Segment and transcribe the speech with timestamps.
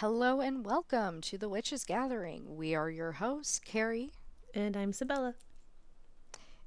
[0.00, 2.56] Hello and welcome to the Witches Gathering.
[2.56, 4.10] We are your hosts, Carrie,
[4.54, 5.34] And I'm Sybella.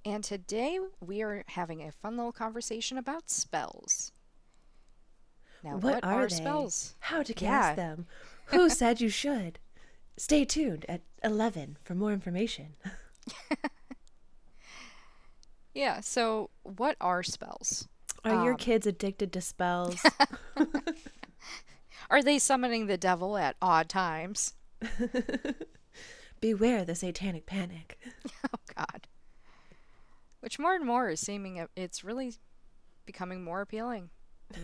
[0.06, 4.12] and today we are having a fun little conversation about spells.
[5.64, 6.36] Now, What, are, they?
[6.36, 6.96] spells?
[7.02, 7.40] How to Yeah.
[7.50, 8.08] cast them?
[8.48, 9.60] Who said you should?
[10.18, 12.76] Stay tuned at 11 for more information.
[15.72, 17.88] Yeah, so what are spells?
[18.26, 20.04] Are your Um, kids addicted to spells?
[22.10, 24.54] Are they summoning the devil at odd times?
[26.42, 27.98] Beware the satanic panic.
[28.52, 29.08] Oh, God.
[30.40, 32.34] Which more and more is seeming it's really
[33.06, 34.10] becoming more appealing,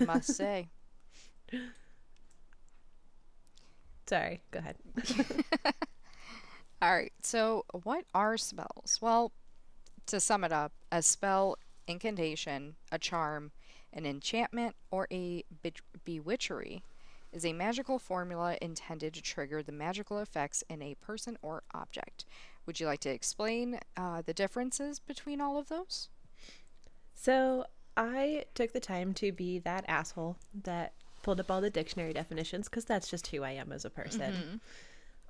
[0.02, 0.70] I must say.
[4.07, 4.77] Sorry, go ahead.
[6.82, 8.99] All right, so what are spells?
[9.02, 9.32] Well,
[10.07, 11.57] to sum it up, a spell,
[11.88, 13.52] incantation, a charm,
[13.91, 15.73] an enchantment, or a be-
[16.05, 16.82] bewitchery
[17.35, 22.26] is a magical formula intended to trigger the magical effects in a person or object.
[22.65, 26.10] Would you like to explain uh, the differences between all of those?
[27.13, 27.65] So
[27.98, 32.70] I took the time to be that asshole that pulled up all the dictionary definitions
[32.70, 34.62] because that's just who I am as a person.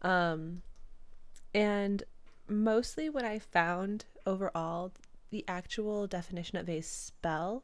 [0.01, 0.61] Um,
[1.53, 2.03] and
[2.47, 4.91] mostly what I found overall,
[5.31, 7.63] the actual definition of a spell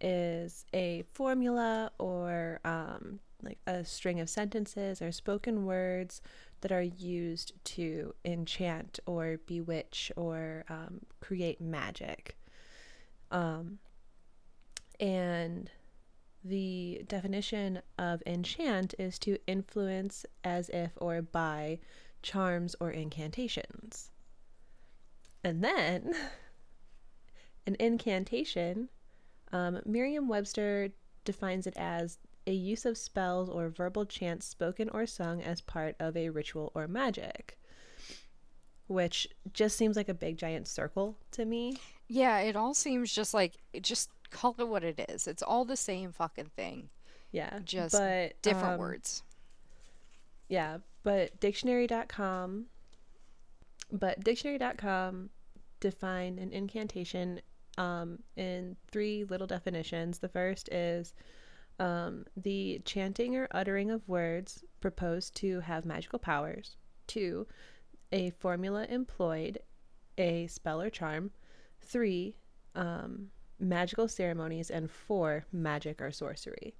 [0.00, 6.20] is a formula or um, like a string of sentences or spoken words
[6.60, 12.36] that are used to enchant or bewitch or um, create magic.
[13.30, 13.78] Um,
[15.00, 15.70] and
[16.44, 21.78] the definition of enchant is to influence as if or by
[22.22, 24.10] charms or incantations.
[25.44, 26.14] And then
[27.66, 28.88] an incantation,
[29.52, 30.90] um, Merriam Webster
[31.24, 35.94] defines it as a use of spells or verbal chants spoken or sung as part
[36.00, 37.58] of a ritual or magic,
[38.86, 41.76] which just seems like a big giant circle to me.
[42.08, 45.26] Yeah, it all seems just like just call it what it is.
[45.26, 46.88] It's all the same fucking thing,
[47.30, 47.60] Yeah.
[47.64, 49.22] just but, different um, words.
[50.48, 52.66] Yeah, but dictionary.com
[53.92, 55.28] but dictionary.com
[55.80, 57.40] define an incantation
[57.78, 60.18] um, in three little definitions.
[60.18, 61.12] The first is
[61.78, 66.76] um, the chanting or uttering of words proposed to have magical powers.
[67.06, 67.46] Two,
[68.12, 69.58] a formula employed,
[70.18, 71.30] a spell or charm.
[71.80, 72.36] Three,
[72.74, 73.28] um,
[73.58, 74.70] magical ceremonies.
[74.70, 76.74] And four, magic or sorcery.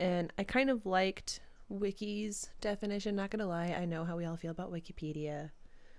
[0.00, 3.16] And I kind of liked Wiki's definition.
[3.16, 5.50] Not gonna lie, I know how we all feel about Wikipedia,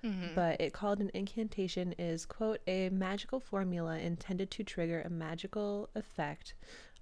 [0.03, 0.35] Mm-hmm.
[0.35, 5.89] but it called an incantation is quote a magical formula intended to trigger a magical
[5.95, 6.53] effect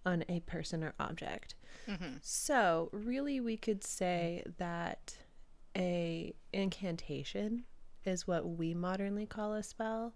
[0.05, 1.55] on a person or object.
[1.87, 2.15] Mm-hmm.
[2.21, 5.17] So really, we could say that
[5.77, 7.63] a incantation
[8.05, 10.13] is what we modernly call a spell.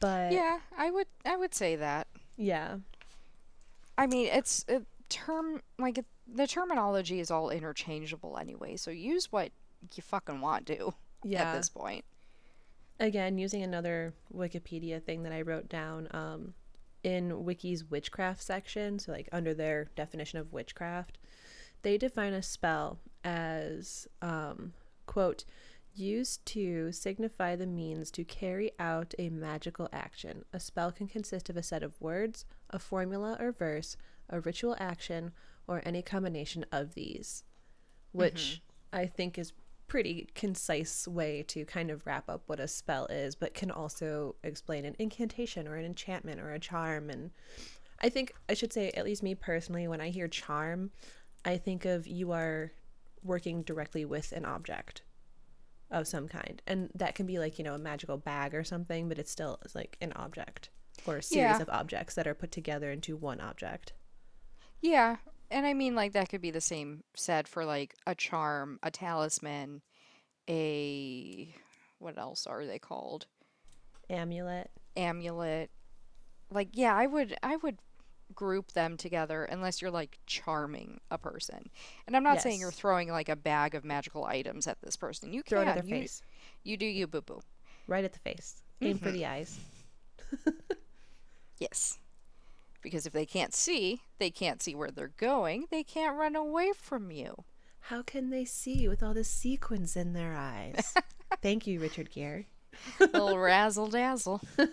[0.00, 2.06] But Yeah, I would I would say that.
[2.36, 2.76] yeah,
[3.96, 8.76] I mean, it's a term like it, the terminology is all interchangeable anyway.
[8.76, 9.52] So use what
[9.94, 10.92] you fucking want to
[11.24, 11.42] yeah.
[11.52, 12.04] at this point.
[12.98, 16.54] again using another wikipedia thing that i wrote down um,
[17.06, 21.18] in wiki's witchcraft section so like under their definition of witchcraft
[21.82, 24.72] they define a spell as um,
[25.06, 25.44] quote
[25.94, 30.44] used to signify the means to carry out a magical action.
[30.52, 33.96] A spell can consist of a set of words a formula or verse
[34.28, 35.32] a ritual action
[35.66, 37.44] or any combination of these
[38.12, 38.62] which
[38.92, 39.52] i think is
[39.88, 44.34] pretty concise way to kind of wrap up what a spell is, but can also
[44.42, 47.08] explain an incantation or an enchantment or a charm.
[47.10, 47.30] And
[48.00, 50.90] I think I should say, at least me personally, when I hear charm,
[51.44, 52.72] I think of you are
[53.22, 55.02] working directly with an object
[55.90, 56.60] of some kind.
[56.66, 59.60] And that can be like, you know, a magical bag or something, but it's still
[59.74, 60.70] like an object
[61.06, 61.62] or a series Yeah.
[61.62, 63.92] of objects that are put together into one object.
[64.80, 65.16] Yeah,
[65.50, 68.90] and I mean like that could be the same said for like a charm, a
[68.90, 69.82] talisman,
[70.48, 71.54] a
[71.98, 73.26] what else are they called?
[74.08, 74.70] Amulet.
[74.96, 75.70] Amulet.
[76.50, 77.78] Like yeah, I would I would
[78.34, 81.70] group them together unless you're like charming a person.
[82.06, 85.32] And I'm not saying you're throwing like a bag of magical items at this person.
[85.32, 86.22] You Throw it at their you, face.
[86.64, 87.40] you do you boo boo.
[87.86, 88.62] Right at the face.
[88.82, 89.14] Aim for mm-hmm.
[89.14, 89.58] the eyes.
[91.58, 91.98] Yes.
[92.86, 95.66] Because if they can't see, they can't see where they're going.
[95.72, 97.34] They can't run away from you.
[97.80, 100.94] How can they see with all the sequins in their eyes?
[101.42, 102.46] Thank you, Richard Gere.
[103.00, 104.40] Little razzle dazzle.
[104.56, 104.70] Oh,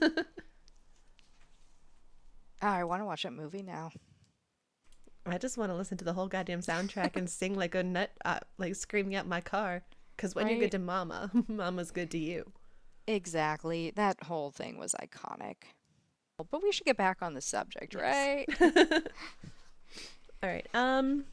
[2.62, 3.90] I want to watch that movie now.
[5.26, 8.12] I just want to listen to the whole goddamn soundtrack and sing like a nut,
[8.26, 9.82] uh, like screaming at my car.
[10.16, 12.52] Because when you're good to mama, mama's good to you.
[13.08, 13.92] Exactly.
[13.96, 15.56] That whole thing was iconic.
[16.38, 18.48] But we should get back on the subject, Yes.
[18.60, 19.04] right?
[20.44, 20.68] All right.
[20.74, 21.26] Um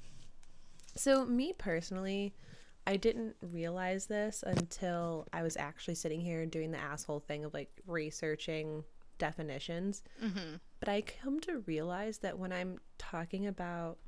[0.97, 2.35] so me personally,
[2.87, 7.55] I didn't realize this until I was actually sitting here doing the asshole thing of
[7.55, 8.85] like researching
[9.19, 10.02] definitions.
[10.23, 10.56] mm-hmm.
[10.81, 13.99] But I come to realize that when I'm talking about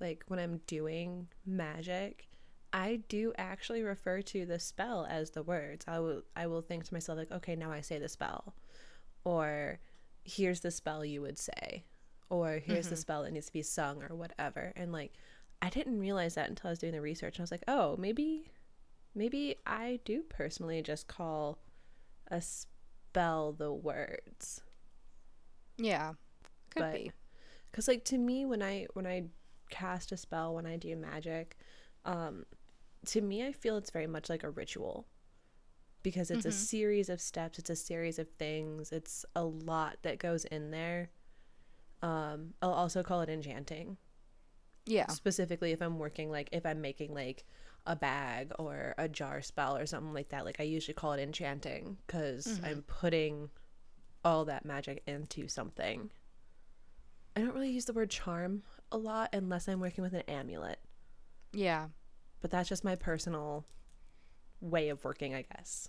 [0.00, 2.28] like when I'm doing magic,
[2.72, 5.84] I do actually refer to the spell as the words.
[5.88, 8.54] I will I will think to myself like, okay, now I say the spell.
[9.24, 9.78] Or
[10.24, 11.84] here's the spell you would say.
[12.30, 12.98] Or here's the Mhm.
[12.98, 14.72] spell that needs to be sung or whatever.
[14.76, 15.12] And like
[15.62, 17.36] I didn't realize that until I was doing the research.
[17.36, 18.50] And I was like, oh, maybe
[19.14, 21.58] maybe I do personally just call
[22.28, 24.62] a spell the words.
[25.76, 26.14] Yeah.
[26.70, 27.12] Could But- be.
[27.70, 29.24] because like to me when i when i
[29.70, 31.56] cast a spell when i do magic
[32.04, 32.44] um
[33.06, 35.06] to me i feel it's very much like a ritual
[36.04, 36.52] because it's a Mhm.
[36.52, 41.10] series of steps it's a series of things it's a lot that goes in there
[42.02, 43.96] um i'll also call it enchanting
[44.86, 45.08] Yeah.
[45.08, 47.44] specifically if i'm working like if i'm making like
[47.86, 51.20] a bag or a jar spell or something like that like i usually call it
[51.20, 52.64] enchanting because Mhm.
[52.64, 53.50] i'm putting
[54.24, 56.10] all that magic into something
[57.36, 58.62] i don't really use the word charm
[58.92, 60.78] a lot unless i'm working with an amulet
[61.52, 61.88] Yeah.
[62.40, 63.64] but that's just my personal
[64.60, 65.88] way of working i guess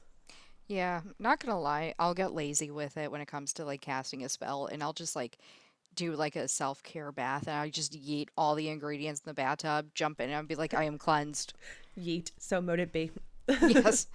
[0.67, 1.01] Yeah.
[1.19, 4.29] Not gonna lie, I'll get lazy with it when it comes to like casting a
[4.29, 5.37] spell and I'll just like
[5.95, 9.33] do like a self care bath and I just yeet all the ingredients in the
[9.33, 11.53] bathtub, jump in and I'll be like, I am cleansed.
[11.97, 13.11] yeet so mote it be
[13.47, 14.07] yes.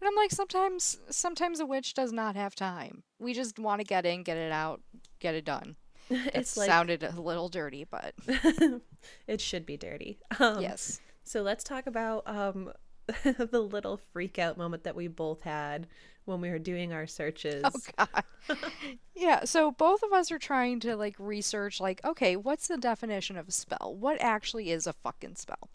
[0.00, 3.04] And I'm like, sometimes sometimes a witch does not have time.
[3.20, 4.80] We just want to get in, get it out,
[5.20, 5.76] get it done.
[6.10, 8.12] It like sounded a little dirty, but
[9.26, 11.00] it should be dirty um, yes.
[11.24, 12.72] So let's talk about um,
[13.24, 15.86] the little freak out moment that we both had
[16.24, 17.62] when we were doing our searches.
[17.64, 18.24] Oh god.
[19.14, 23.36] yeah, so both of us are trying to like research like, okay, what's the definition
[23.36, 23.96] of a spell?
[23.98, 25.70] What actually is a fucking spell?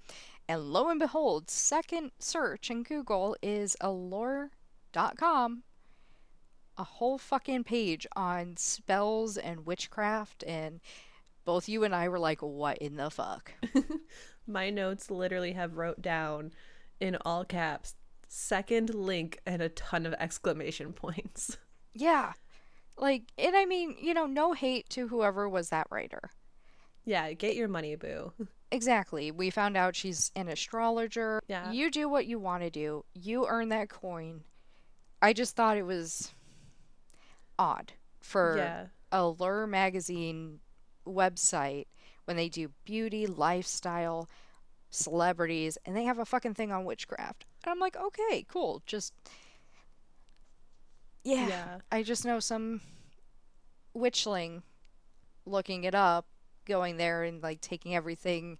[0.47, 5.63] And lo and behold, second search in Google is allure.com.
[6.79, 10.79] A whole fucking page on spells and witchcraft and
[11.43, 13.53] both you and I were like, what in the fuck?
[14.47, 16.51] My notes literally have wrote down
[16.99, 17.95] in all caps
[18.29, 21.57] second link and a ton of exclamation points.
[21.93, 22.33] Yeah.
[22.97, 26.29] Like, and I mean, you know, no hate to whoever was that writer.
[27.05, 28.33] yeah, get your money, boo.
[28.71, 29.31] Exactly.
[29.31, 31.41] We found out she's an astrologer.
[31.47, 31.71] Yeah.
[31.71, 33.03] You do what you want to do.
[33.15, 34.41] You earn that coin.
[35.23, 36.33] I just thought it was
[37.57, 38.85] odd for Yeah.
[39.11, 40.59] Allure magazine
[41.07, 41.85] website
[42.25, 44.29] when they do beauty, lifestyle,
[44.89, 47.45] celebrities, and they have a fucking thing on witchcraft.
[47.63, 48.81] And I'm like, okay, cool.
[48.85, 49.13] Just
[51.23, 51.47] yeah.
[51.47, 51.77] Yeah.
[51.91, 52.81] I just know some
[53.95, 54.61] witchling
[55.45, 56.25] looking it up,
[56.65, 58.57] going there and like taking everything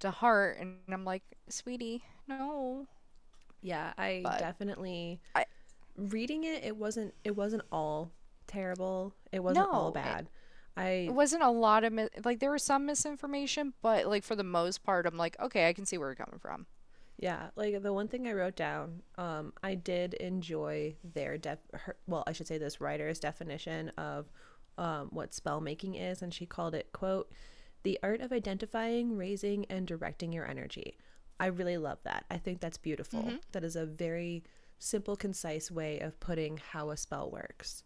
[0.00, 2.86] to heart and I'm like, "Sweetie, no."
[3.60, 5.46] Yeah, I But- definitely I-
[5.96, 8.12] reading it it wasn't it wasn't all
[8.46, 9.14] terrible.
[9.32, 10.28] It wasn't all No, it- bad.
[10.78, 14.36] I It wasn't a lot of mi- like there was some misinformation, but like for
[14.36, 16.66] the most part I'm like, "Okay, I can see where you're coming from."
[17.18, 21.58] Yeah, like the one thing I wrote down, um, I did enjoy their def.
[21.74, 24.30] Her, well, I should say this writer's definition of
[24.76, 27.32] um, what spell making is, and she called it quote
[27.82, 30.96] the art of identifying, raising, and directing your energy.
[31.40, 32.24] I really love that.
[32.30, 33.22] I think that's beautiful.
[33.22, 33.40] Mhm.
[33.52, 34.44] That is a very
[34.78, 37.82] simple, concise way of putting how a spell works.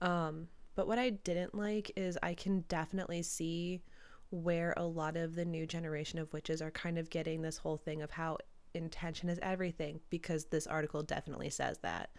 [0.00, 0.48] Um,
[0.78, 3.82] but what I didn't like is I can definitely see
[4.30, 7.78] where a lot of the new generation of witches are kind of getting this whole
[7.78, 8.38] thing of how
[8.74, 12.10] intention is everything because this article definitely says that.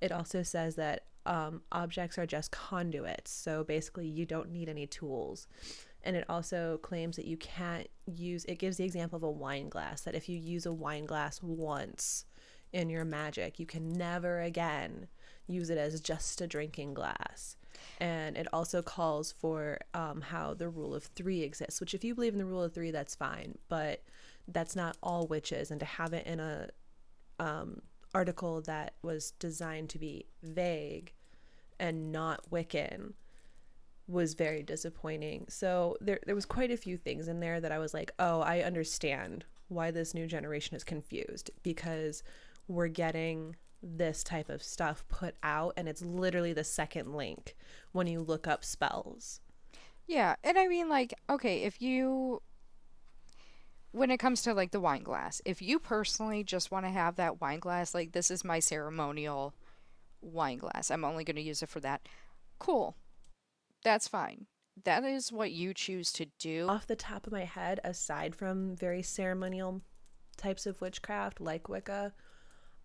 [0.00, 4.86] It also says that um, objects are just conduits, so basically you don't need any
[4.86, 5.46] tools.
[6.02, 9.68] And it also claims that you can't use, it gives the example of a wine
[9.68, 12.24] glass, that if you use a wine glass once
[12.72, 15.06] in your magic, you can never again
[15.46, 17.56] use it as just a drinking glass.
[17.98, 22.14] And it also calls for um, how the rule of three exists, which, if you
[22.14, 23.56] believe in the rule of three, that's fine.
[23.68, 24.02] But
[24.48, 25.70] that's not all witches.
[25.70, 26.68] And to have it in a
[27.38, 27.80] um,
[28.14, 31.12] article that was designed to be vague
[31.78, 33.12] and not Wiccan
[34.08, 35.46] was very disappointing.
[35.48, 38.40] So there there was quite a few things in there that I was like, "Oh,
[38.40, 42.22] I understand why this new generation is confused because
[42.68, 47.56] we're getting this type of stuff put out and it's literally the second link
[47.92, 49.40] when you look up spells."
[50.06, 52.42] Yeah, and I mean like okay, if you
[53.96, 57.16] when it comes to like the wine glass, if you personally just want to have
[57.16, 59.54] that wine glass, like this is my ceremonial
[60.20, 60.90] wine glass.
[60.90, 62.06] I'm only going to use it for that.
[62.58, 62.94] Cool.
[63.84, 64.46] That's fine.
[64.84, 66.66] That is what you choose to do.
[66.68, 69.80] Off the top of my head, aside from very ceremonial
[70.36, 72.12] types of witchcraft like Wicca,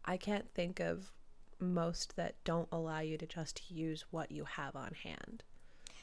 [0.05, 1.11] I can't think of
[1.59, 5.43] most that don't allow you to just use what you have on hand.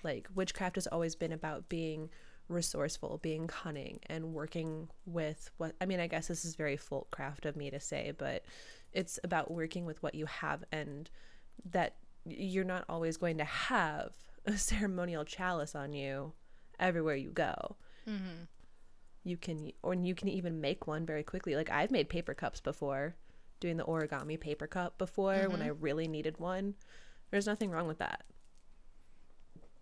[0.04, 2.10] Like witchcraft has always been about being
[2.48, 7.44] resourceful, being cunning, and working with what I mean, I guess this is very folkcraft
[7.44, 8.44] of me to say, but
[8.92, 11.10] it's about working with what you have and
[11.70, 14.12] that you're not always going to have
[14.46, 16.32] a ceremonial chalice on you
[16.78, 17.76] everywhere you go.
[18.08, 18.44] Mm-hmm.
[19.24, 21.54] You can, or you can even make one very quickly.
[21.54, 23.14] Like I've made paper cups before,
[23.60, 25.52] doing the origami paper cup before mm-hmm.
[25.52, 26.74] when I really needed one.
[27.30, 28.24] There's nothing wrong with that.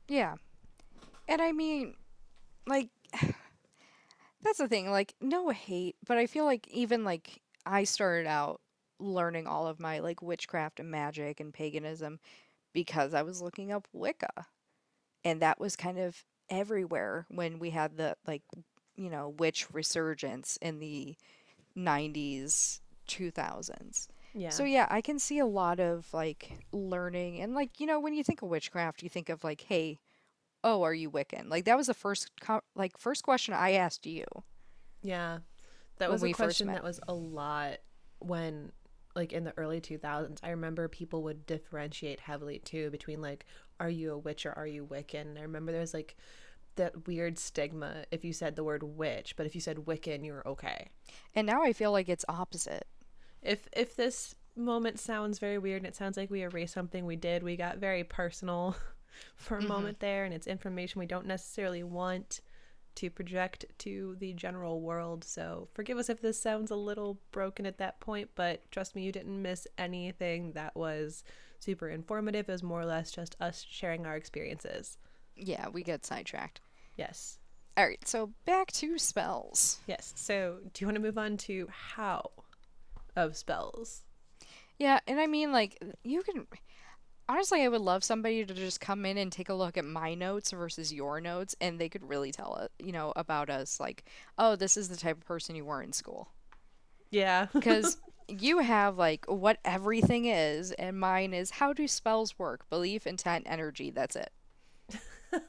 [0.08, 0.34] Yeah.
[1.28, 1.94] And I mean,
[2.66, 2.88] like,
[4.42, 4.90] that's the thing.
[4.90, 8.60] Like, no hate, but I feel like even like I started out
[8.98, 12.18] learning all of my like witchcraft and magic and paganism
[12.72, 14.46] because I was looking up Wicca.
[15.24, 18.42] And that was kind of everywhere when we had the like,
[18.96, 21.16] you know, witch resurgence in the
[21.76, 24.08] 90s, 2000s.
[24.34, 24.50] Yeah.
[24.50, 28.14] So yeah, I can see a lot of like learning and like, you know, when
[28.14, 29.98] you think of witchcraft, you think of like, hey,
[30.62, 31.48] oh, are you Wiccan?
[31.48, 34.24] Like that was the first co- like first question I asked you.
[35.02, 35.38] Yeah.
[35.98, 37.78] That was a question that was a lot
[38.18, 38.72] when
[39.14, 40.38] like in the early 2000s.
[40.42, 43.46] I remember people would differentiate heavily too between like
[43.80, 45.38] are you a witch or are you Wiccan?
[45.38, 46.16] I remember there was like
[46.76, 50.32] that weird stigma if you said the word witch, but if you said Wiccan, you
[50.32, 50.88] were okay.
[51.34, 52.86] And now I feel like it's opposite.
[53.42, 57.16] If if this moment sounds very weird and it sounds like we erased something we
[57.16, 58.76] did, we got very personal
[59.36, 59.68] for a mm-hmm.
[59.68, 62.40] moment there and it's information we don't necessarily want
[62.96, 65.22] to project to the general world.
[65.22, 69.02] So forgive us if this sounds a little broken at that point, but trust me,
[69.02, 71.22] you didn't miss anything that was
[71.58, 72.48] super informative.
[72.48, 74.96] It was more or less just us sharing our experiences.
[75.36, 76.60] Yeah, we get sidetracked.
[76.96, 77.38] Yes.
[77.76, 79.80] All right, so back to spells.
[79.86, 80.14] Yes.
[80.16, 82.30] So do you want to move on to how
[83.16, 84.04] of spells?
[84.78, 86.46] Yeah, and I mean, like, you can
[87.28, 90.14] honestly, I would love somebody to just come in and take a look at my
[90.14, 93.80] notes versus your notes, and they could really tell it, you know, about us.
[93.80, 94.04] Like,
[94.38, 96.28] oh, this is the type of person you were in school.
[97.10, 102.68] Yeah, because you have like what everything is, and mine is how do spells work?
[102.70, 103.90] Belief, intent, energy.
[103.90, 104.30] That's it.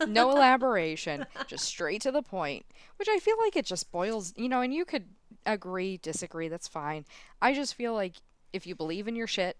[0.07, 2.65] no elaboration, just straight to the point.
[2.97, 4.61] Which I feel like it just boils, you know.
[4.61, 5.05] And you could
[5.47, 6.47] agree, disagree.
[6.47, 7.05] That's fine.
[7.41, 8.15] I just feel like
[8.53, 9.57] if you believe in your shit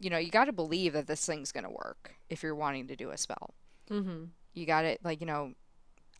[0.00, 2.88] you know, you got to believe that this thing's going to work if you're wanting
[2.88, 3.54] to do a spell.
[3.90, 4.24] Mm-hmm.
[4.54, 5.52] You got it, like, you know,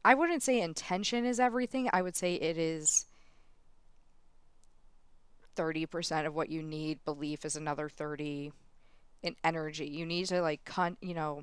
[0.05, 1.91] I wouldn't say intention is everything.
[1.93, 2.87] I would say it is
[5.57, 7.05] 30% of what you need.
[7.05, 8.53] Belief is another 30
[9.23, 9.87] in energy.
[9.87, 11.43] You need to, like, con, you know,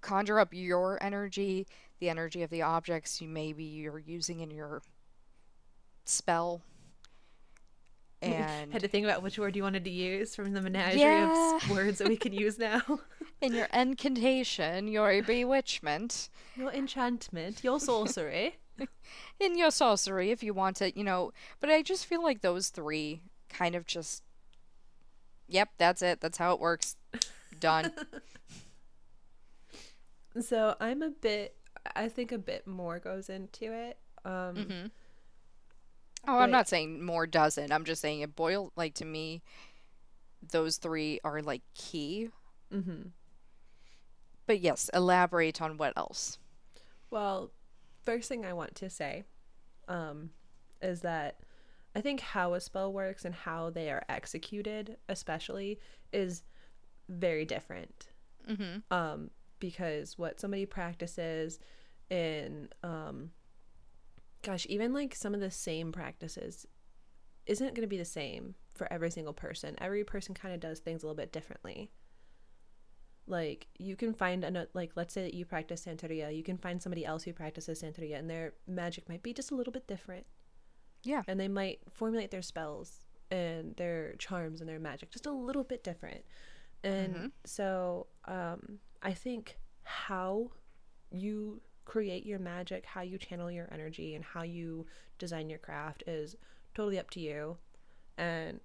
[0.00, 1.66] conjure up your energy,
[2.00, 4.82] the energy of the objects you maybe you're using in your
[6.04, 6.62] spell
[8.22, 11.56] and had to think about which word you wanted to use from the menagerie yeah.
[11.56, 12.80] of words that we could use now.
[13.40, 18.58] In your incantation, your bewitchment, your enchantment, your sorcery.
[19.40, 21.32] In your sorcery, if you want it, you know.
[21.58, 24.22] But I just feel like those three kind of just.
[25.48, 26.20] Yep, that's it.
[26.20, 26.96] That's how it works.
[27.58, 27.92] Done.
[30.40, 31.56] so I'm a bit.
[31.96, 33.98] I think a bit more goes into it.
[34.24, 34.86] Um, mm-hmm
[36.26, 37.72] Oh, I'm not saying more doesn't.
[37.72, 39.42] I'm just saying it boiled like to me.
[40.50, 42.28] Those three are like key.
[42.72, 43.08] Mm-hmm.
[44.46, 46.38] But yes, elaborate on what else.
[47.10, 47.50] Well,
[48.04, 49.24] first thing I want to say,
[49.88, 50.30] um,
[50.80, 51.38] is that
[51.94, 55.78] I think how a spell works and how they are executed, especially,
[56.12, 56.42] is
[57.08, 58.08] very different.
[58.48, 58.92] Mm-hmm.
[58.92, 61.60] Um, because what somebody practices
[62.10, 63.30] in um
[64.42, 66.66] gosh, even like some of the same practices
[67.46, 69.76] isn't going to be the same for every single person.
[69.80, 71.90] Every person kind of does things a little bit differently.
[73.26, 76.82] Like you can find a like let's say that you practice Santeria, you can find
[76.82, 80.26] somebody else who practices Santeria and their magic might be just a little bit different.
[81.04, 81.22] Yeah.
[81.28, 85.64] And they might formulate their spells and their charms and their magic just a little
[85.64, 86.24] bit different.
[86.82, 87.26] And mm-hmm.
[87.44, 90.50] so um I think how
[91.10, 94.86] you create your magic, how you channel your energy, and how you
[95.18, 96.36] design your craft is
[96.74, 97.58] totally up to you.
[98.16, 98.60] And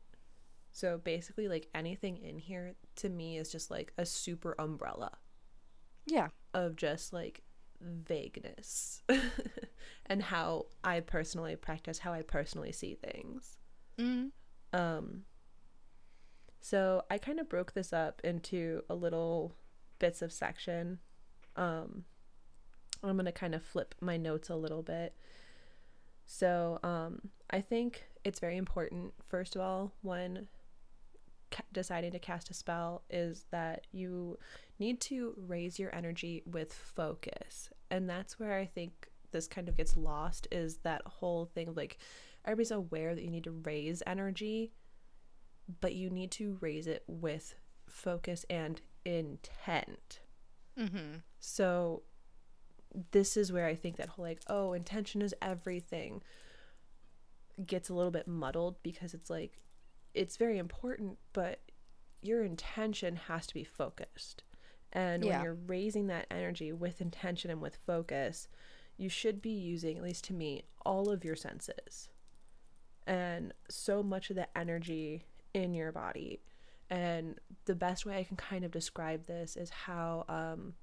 [0.71, 5.17] so basically, like anything in here to me is just like a super umbrella.
[6.05, 6.29] Yeah.
[6.53, 7.41] Of just like
[7.81, 9.03] vagueness
[10.05, 13.57] and how I personally practice, how I personally see things.
[13.99, 14.31] Mm.
[14.73, 15.21] Um,
[16.59, 19.55] so I kind of broke this up into a little
[19.99, 20.99] bits of section.
[21.55, 22.03] Um,
[23.03, 25.15] I'm going to kind of flip my notes a little bit.
[26.25, 30.47] So um, I think it's very important, first of all, when
[31.51, 34.37] ca- deciding to cast a spell, is that you
[34.79, 37.69] need to raise your energy with focus.
[37.89, 41.77] And that's where I think this kind of gets lost is that whole thing of
[41.77, 41.97] like
[42.45, 44.73] everybody's aware that you need to raise energy,
[45.81, 50.21] but you need to raise it with focus and intent.
[50.77, 51.19] Mm-hmm.
[51.39, 52.03] So
[53.11, 56.21] this is where I think that whole like, oh, intention is everything
[57.65, 59.59] gets a little bit muddled because it's like
[60.13, 61.61] it's very important, but
[62.21, 64.43] your intention has to be focused.
[64.93, 65.35] And Yeah.
[65.37, 68.47] when you're raising that energy with intention and with focus,
[68.95, 72.09] you should be using, at least to me, all of your senses.
[73.05, 76.41] And so much of the energy in your body.
[76.89, 80.73] And the best way I can kind of describe this is how um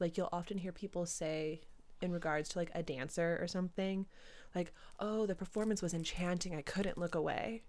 [0.00, 1.60] like you'll often hear people say
[2.02, 4.06] in regards to like a dancer or something
[4.54, 6.54] like oh the performance was enchanting.
[6.54, 7.62] I couldn't look away.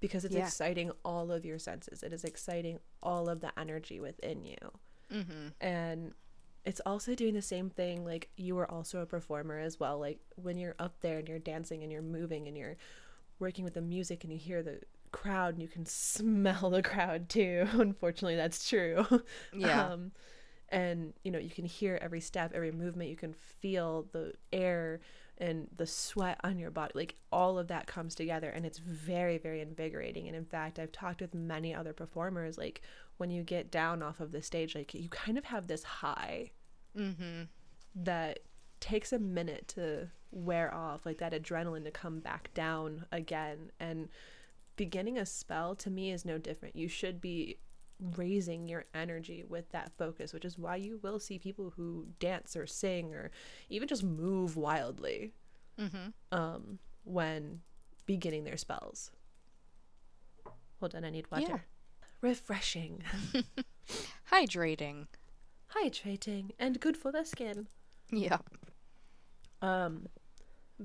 [0.00, 0.44] Because it's Yeah.
[0.44, 2.02] exciting all of your senses.
[2.04, 4.56] It is exciting all of the energy within you.
[5.10, 5.48] Mm-hmm.
[5.62, 6.12] and
[6.66, 9.98] it's also doing the same thing like you are also a performer as well.
[9.98, 12.76] Like when you're up there and you're dancing and you're moving and you're
[13.38, 17.30] working with the music and you hear the crowd and you can smell the crowd
[17.30, 17.66] too.
[17.72, 19.06] Unfortunately that's true.
[19.54, 19.86] Yeah.
[19.92, 20.12] um,
[20.70, 25.00] and you know you can hear every step every movement you can feel the air
[25.38, 29.38] and the sweat on your body like all of that comes together and it's very
[29.38, 32.82] very invigorating and in fact i've talked with many other performers like
[33.16, 36.50] when you get down off of the stage like you kind of have this high
[36.96, 37.42] mm-hmm.
[37.94, 38.40] that
[38.80, 44.08] takes a minute to wear off like that adrenaline to come back down again and
[44.76, 47.56] beginning a spell to me is no different you should be
[48.16, 52.54] raising your energy with that focus which is why you will see people who dance
[52.56, 53.30] or sing or
[53.68, 55.32] even just move wildly
[55.78, 56.08] Mm-hmm.
[56.36, 57.60] um when
[58.06, 59.10] beginning their spells
[60.80, 61.58] hold on i need water Yeah.
[62.20, 63.02] refreshing
[64.32, 65.06] Hydrating.
[65.74, 67.68] hydrating and good for the skin
[68.10, 68.38] Yeah.
[69.60, 70.06] Um,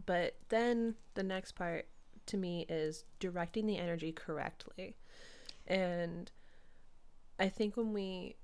[0.06, 1.88] but then the next part
[2.28, 4.96] to me is directing the energy correctly.
[5.68, 6.32] And
[7.44, 8.38] I think when we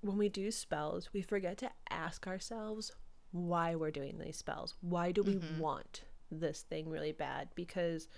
[0.00, 2.90] when we do spells, we forget to ask ourselves
[3.30, 4.74] why we're doing these spells.
[4.80, 7.50] Why do we want this thing really bad?
[7.54, 8.08] Because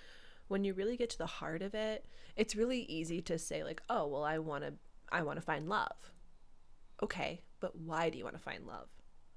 [0.49, 3.83] when you really get to the heart of it, it's really easy to say like,
[3.91, 4.73] "Oh, well, I want to
[5.11, 6.11] I want to find love."
[7.03, 8.89] Okay, but why do you want to find love?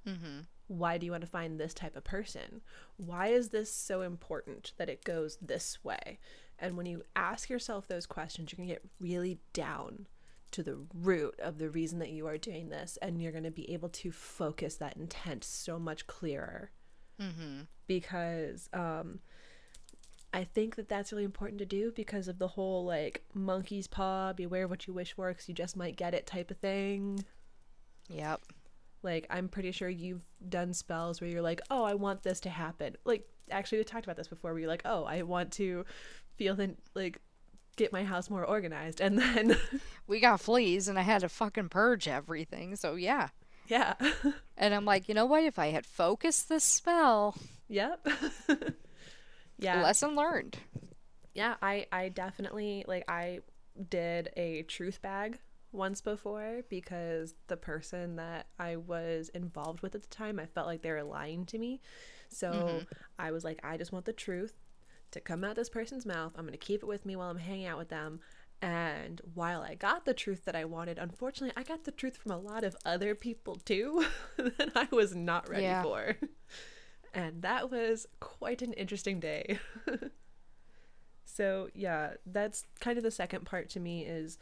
[0.08, 0.42] Mm-hmm.
[0.68, 2.62] why do you want to find this type of person?
[2.96, 6.20] Why is this so important that it goes this way?
[6.58, 10.06] And when you ask yourself those questions, you're going to get really down
[10.52, 12.98] to the root of the reason that you are doing this.
[13.02, 16.70] And you're going to be able to focus that intent so much clearer
[17.18, 17.62] Mm-hmm.
[17.86, 19.20] because um,
[20.34, 24.34] I think that that's really important to do because of the whole like monkey's paw,
[24.34, 27.24] beware of what you wish for because you just might get it type of thing.
[28.10, 28.42] Yep.
[29.02, 32.50] Like, I'm pretty sure you've done spells where you're like, oh, I want this to
[32.50, 32.96] happen.
[33.04, 35.84] Like, actually, we talked about this before where you're like, oh, I want to
[36.36, 37.20] feel the, like,
[37.76, 39.00] get my house more organized.
[39.00, 39.56] And then,
[40.06, 42.76] We got fleas and I had to fucking purge everything.
[42.76, 43.28] So yeah.
[43.68, 43.94] yeah.
[44.58, 45.44] And I'm like, you know what?
[45.44, 47.34] If I had focused this spell,
[47.68, 48.06] yep.
[49.58, 49.82] yeah.
[49.82, 50.56] lesson learned.
[51.34, 53.40] yeah, I, I definitely, like, I
[53.90, 55.38] did a truth bag
[55.72, 60.66] once before because the person that I was involved with at the time, I felt
[60.66, 61.82] like they were lying to me.
[62.30, 62.84] So mm-hmm.
[63.18, 64.54] I was like, I just want the truth
[65.16, 66.32] to come out this person's mouth.
[66.36, 68.20] I'm going to keep it with me while I'm hanging out with them.
[68.62, 72.32] And while I got the truth that I wanted, unfortunately, I got the truth from
[72.32, 74.04] a lot of other people too
[74.38, 75.82] that I was not ready Yeah.
[75.82, 76.16] for.
[77.12, 79.58] And that was quite an interesting day.
[81.24, 84.38] so, yeah, that's kind of the second part to me is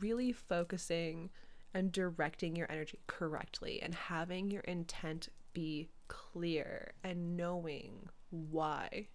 [0.00, 1.30] really focusing
[1.74, 9.06] and directing your energy correctly and having your intent be clear and knowing why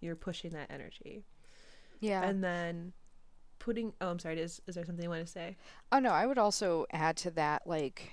[0.00, 1.24] you're pushing that energy.
[2.00, 2.22] Yeah.
[2.22, 2.92] And then
[3.58, 5.56] putting oh I'm sorry, is is there something you want to say?
[5.90, 8.12] Oh no, I would also add to that like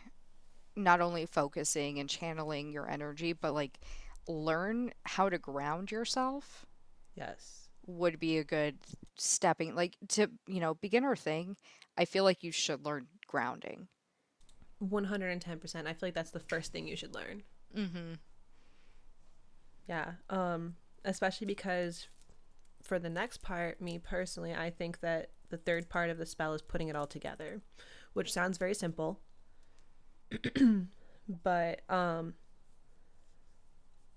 [0.76, 3.80] not only focusing and channeling your energy, but like
[4.28, 6.66] learn how to ground yourself
[7.16, 7.70] Yes.
[7.86, 8.78] would be a good
[9.18, 11.56] stepping like to, you know, beginner thing.
[11.98, 13.88] I feel like you should learn grounding.
[14.84, 15.88] 110%.
[15.88, 17.44] I feel like that's the first thing you should learn.
[17.76, 18.14] Mm-hmm.
[19.88, 20.14] Yeah.
[20.30, 22.08] Um especially because
[22.82, 26.54] for the next part, me personally, I think that the third part of the spell
[26.54, 27.62] is putting it all together,
[28.14, 29.20] which sounds very simple.
[31.44, 32.34] but um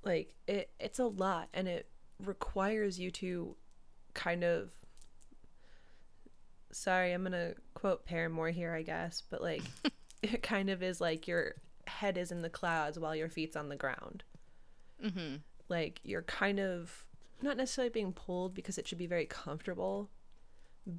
[0.05, 1.89] like it it's a lot and it
[2.25, 3.55] requires you to
[4.15, 4.71] kind of
[6.73, 9.63] sorry, I'm going to quote Paramore here, I guess, but like
[10.23, 11.55] it kind of is like your
[11.87, 14.25] head is in the clouds while your feet's on the ground.
[15.05, 15.37] Mm-hmm.
[15.69, 17.05] Like you're kind of
[17.43, 20.11] not necessarily being pulled because it should be very comfortable,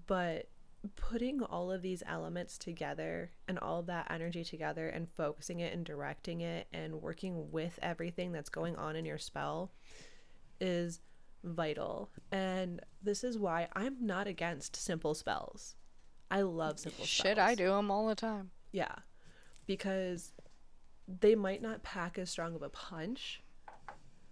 [0.08, 0.50] but
[0.96, 5.86] putting all of these elements together and all that energy together and focusing it and
[5.86, 9.72] directing it and working with everything that's going on in your spell
[10.62, 11.02] is
[11.44, 12.10] vital.
[12.32, 15.76] And this is why I'm not against simple spells.
[16.32, 17.10] I love simple spells.
[17.10, 18.52] Shit, I do them all the time.
[18.72, 18.96] Yeah.
[19.66, 20.34] Because
[21.08, 23.42] they might not pack as strong of a punch,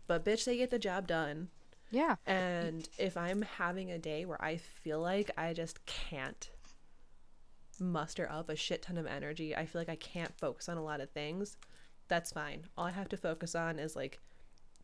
[0.07, 1.49] but bitch, they get the job done.
[1.91, 2.15] Yeah.
[2.25, 6.49] And if I'm having a day where I feel like I just can't
[7.79, 10.83] muster up a shit ton of energy, I feel like I can't focus on a
[10.83, 11.57] lot of things,
[12.07, 12.65] that's fine.
[12.77, 14.19] All I have to focus on is like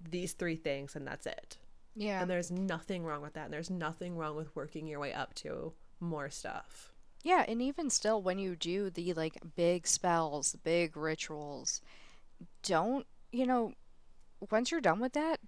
[0.09, 1.57] these three things and that's it.
[1.95, 2.21] Yeah.
[2.21, 3.45] And there's nothing wrong with that.
[3.45, 6.91] And there's nothing wrong with working your way up to more stuff.
[7.23, 11.81] Yeah, and even still, when you do the like big spells, big rituals,
[12.63, 13.73] don't, you know,
[14.51, 15.39] once you're done with that,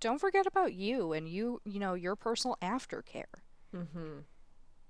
[0.00, 3.24] don't forget about you and you, you know, your personal aftercare.
[3.74, 4.20] Mm-hmm.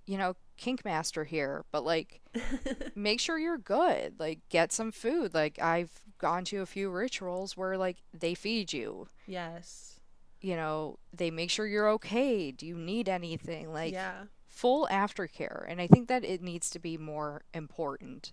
[0.06, 2.20] You know, kink master here, but like,
[2.94, 4.18] make sure you're good.
[4.18, 5.34] Like, get some food.
[5.34, 9.08] Like, I've gone to a few rituals where like they feed you.
[9.26, 10.00] Yes.
[10.40, 12.50] You know, they make sure you're okay.
[12.50, 13.72] Do you need anything?
[13.72, 14.24] Like, yeah.
[14.48, 18.32] full aftercare and i think that it needs to be more important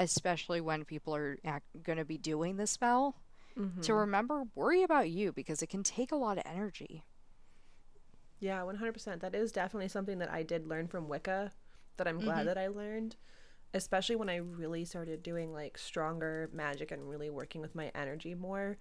[0.00, 1.38] especially when people are
[1.84, 3.14] going to be doing the spell
[3.58, 3.80] Mm-hmm.
[3.80, 7.04] to remember worry about you because it can take a lot of energy
[8.38, 9.20] Yeah, 100%.
[9.22, 11.52] That is definitely something that I did learn from Wicca
[11.96, 12.44] that I'm glad Mhm.
[12.46, 13.16] that I learned,
[13.72, 18.34] especially when I really started doing like stronger magic and really working with my energy
[18.34, 18.76] more.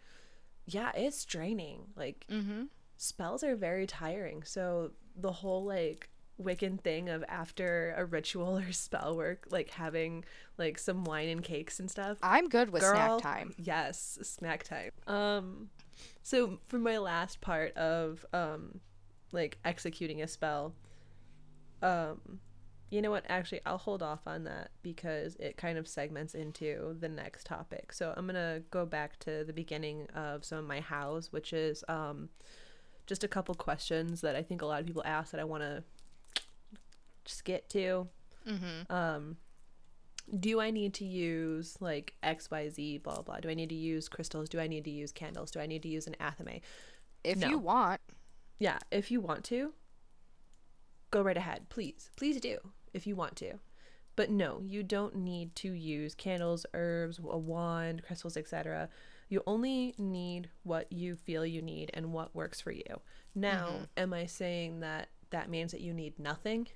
[0.66, 1.94] Yeah, it's draining.
[1.96, 2.64] Like mm-hmm
[2.98, 4.44] spells are very tiring.
[4.44, 6.10] So the whole like
[6.42, 10.26] Wiccan thing of after a ritual or spell work, like having
[10.58, 12.18] like some wine and cakes and stuff.
[12.22, 14.92] i'm good with Girl, snack time Yes, snack time.
[15.08, 15.70] Um
[16.24, 18.80] so for my last part of um
[19.32, 20.74] like executing a spell,
[21.82, 22.40] um
[22.92, 26.96] you know what, actually I'll hold off on that because it kind of segments into
[27.00, 27.92] the next topic.
[27.92, 31.52] So I'm going to go back to the beginning of some of my hows, which
[31.52, 32.30] is um
[33.08, 35.64] just a couple questions that I think a lot of people ask that I want
[35.64, 35.84] to
[37.26, 38.08] just get to.
[38.48, 39.38] mm-hmm Um,
[40.40, 43.38] do I need to use like XYZ, blah, blah?
[43.40, 44.50] Do I need to use crystals?
[44.50, 45.52] Do I need to use candles?
[45.52, 46.62] Do I need to use an athame?
[47.24, 47.48] if No.
[47.50, 48.02] you want
[48.60, 49.74] Yeah, if you want to,
[51.12, 51.70] go right ahead.
[51.70, 52.58] Please, please do
[52.94, 53.60] if you want to.
[54.16, 58.88] But no, you don't need to use candles, herbs, a wand, crystals, etc.
[59.28, 63.02] You only need what you feel you need and what works for you.
[63.34, 63.88] Now, Mhm.
[63.98, 66.68] am I saying that that means that you need nothing?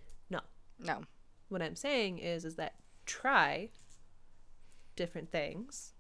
[0.80, 1.02] No.
[1.50, 3.70] what I'm saying is is that try
[4.96, 5.94] different things.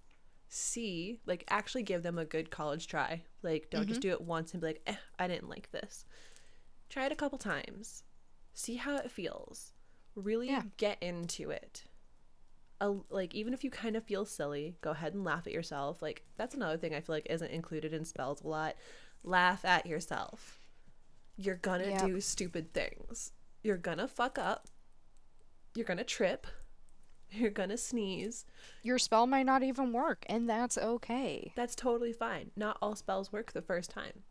[0.48, 3.24] See, like actually give them a good college try.
[3.44, 6.06] Like don't just do it once and be like, eh, I didn't like this.
[6.90, 8.04] Try it a couple times.
[8.54, 9.74] See how it feels.
[10.16, 10.64] Really Yeah.
[10.78, 11.84] get into it.
[12.82, 16.02] A, like even if you kind of feel silly, go ahead and laugh at yourself.
[16.02, 18.76] Like that's another thing I feel like isn't included in spells a lot.
[19.24, 20.60] Laugh at yourself.
[21.36, 22.06] You're gonna Yep.
[22.08, 23.34] do stupid things.
[23.64, 24.68] You're gonna fuck up.
[25.76, 26.48] You're gonna trip.
[27.32, 28.46] You're gonna sneeze.
[28.82, 31.52] Your spell might not even work and that's okay.
[31.56, 32.52] That's totally fine.
[32.56, 34.24] Not all spells work the first time.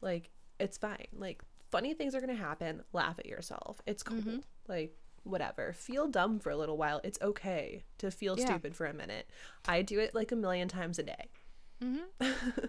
[0.00, 1.06] Like it's fine.
[1.12, 2.82] Like funny things are gonna happen.
[2.92, 3.80] Laugh at yourself.
[3.86, 4.18] It's cool.
[4.18, 4.42] Mhm.
[4.68, 5.72] like whatever.
[5.72, 7.00] Feel dumb for a little while.
[7.04, 8.44] It's okay to feel Yeah.
[8.46, 9.28] stupid for a minute.
[9.66, 11.30] I do it like a million times a day.
[11.82, 12.20] Mm-hmm.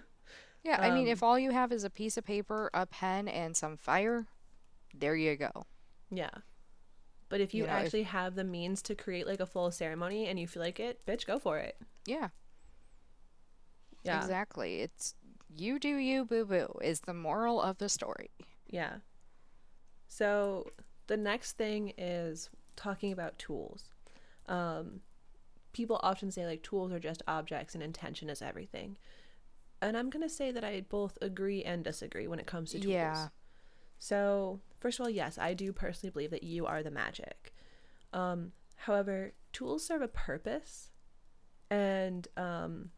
[0.62, 3.30] Yeah i mean Um, if all you have is a piece of paper a pen
[3.30, 4.28] and some fire
[4.94, 5.52] there you go
[6.12, 6.30] yeah
[7.30, 9.70] but if you, You know, if- actually have the means to create like a full
[9.72, 12.30] ceremony and you feel like it bitch go for it yeah
[14.04, 14.80] yeah Exactly.
[14.82, 15.14] It's
[15.56, 18.30] you do you, boo boo, is the moral of the story.
[18.68, 18.98] Yeah.
[20.08, 20.68] So
[21.08, 23.92] the next thing is talking about tools.
[24.48, 25.02] Um,
[25.74, 28.98] people often say like tools are just objects and intention is everything.
[29.82, 32.80] And I'm going to say that I both agree and disagree when it comes to
[32.80, 32.94] tools.
[32.94, 33.28] Yeah.
[34.00, 37.54] So, first of all, yes, I do personally believe that you are the magic.
[38.14, 40.90] Um, however, tools serve a purpose.
[41.70, 42.90] And um,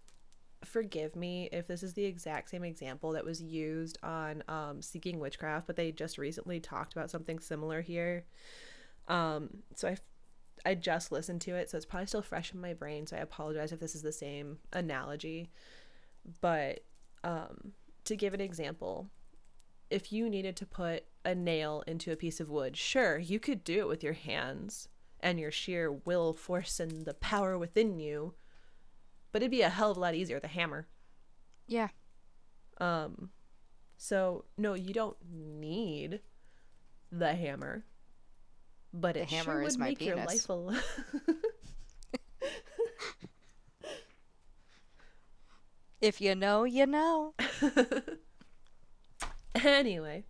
[0.64, 5.20] forgive me if this is the exact same example that was used on um, Seeking
[5.20, 8.26] Witchcraft, but they just recently talked about something similar here.
[9.08, 9.98] Um, so I,
[10.66, 13.08] I just listened to it, so it's probably still fresh in my brain.
[13.08, 15.50] So I apologize if this is the same analogy.
[16.40, 16.82] But
[17.24, 17.74] um,
[18.06, 19.10] to give an example,
[19.91, 23.63] if you needed to put a nail into a piece of wood, sure, you could
[23.63, 24.88] do it with your hands
[25.19, 28.34] and your sheer will force and the power within you
[29.32, 30.88] but it'd be a hell of a lot easier with a hammer.
[31.67, 31.88] Yeah.
[32.80, 33.30] Um
[33.97, 36.19] so no, you don't need
[37.12, 37.86] the hammer.
[38.93, 40.27] But The it hammer sure is would my make your penis.
[40.34, 40.75] life a lo-
[46.01, 47.36] If you know, you know.
[49.64, 50.24] anyway.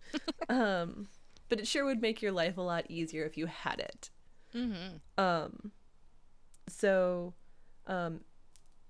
[0.48, 1.08] um
[1.48, 4.10] but it sure would make your life a lot easier if you had it.
[4.54, 4.96] Mm-hmm.
[5.22, 5.72] Um
[6.68, 7.34] so
[7.86, 8.20] um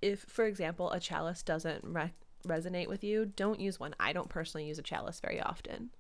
[0.01, 2.13] if for example a chalice doesn't re-
[2.47, 3.95] resonate with you, don't use one.
[4.01, 5.91] I don't personally use a chalice very often.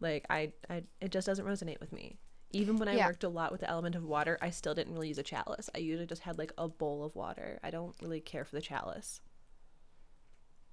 [0.00, 2.18] Like I I it just doesn't resonate with me.
[2.52, 3.06] Even when I Yeah.
[3.08, 5.68] worked a lot with the element of water, I still didn't really use a chalice.
[5.74, 7.58] I usually just had like a bowl of water.
[7.62, 9.20] I don't really care for the chalice.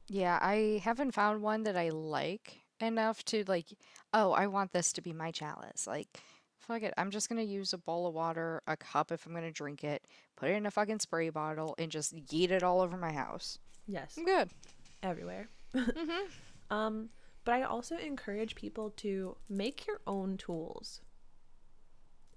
[0.07, 3.67] Yeah, I haven't found one that I like enough to like,
[4.13, 5.87] oh, I want this to be my chalice.
[5.87, 6.07] Like,
[6.59, 6.93] fuck it.
[6.97, 10.05] I'm just gonna use a bowl of water, a cup if I'm gonna drink it,
[10.35, 13.59] put it in a fucking spray bottle, and just yeet it all over my house.
[13.87, 14.15] Yes.
[14.17, 14.49] I'm good.
[15.01, 15.47] everywhere.
[15.75, 16.09] Mm-hmm.
[16.69, 17.09] Um,
[17.45, 21.01] but I also encourage people to make your own tools.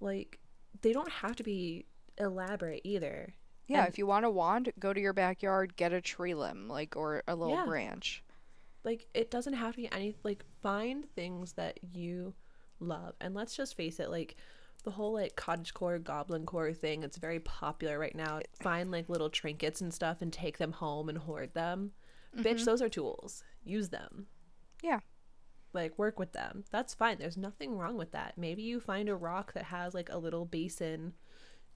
[0.00, 0.38] Like,
[0.82, 1.86] they don't have to be
[2.18, 3.32] elaborate either.
[3.66, 6.68] Yeah, And- if you want a wand, go to your backyard, get a tree limb,
[6.68, 7.64] like, or a little Yeah.
[7.64, 8.22] branch.
[8.86, 12.32] Like, it doesn't have to be any, like, find things that you
[12.80, 13.14] love.
[13.20, 14.36] And let's just face it, like,
[14.84, 18.40] the whole, like, cottagecore, goblin core thing, it's very popular right now.
[18.62, 21.90] Find, like, little trinkets and stuff and take them home and hoard them.
[22.36, 22.64] Bitch, mm-hmm.
[22.64, 23.42] those are tools.
[23.64, 24.26] Use them.
[24.82, 25.00] Yeah.
[25.72, 26.64] like work with them.
[26.70, 27.18] That's fine.
[27.18, 28.34] There's nothing wrong with that.
[28.36, 31.12] Maybe you find a rock that has like a little basin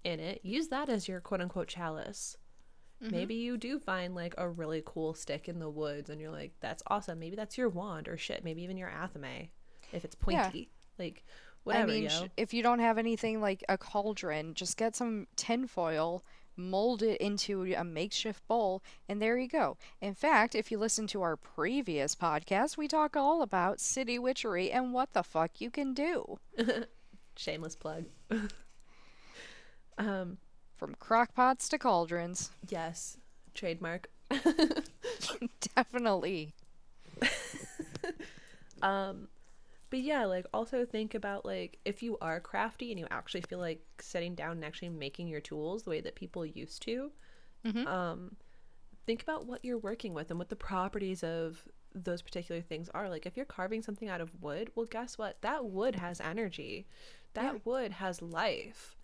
[0.05, 0.41] in it.
[0.43, 2.37] Use that as your quote unquote chalice.
[3.01, 6.53] Maybe you do find like a really cool stick in the woods and you're like,
[6.61, 7.19] that's awesome.
[7.19, 8.45] Maybe that's your wand or shit.
[8.45, 9.49] Maybe even your athame
[9.93, 10.43] if it's Yeah.
[10.45, 10.71] pointy.
[10.99, 11.25] Like
[11.65, 12.29] whatever, I mean, yo.
[12.37, 16.23] if you don't have anything like a cauldron, just get some tinfoil,
[16.57, 19.79] mold it into a makeshift bowl, and there you go.
[20.03, 24.71] In fact, if you listen to our previous podcast, we talk all about city witchery
[24.71, 26.39] and what the fuck you can do.
[27.37, 28.05] Shameless plug.
[29.99, 30.37] um,
[30.81, 32.51] From crockpots to cauldrons.
[32.69, 33.19] yes.
[33.55, 34.09] Trademark.
[35.77, 36.55] Definitely.
[38.83, 39.29] Um,
[39.91, 43.59] but yeah, like also think about like if you are crafty and you actually feel
[43.59, 47.13] like sitting down and actually making your tools the way that people used to,
[47.67, 47.87] Mhm.
[47.87, 48.37] um,
[49.05, 53.11] think about what you're working with and what the properties of those particular things are.
[53.11, 55.43] Like if you're carving something out of wood, well, guess what?
[55.43, 56.87] That wood has energy.
[57.35, 57.61] That Yeah.
[57.67, 58.97] wood has life,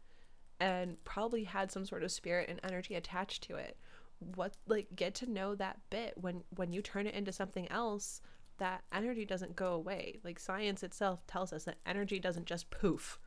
[0.61, 3.77] and probably had some sort of spirit and energy attached to it.
[4.19, 8.21] What like get to know that bit when when you turn it into something else
[8.59, 10.19] that energy doesn't go away.
[10.25, 13.19] Like science itself tells us that energy doesn't just poof.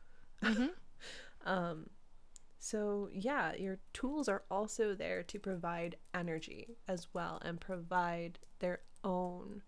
[0.42, 0.70] Mhm.
[1.44, 1.90] um,
[2.58, 8.80] so yeah, your tools are also there to provide energy as well and provide their
[9.04, 9.62] own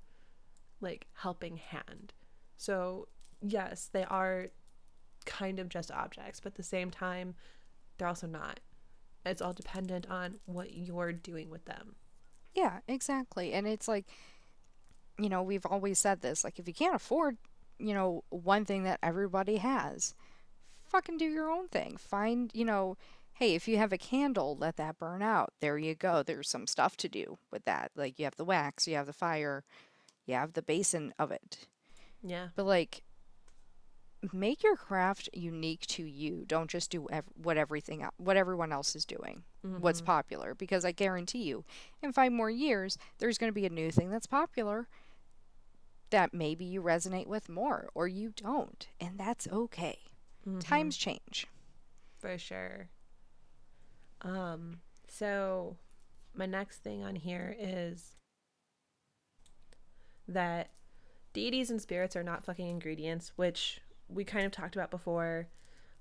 [0.80, 2.12] like helping hand.
[2.56, 3.08] So
[3.40, 4.48] yes, they are
[5.22, 7.34] kind of just objects, but at the same time,
[7.98, 8.60] they're also not.
[9.24, 11.94] It's all dependent on what you're doing with them.
[12.54, 13.52] Yeah, exactly.
[13.52, 14.06] And it's like,
[15.18, 17.36] you know, we've always said this like, if you can't afford,
[17.78, 20.14] you know, one thing that everybody has,
[20.84, 21.96] fucking do your own thing.
[21.96, 22.96] Find, you know,
[23.34, 25.52] hey, if you have a candle, let that burn out.
[25.60, 26.22] There you go.
[26.22, 27.92] There's some stuff to do with that.
[27.96, 29.64] Like, you have the wax, you have the fire,
[30.26, 31.66] you have the basin of it.
[32.22, 32.48] Yeah.
[32.54, 33.02] But, like,
[34.32, 36.44] make your craft unique to you.
[36.46, 39.42] Don't just do ev- what everything what everyone else is doing.
[39.62, 40.06] What's Mhm.
[40.06, 41.64] popular because I guarantee you
[42.02, 44.88] in 5 more years there's going to be a new thing that's popular
[46.10, 49.98] that maybe you resonate with more or you don't and that's okay.
[50.46, 50.60] Mhm.
[50.60, 51.46] Times change.
[52.18, 52.88] for sure.
[54.20, 55.76] Um, so
[56.34, 58.14] my next thing on here is
[60.28, 60.70] that
[61.32, 63.80] deities and spirits are not fucking ingredients, which
[64.12, 65.48] we kind of talked about before.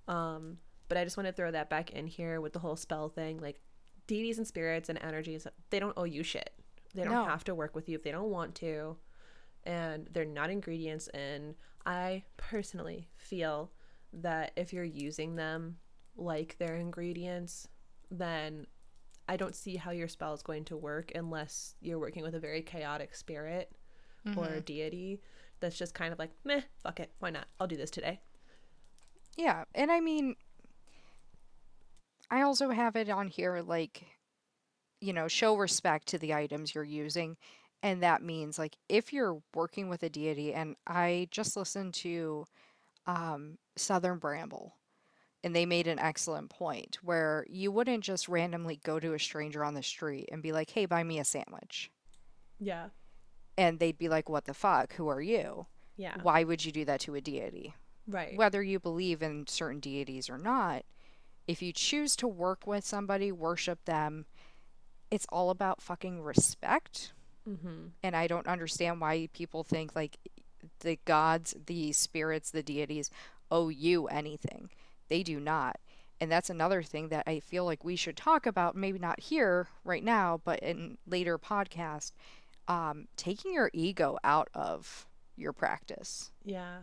[0.07, 0.57] Um,
[0.89, 3.39] but I just want to throw that back in here with the whole spell thing.
[3.39, 3.61] Like
[4.07, 6.51] deities and spirits and energies, they don't owe you shit.
[6.93, 7.25] They don't No.
[7.25, 8.97] have to work with you if they don't want to.
[9.63, 11.07] And they're not ingredients.
[11.09, 13.71] And I personally feel
[14.13, 15.77] that if you're using them
[16.17, 17.67] like their ingredients,
[18.09, 18.67] then
[19.29, 22.39] I don't see how your spell is going to work unless you're working with a
[22.39, 23.71] very chaotic spirit
[24.37, 25.21] or a deity
[25.61, 27.45] that's just kind of like, meh, fuck it, why not?
[27.59, 28.19] I'll do this today.
[29.37, 30.35] Yeah, and I mean,
[32.29, 34.05] I also have it on here like,
[34.99, 37.37] you know, show respect to the items you're using.
[37.83, 42.45] And that means, like, if you're working with a deity, and I just listened to
[43.07, 44.75] um, Southern Bramble,
[45.43, 49.65] and they made an excellent point where you wouldn't just randomly go to a stranger
[49.65, 51.89] on the street and be like, hey, buy me a sandwich.
[52.59, 52.89] Yeah.
[53.57, 54.93] And they'd be like, what the fuck?
[54.93, 55.67] Who are you?
[55.97, 56.15] Yeah.
[56.21, 57.75] Why would you do that to a deity?
[58.07, 58.35] Right.
[58.35, 60.83] whether you believe in certain deities or not,
[61.47, 64.25] if you choose to work with somebody, worship them,
[65.11, 67.13] it's all about fucking respect.
[67.47, 67.87] mm-hmm.
[68.01, 70.17] And I don't understand why people think like
[70.79, 73.11] the gods, the spirits, the deities
[73.49, 74.69] owe you anything.
[75.09, 75.77] They do not.
[76.19, 79.67] And that's another thing that I feel like we should talk about, maybe not here
[79.83, 82.11] right now, but in later podcast,
[82.71, 86.79] um, taking your ego out of your practice Yeah.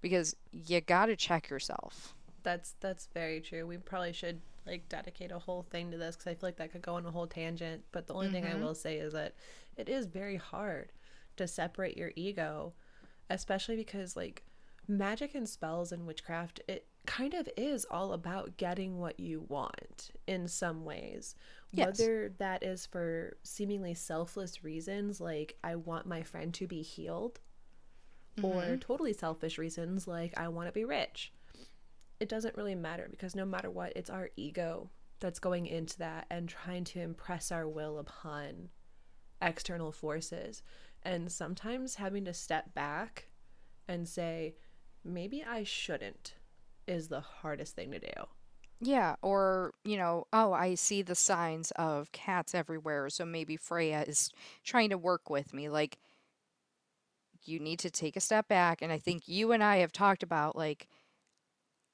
[0.00, 2.14] because you got to check yourself.
[2.42, 3.66] That's that's very true.
[3.66, 6.72] We probably should like dedicate a whole thing to this because I feel like that
[6.72, 7.82] could go on a whole tangent.
[7.92, 9.34] But the only thing I will say is that
[9.76, 10.92] it is very hard
[11.36, 12.72] to separate your ego,
[13.30, 14.44] especially because like
[14.88, 20.10] magic and spells and witchcraft, it kind of is all about getting what you want
[20.26, 21.34] in some ways.
[21.72, 21.98] Yes.
[21.98, 27.40] Whether that is for seemingly selfless reasons, like I want my friend to be healed,
[28.42, 28.76] or mm-hmm.
[28.76, 31.32] totally selfish reasons, like I want to be rich
[32.20, 34.90] it doesn't really matter because no matter what, it's our ego
[35.20, 38.68] that's going into that and trying to impress our will upon
[39.42, 40.62] external forces.
[41.02, 43.28] And sometimes having to step back
[43.86, 44.56] and say,
[45.04, 46.34] maybe I shouldn't,
[46.86, 48.12] is the hardest thing to do.
[48.80, 54.04] Yeah, or, you know, oh, I see the signs of cats everywhere, so maybe Freya
[54.06, 54.30] is
[54.64, 55.70] trying to work with me.
[55.70, 55.98] Like,
[57.44, 58.82] you need to take a step back.
[58.82, 60.88] And I think you and I have talked about, like,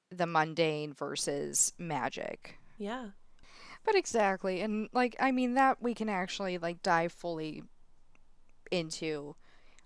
[0.09, 2.59] the mundane versus magic.
[2.77, 3.09] Yeah.
[3.85, 4.61] But exactly.
[4.61, 7.63] And, like, I mean, that we can actually, like, dive fully
[8.71, 9.35] into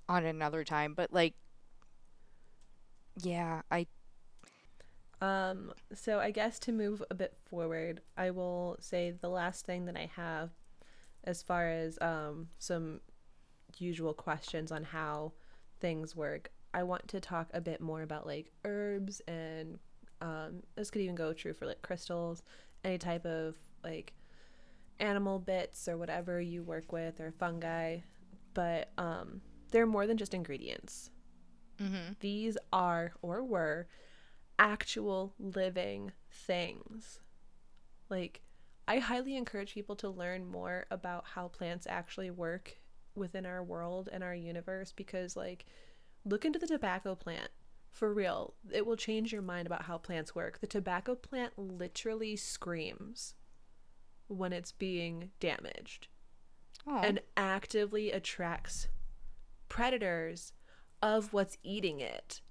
[0.09, 0.93] on another time.
[0.95, 1.35] But, like,
[3.21, 3.87] yeah, I,
[5.21, 9.85] Um, so I guess to move a bit forward, I will say the last thing
[9.85, 10.51] that I have
[11.23, 13.01] as far as um, some
[13.77, 15.33] usual questions on how
[15.79, 16.51] things work.
[16.73, 19.79] I want to talk a bit more about like herbs and
[20.21, 22.43] um, this could even go true for like crystals,
[22.83, 24.13] any type of like
[24.99, 27.99] animal bits or whatever you work with or fungi.
[28.53, 31.11] But um, they're more than just ingredients.
[31.79, 32.13] mm-hmm.
[32.19, 33.87] These are or were
[34.59, 37.19] actual living things.
[38.09, 38.41] Like,
[38.87, 42.77] I highly encourage people to learn more about how plants actually work
[43.15, 45.65] within our world and our universe because, like,
[46.23, 47.49] look into the tobacco plant.
[47.91, 50.59] For real, it will change your mind about how plants work.
[50.59, 53.33] The tobacco plant literally screams
[54.27, 56.07] when it's being damaged
[57.03, 58.87] and actively attracts
[59.67, 60.53] predators
[61.01, 62.41] of what's eating it.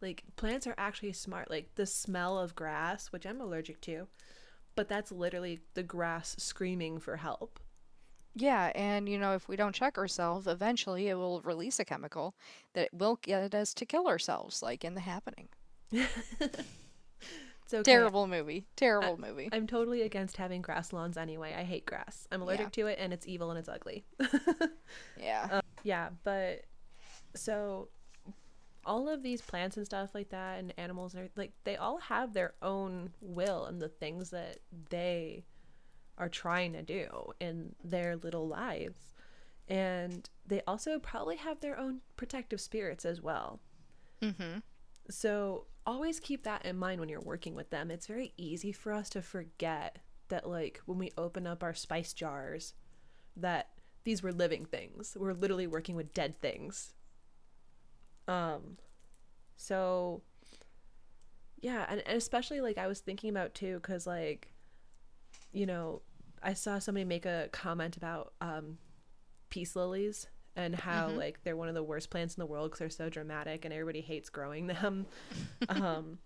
[0.00, 1.50] Like plants are actually smart.
[1.50, 4.06] Like the smell of grass, which I'm allergic to,
[4.74, 7.60] but that's literally the grass screaming for help.
[8.34, 12.34] Yeah, and you know, if we don't check ourselves, eventually it will release a chemical
[12.74, 15.48] that will get us to kill ourselves, like in The Happening.
[17.66, 17.82] It's okay.
[17.82, 18.64] Terrible movie.
[18.76, 19.48] Terrible movie.
[19.50, 21.52] I'm totally against having grass lawns anyway.
[21.52, 22.28] I hate grass.
[22.30, 24.04] I'm allergic to it and it's evil and it's ugly.
[25.20, 25.48] yeah.
[25.50, 26.62] Uh, yeah, but
[27.34, 27.88] so
[28.86, 32.32] all of these plants and stuff like that and animals and like they all have
[32.32, 34.58] their own will and the things that
[34.90, 35.44] they
[36.18, 37.08] are trying to do
[37.40, 39.14] in their little lives.
[39.68, 43.60] And they also probably have their own protective spirits as well.
[44.22, 44.58] mm-hmm.
[45.10, 47.90] So always keep that in mind when you're working with them.
[47.90, 52.12] It's very easy for us to forget that like when we open up our spice
[52.12, 52.74] jars
[53.36, 53.68] that
[54.04, 55.16] these were living things.
[55.18, 56.94] We're literally working with dead things.
[58.26, 58.78] Um
[59.56, 60.22] so
[61.60, 64.52] yeah, and, and especially like I was thinking about too cuz like
[65.52, 66.02] you know,
[66.42, 68.78] I saw somebody make a comment about um
[69.48, 71.16] peace lilies and how Mhm.
[71.16, 73.72] like they're one of the worst plants in the world because they're so dramatic and
[73.72, 75.06] everybody hates growing them.
[75.68, 76.18] um,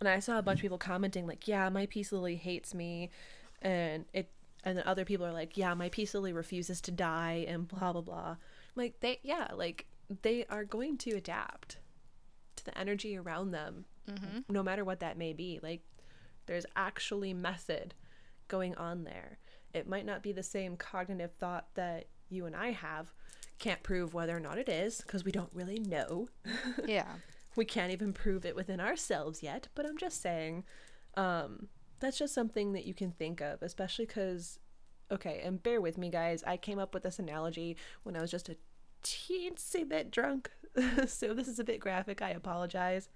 [0.00, 3.10] and I saw a bunch of people commenting like, "Yeah, my peace lily hates me,"
[3.62, 4.30] and it,
[4.64, 7.92] and then other people are like, "Yeah, my peace lily refuses to die," and blah
[7.92, 8.36] blah blah.
[8.76, 9.86] Like they, yeah, like
[10.22, 11.78] they are going to adapt
[12.60, 14.38] to the energy around them, Mm-hmm.
[14.48, 15.60] no matter what that may be.
[15.62, 15.82] Like
[16.46, 17.94] There's actually method
[18.48, 19.38] going on there.
[19.72, 23.12] It might not be the same cognitive thought that you and I have.
[23.60, 26.28] Can't prove whether or not it is because we don't really know.
[26.86, 27.06] Yeah.
[27.56, 30.64] we can't even prove it within ourselves yet, but I'm just saying
[31.16, 31.68] um,
[32.00, 34.58] that's just something that you can think of, especially because,
[35.12, 36.42] okay, and bear with me, guys.
[36.46, 38.56] I came up with this analogy when I was just a
[39.04, 40.50] teensy bit drunk.
[41.06, 42.22] so this is a bit graphic.
[42.22, 43.08] I apologize.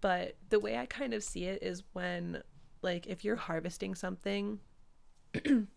[0.00, 2.42] But the way I kind of see it is when,
[2.82, 4.58] like, if you're harvesting something
[5.44, 5.68] and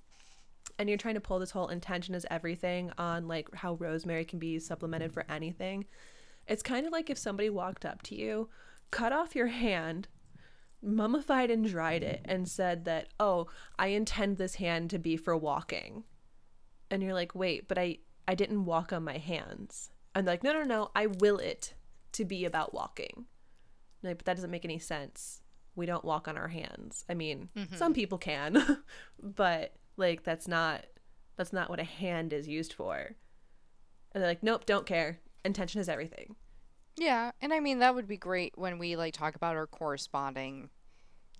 [0.80, 4.60] you're trying to pull this whole intention is everything on, like, how rosemary can be
[4.60, 5.86] supplemented for anything,
[6.48, 8.50] it's kind of like if somebody walked up to you,
[8.90, 10.08] cut off your hand,
[10.82, 15.38] mummified and dried it, and said that, oh, I intend this hand to be for
[15.38, 16.04] walking.
[16.90, 19.91] And you're like, wait, but I, I didn't walk on my hands.
[20.14, 21.74] And they're like, no, no, no, I will it
[22.14, 23.26] to be about walking.
[24.04, 25.42] Like, but that doesn't make any sense.
[25.76, 27.06] We don't walk on our hands.
[27.10, 27.76] I mean, mm-hmm.
[27.76, 28.84] some people can,
[29.22, 30.86] but like that's not
[31.38, 33.16] that's not what a hand is used for.
[34.12, 35.20] And they're like, nope, don't care.
[35.46, 36.36] Intention is everything.
[36.98, 40.70] Yeah, and I mean that would be great when we like talk about our corresponding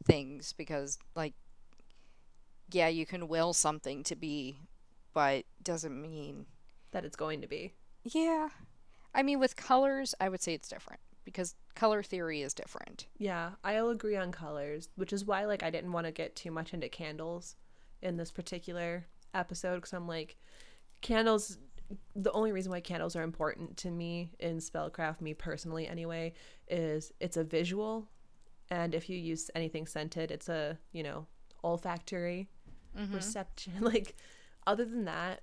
[0.06, 1.34] things because like
[2.72, 4.62] yeah, you can will something to be
[5.14, 6.46] but doesn't mean
[6.92, 7.74] That it's going to be.
[8.04, 8.50] Yeah.
[9.14, 13.08] I mean with colors, I would say it's different because color theory is different.
[13.18, 16.52] Yeah, I'll agree on colors, which is why like I didn't want to get too
[16.52, 17.56] much into candles
[18.02, 20.38] in this particular episode because I'm like
[21.02, 21.58] candles
[22.16, 26.34] the only reason why candles are important to me in spellcraft me personally anyway
[26.68, 28.08] is it's a visual
[28.70, 31.26] and if you use anything scented it's a you know
[31.64, 32.50] olfactory
[32.98, 33.14] mm-hmm.
[33.14, 34.16] reception like
[34.68, 35.42] other than that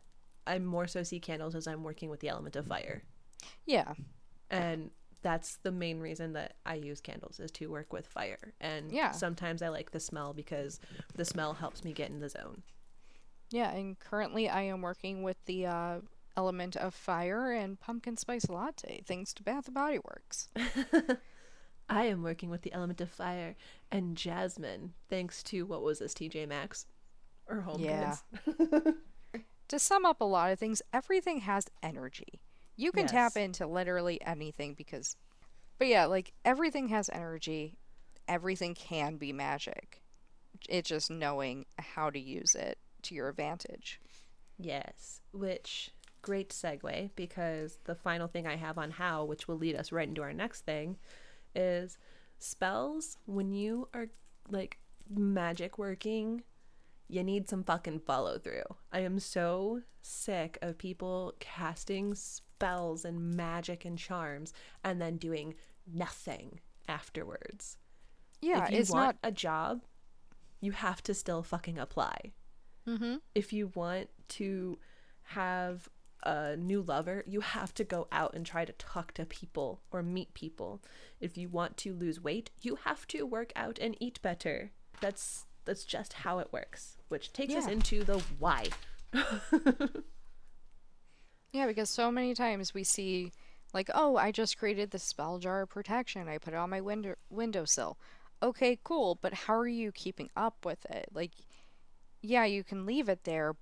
[0.49, 3.03] i more so see candles as i'm working with the element of fire
[3.67, 3.95] Yeah.
[4.51, 4.91] and
[5.21, 8.55] that's the main reason that I use candles is to work with fire.
[8.61, 9.11] And Yeah.
[9.11, 10.79] sometimes I like the smell because
[11.17, 12.63] the smell helps me get in the zone.
[13.51, 16.01] Yeah, and currently I am working with the uh,
[16.37, 20.51] element of fire and pumpkin spice latte, thanks to Bath and Body Works.
[21.91, 23.57] I am working with the element of fire
[23.91, 26.87] and jasmine, thanks to what was this TJ Maxx
[27.49, 28.15] or Home Yeah.
[28.47, 28.95] Goods.
[29.69, 32.41] To sum up a lot of things, everything has energy.
[32.77, 35.17] You can tap into literally anything because,
[35.79, 37.77] but yeah, like everything has energy.
[38.29, 40.03] Everything can be magic.
[40.69, 44.01] It's just knowing how to use it to your advantage.
[44.59, 45.91] Yes, which
[46.23, 50.09] great segue because the final thing I have on how, which will lead us right
[50.09, 50.97] into our next thing,
[51.55, 51.99] is
[52.39, 53.19] spells.
[53.27, 54.09] When you are
[54.51, 54.79] like
[55.11, 56.43] magic working,
[57.09, 58.65] you need some fucking follow through.
[58.93, 64.53] I am so sick of people casting spells and magic and charms
[64.85, 65.55] and then doing
[65.93, 67.79] nothing afterwards.
[68.41, 69.29] Yeah, if you it's want not.
[69.29, 69.83] a job,
[70.61, 72.33] you have to still fucking apply
[72.87, 73.17] Mm-hmm.
[73.35, 74.79] if you want to
[75.23, 75.89] have
[76.25, 80.03] a new lover, you have to go out and try to talk to people or
[80.03, 80.83] meet people.
[81.21, 84.73] If you want to lose weight, you have to work out and eat better.
[85.01, 88.67] That's that's just how it works, which takes us into the why.
[91.53, 93.33] Yeah, because so many times we see,
[93.73, 96.29] like, oh, I just created the spell jar of protection.
[96.29, 97.99] I put it on my window windowsill.
[98.43, 101.09] Okay, cool, but how are you keeping up with it?
[101.13, 101.33] Like,
[102.21, 103.57] yeah, you can leave it there,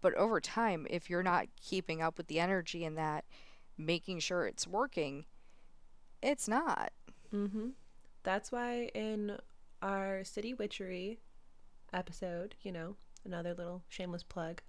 [0.00, 3.24] but over time, if you're not keeping up with the energy and that,
[3.76, 5.26] making sure it's working,
[6.22, 6.92] it's not.
[7.34, 7.70] Mm-hmm.
[8.22, 9.38] That's why in
[9.82, 11.18] our city witchery
[11.96, 14.62] episode, you know, another little shameless plug.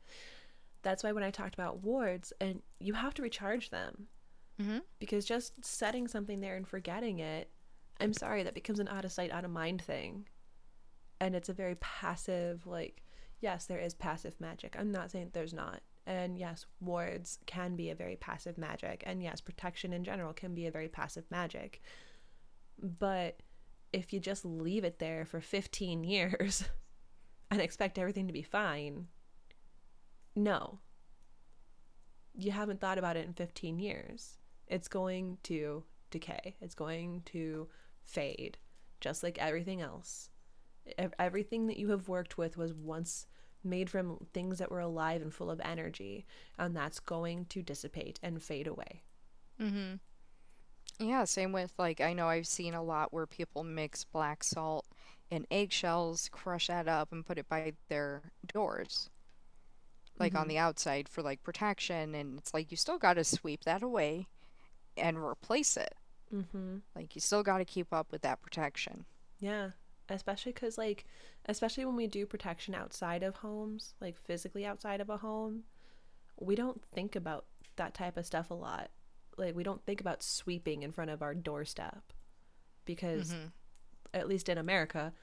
[0.82, 4.08] That's why when I talked about wards, and you have to recharge them
[4.60, 4.80] Mm-hmm.
[4.98, 7.52] because just setting something there and forgetting it,
[8.02, 10.28] I'm sorry, that becomes an out of sight, out of mind thing.
[11.22, 13.04] And it's a very passive, like,
[13.40, 14.76] yes, there is passive magic.
[14.80, 15.82] I'm not saying there's not.
[16.08, 19.04] And yes, wards can be a very passive magic.
[19.06, 21.82] And yes, protection in general can be a very passive magic.
[22.82, 23.42] But
[23.94, 26.64] if you just leave it there for 15 years
[27.50, 29.08] and expect everything to be fine,
[30.36, 30.80] no.
[32.36, 34.38] You haven't thought about it in 15 years.
[34.68, 37.68] It's going to decay, it's going to
[38.04, 38.58] fade,
[39.00, 40.30] just like everything else.
[41.20, 43.28] Everything that you have worked with was once
[43.64, 46.26] made from things that were alive and full of energy,
[46.58, 49.04] and that's going to dissipate and fade away.
[49.62, 49.96] Mm-hmm.
[51.00, 54.88] Yeah, same with like I know I've seen a lot where people mix black salt
[55.32, 59.10] and eggshells, crush that up and put it by their doors.
[60.20, 60.50] Like on Mhm.
[60.50, 64.28] the outside for like protection and it's like you still got to sweep that away
[64.96, 65.96] and replace it.
[66.34, 66.78] Mm-hmm.
[66.96, 69.06] Like you still got to keep up with that protection.
[69.40, 69.72] Yeah.
[70.10, 71.04] especially because like
[71.48, 75.66] especially when we do protection outside of homes like physically outside of a home
[76.40, 78.90] we don't think about that type of stuff a lot
[79.38, 82.14] like we don't think about sweeping in front of our doorstep
[82.86, 83.52] because Mhm.
[84.14, 85.14] At least in america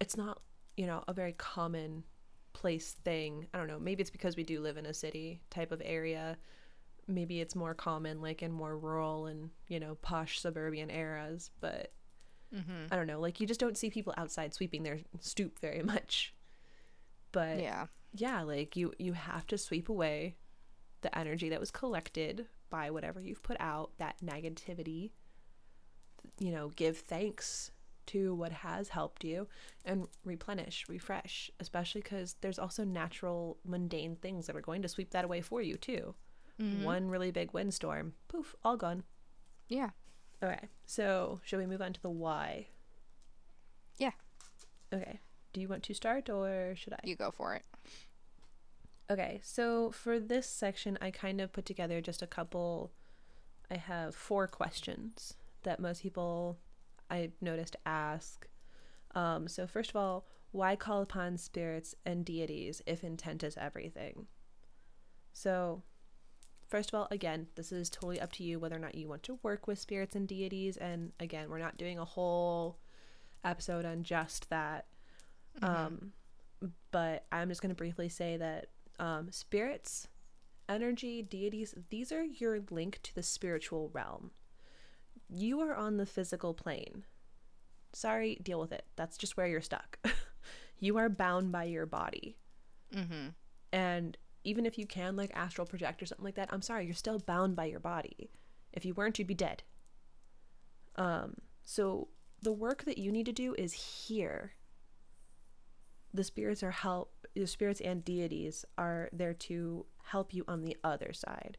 [0.00, 0.40] it's not
[0.76, 2.04] you know a very common
[2.52, 5.72] place thing i don't know maybe it's because we do live in a city type
[5.72, 6.36] of area
[7.06, 11.92] maybe it's more common like in more rural and you know posh suburban eras but
[12.54, 12.86] Mhm.
[12.92, 16.32] I don't know, like you just don't see people outside sweeping their stoop very much.
[17.32, 18.42] But yeah, Yeah.
[18.42, 20.36] like you you have to sweep away
[21.00, 25.10] the energy that was collected by whatever you've put out, that negativity.
[26.38, 27.72] You know, give thanks
[28.06, 29.48] to what has helped you
[29.84, 35.10] and replenish, refresh, especially cuz there's also natural mundane things that are going to sweep
[35.10, 36.14] that away for you too.
[36.58, 36.84] Mhm.
[36.84, 39.04] One really big windstorm, poof, all gone.
[39.68, 39.90] Yeah.
[40.42, 42.68] Okay, so shall we move on to the why?
[43.96, 44.12] Yeah.
[44.92, 45.20] Okay.
[45.52, 47.00] Do you want to start or should I?
[47.04, 47.64] You go for it.
[49.10, 52.92] Okay, so for this section, I kind of put together just a couple.
[53.70, 56.58] I have four questions that most people
[57.14, 58.48] I noticed ask.
[59.14, 64.26] Um, so, first of all, why call upon spirits and deities if intent is everything?
[65.32, 65.82] So,
[66.68, 69.22] first of all, again, this is totally up to you whether or not you want
[69.24, 70.76] to work with spirits and deities.
[70.76, 72.78] And again, we're not doing a whole
[73.44, 74.86] episode on just that.
[75.62, 76.12] Um,
[76.90, 78.66] but I'm just going to briefly say that
[78.98, 80.08] um, spirits,
[80.68, 84.32] energy, deities, these are your link to the spiritual realm.
[85.36, 87.04] You are on the physical plane.
[87.92, 88.84] Sorry, deal with it.
[88.94, 89.98] That's just where you're stuck.
[90.78, 92.36] you are bound by your body.
[92.94, 93.30] Mm-hmm.
[93.72, 96.94] And even if you can, like, astral project or something like that, I'm sorry, you're
[96.94, 98.30] still bound by your body.
[98.72, 99.64] If you weren't, you'd be dead.
[100.96, 102.08] Um, so
[102.40, 104.52] the work that you need to do is here.
[106.12, 107.26] The spirits are help.
[107.34, 111.58] The spirits and deities are there to help you on the other side,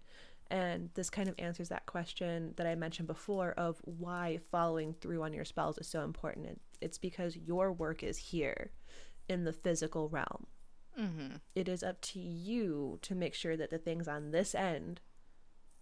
[0.51, 5.23] and this kind of answers that question that I mentioned before of why following through
[5.23, 6.45] on your spells is so important.
[6.47, 8.71] It- It's because your work is here,
[9.27, 10.45] in the physical realm
[10.99, 11.35] Mm-hmm.
[11.55, 15.01] it is up to you to make sure that the things on this end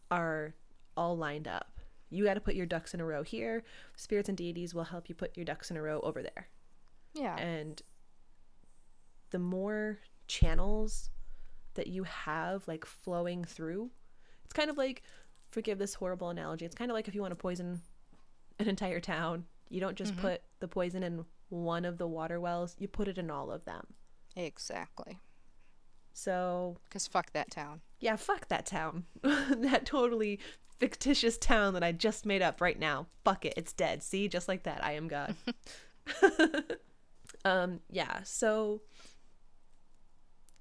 [0.09, 0.55] are
[0.97, 1.79] all lined up.
[2.09, 3.63] You got to put your ducks in a row here.
[3.95, 6.47] Spirits and deities will help you put your ducks in a row over there.
[7.13, 7.35] Yeah.
[7.37, 7.81] And
[9.31, 11.09] the more channels
[11.75, 13.91] that you have like flowing through,
[14.53, 15.01] it's kind of like
[15.51, 16.63] forgive this horrible analogy.
[16.65, 17.81] It's kind of like if you want to poison
[18.59, 20.19] an entire town, you don't just Mhm.
[20.21, 23.65] put the poison in one of the water wells, you put it in all of
[23.65, 23.95] them.
[24.35, 25.19] Exactly.
[26.13, 27.81] So Because fuck that town.
[27.99, 29.05] Yeah, fuck that town.
[29.23, 30.39] that totally
[30.79, 33.07] fictitious town that I just made up right now.
[33.23, 34.03] Fuck it, it's dead.
[34.03, 35.35] See, just like that, I am God.
[37.45, 38.81] um, yeah, so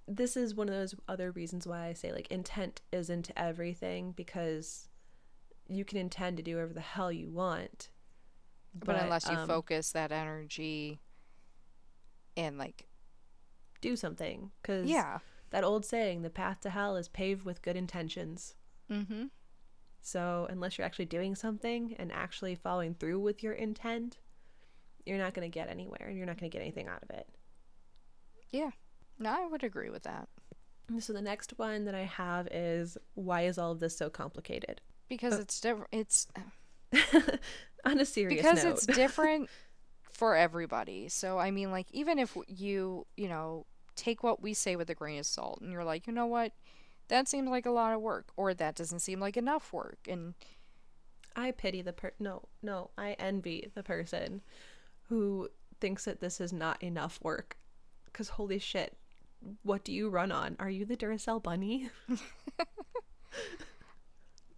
[0.09, 4.89] this is one of those other reasons why I say like intent isn't everything because
[5.69, 7.91] you can intend to do whatever the hell you want.
[8.75, 11.01] But, unless you um, focus that energy
[12.37, 12.87] and like
[13.81, 15.19] do something because yeah.
[15.51, 18.55] that old saying, the path to hell is paved with good intentions.
[18.91, 19.25] Mm-hmm.
[20.01, 24.19] So, unless you're actually doing something and actually following through with your intent,
[25.05, 27.11] you're not going to get anywhere and you're not going to get anything out of
[27.11, 27.29] it.
[28.51, 28.71] Yeah.
[29.23, 30.29] No, I would agree with that.
[30.99, 34.81] So, the next one that I have is why is all of this so complicated?
[35.09, 35.89] Because Uh, it's different.
[35.93, 36.27] It's
[37.85, 39.49] On a serious because note, it's different
[40.11, 41.09] for everybody.
[41.09, 43.67] So I mean, like even if you you know
[43.97, 46.53] take what we say with a grain of salt, and you're like, you know what,
[47.09, 50.35] that seems like a lot of work, or that doesn't seem like enough work, and
[51.35, 54.43] I pity the per no, no, I envy the person
[55.09, 55.49] who
[55.81, 57.57] thinks that this is not enough work.
[58.13, 58.97] Cuz holy shit,
[59.63, 60.57] what do you run on?
[60.59, 61.91] Are you the Duracell bunny?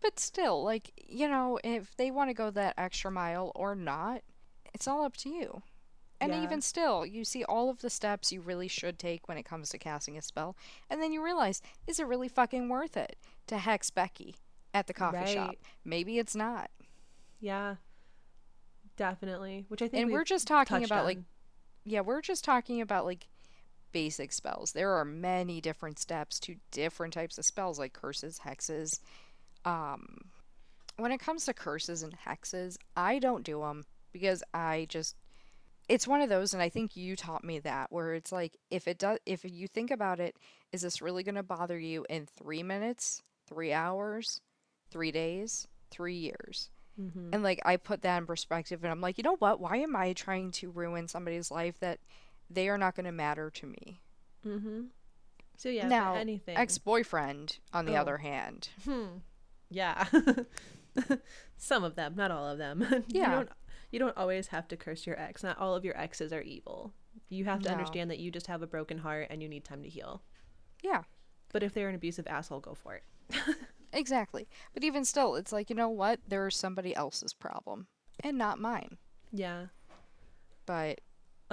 [0.01, 4.23] but still, like you know, if they want to go that extra mile or not,
[4.73, 5.63] it's all up to you.
[6.21, 6.43] And Yeah.
[6.43, 9.69] even still, you see all of the steps you really should take when it comes
[9.71, 10.57] to casting a spell,
[10.89, 13.17] and then you realize, is it really fucking worth it
[13.49, 14.37] to hex Becky
[14.73, 15.57] at the coffee shop?
[15.85, 16.71] Maybe it's not.
[17.41, 17.77] Yeah.
[18.97, 19.65] Definitely.
[19.69, 21.19] Which I think and we're just talking about like
[21.85, 23.27] yeah we're just talking about like
[23.95, 28.99] basic spells there are many different steps to different types of spells like curses hexes
[29.65, 30.19] um
[30.97, 35.15] when it comes to curses and hexes i don't do them because i just
[35.89, 38.89] it's one of those and i think you taught me that where it's like if
[38.89, 40.37] it does if you think about it
[40.73, 44.41] is this really going to bother you in three minutes three hours
[44.91, 46.69] three days three years
[47.01, 47.31] Mm-hmm.
[47.33, 49.61] And like I put that in perspective and I'm like, you know what?
[49.61, 51.99] Why am I trying to ruin somebody's life that
[52.51, 54.01] they are not going to matter to me?
[54.47, 54.83] Mm-hmm.
[55.57, 56.57] So yeah, now, anything.
[56.57, 58.01] ex-boyfriend on the Oh.
[58.01, 58.69] other hand.
[58.85, 59.07] Hmm.
[59.71, 60.07] Yeah.
[61.57, 62.81] Some of them, not all of them.
[63.09, 63.25] Yeah.
[63.31, 63.49] You don't
[63.91, 65.43] you don't always have to curse your ex.
[65.45, 66.93] Not all of your exes are evil.
[67.29, 67.75] You have to No.
[67.77, 70.23] understand that you just have a broken heart and you need time to heal.
[70.83, 71.03] Yeah.
[71.53, 73.03] But if they're an abusive asshole, go for it.
[73.97, 74.49] Exactly.
[74.73, 76.19] But even still, it's like, you know what?
[76.27, 77.87] There's somebody else's problem
[78.19, 78.97] and not mine.
[79.33, 79.67] Yeah.
[80.67, 81.01] But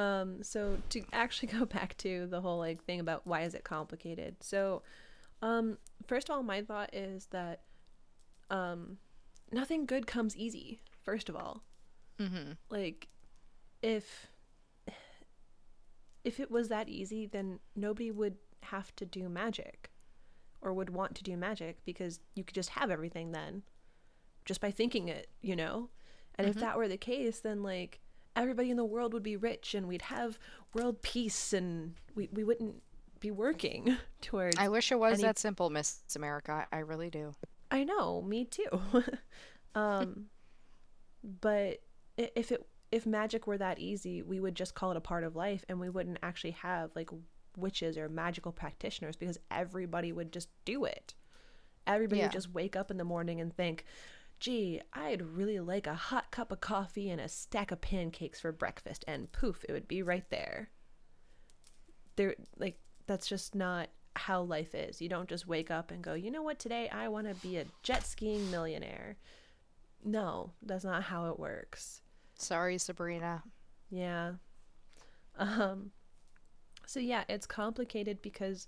[0.02, 3.64] Um, so to actually go back to the whole like thing about why is it
[3.64, 4.36] complicated?
[4.42, 4.82] So,
[5.42, 5.78] um,
[6.08, 7.62] first of all, my thought is that
[8.50, 8.98] um,
[9.52, 10.82] nothing good comes easy.
[11.04, 11.64] First of all,
[12.20, 12.58] mhm.
[12.70, 13.08] like
[13.82, 14.28] if
[16.24, 19.90] if it was that easy, then nobody would have to do magic
[20.62, 23.64] or would want to do magic because you could just have everything then
[24.46, 25.90] just by thinking it, you know?
[26.36, 26.60] And if Mhm.
[26.60, 28.00] that were the case, then like
[28.36, 30.40] everybody in the world would be rich and we'd have
[30.74, 32.82] world peace and we, we wouldn't
[33.20, 36.66] be working towards I wish it was any- that simple, Miss America.
[36.72, 37.34] I really do.
[37.70, 38.82] I know, me too.
[39.76, 40.26] um,
[41.24, 41.80] but
[42.18, 45.34] if it if magic were that easy, we would just call it a part of
[45.36, 47.10] life, and we wouldn't actually have like
[47.56, 51.14] witches or magical practitioners because everybody would just do it.
[51.88, 52.26] Everybody Yeah.
[52.26, 53.86] would just wake up in the morning and think,
[54.42, 58.52] "Gee, I'd really like a hot cup of coffee and a stack of pancakes for
[58.52, 60.72] breakfast," and poof, it would be right there.
[62.18, 62.78] There, like
[63.08, 65.02] that's just not how life is.
[65.02, 67.58] You don't just wake up and go, you know what, today I want to be
[67.58, 69.18] a jet skiing millionaire.
[70.04, 72.02] No, that's not how it works.
[72.36, 73.44] Sorry, Sabrina.
[73.90, 74.34] Yeah.
[75.38, 75.92] Um
[76.86, 78.68] so yeah, it's complicated because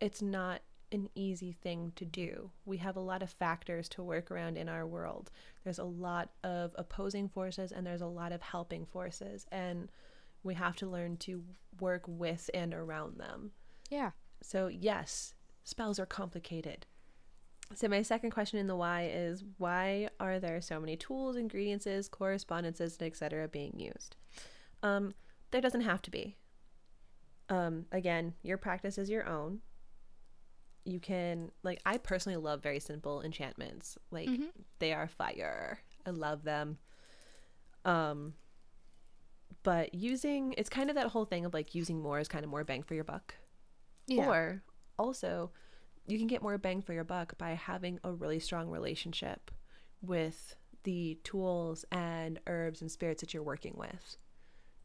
[0.00, 0.60] it's not
[0.92, 2.50] an easy thing to do.
[2.64, 5.30] We have a lot of factors to work around in our world.
[5.64, 9.90] There's a lot of opposing forces and there's a lot of helping forces and
[10.42, 11.42] we have to learn to
[11.80, 13.52] work with and around them.
[13.90, 14.12] Yeah.
[14.42, 15.34] So, yes,
[15.64, 16.86] spells are complicated.
[17.74, 22.08] So, my second question in the why is why are there so many tools, ingredients,
[22.08, 23.48] correspondences, and etc.
[23.48, 24.16] being used?
[24.82, 25.12] Um,
[25.50, 26.36] there doesn't have to be.
[27.50, 29.60] Um, again, your practice is your own.
[30.88, 33.98] You can, like, I personally love very simple enchantments.
[34.10, 34.50] Like, Mhm.
[34.78, 35.80] they are fire.
[36.06, 36.78] I love them.
[37.84, 38.34] Um,
[39.62, 42.50] but using, it's kind of that whole thing of like using more is kind of
[42.50, 43.34] more bang for your buck.
[44.06, 44.28] Yeah.
[44.28, 44.62] Or
[44.98, 45.52] also,
[46.06, 49.50] you can get more bang for your buck by having a really strong relationship
[50.00, 54.16] with the tools and herbs and spirits that you're working with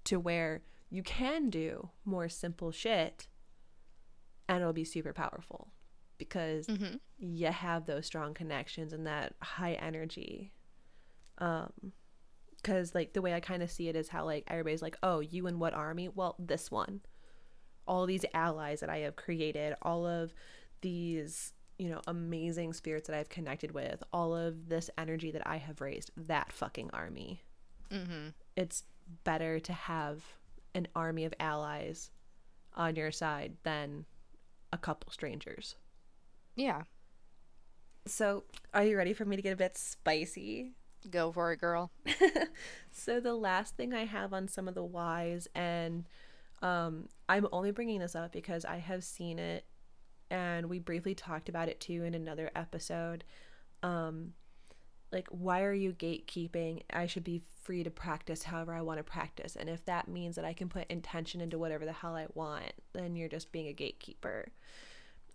[0.05, 3.27] to where you can do more simple shit
[4.49, 5.71] and it'll be super powerful
[6.17, 6.99] because Mhm.
[7.17, 10.53] you have those strong connections and that high energy
[11.39, 11.71] um
[12.57, 15.19] because like the way i kind of see it is how like everybody's like oh
[15.19, 17.01] you and what army well this one
[17.87, 20.33] all these allies that i have created all of
[20.81, 25.57] these you know amazing spirits that i've connected with all of this energy that i
[25.57, 27.41] have raised that fucking army
[27.89, 28.33] Mhm.
[28.55, 28.83] it's
[29.23, 30.23] better to have
[30.75, 32.11] an army of allies
[32.75, 34.05] on your side than
[34.71, 35.75] a couple strangers
[36.55, 36.83] Yeah.
[38.05, 38.43] so
[38.73, 40.73] are you ready for me to get a bit spicy
[41.09, 41.91] Go for it, girl.
[42.91, 46.05] so the last thing I have on some of the whys, and
[46.61, 49.65] um, I'm only bringing this up because I have seen it,
[50.29, 53.23] and we briefly talked about it too in another episode.
[53.81, 54.33] Um,
[55.11, 56.83] like, why are you gatekeeping?
[56.91, 60.37] I should be free to practice however I want to practice, and if that means
[60.37, 63.67] that I can put intention into whatever the hell I want, then you're just being
[63.67, 64.47] a gatekeeper.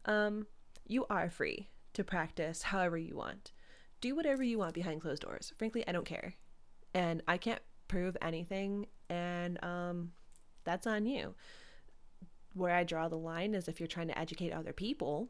[0.06, 0.46] Um,
[0.88, 3.52] you are free to practice however you want.
[4.00, 5.52] Do whatever you want behind closed doors.
[5.58, 6.34] Frankly, I don't care
[6.94, 10.12] and I can't prove anything, and um,
[10.64, 11.34] that's on you.
[12.54, 15.28] Where I draw the line is if you're trying to educate other people.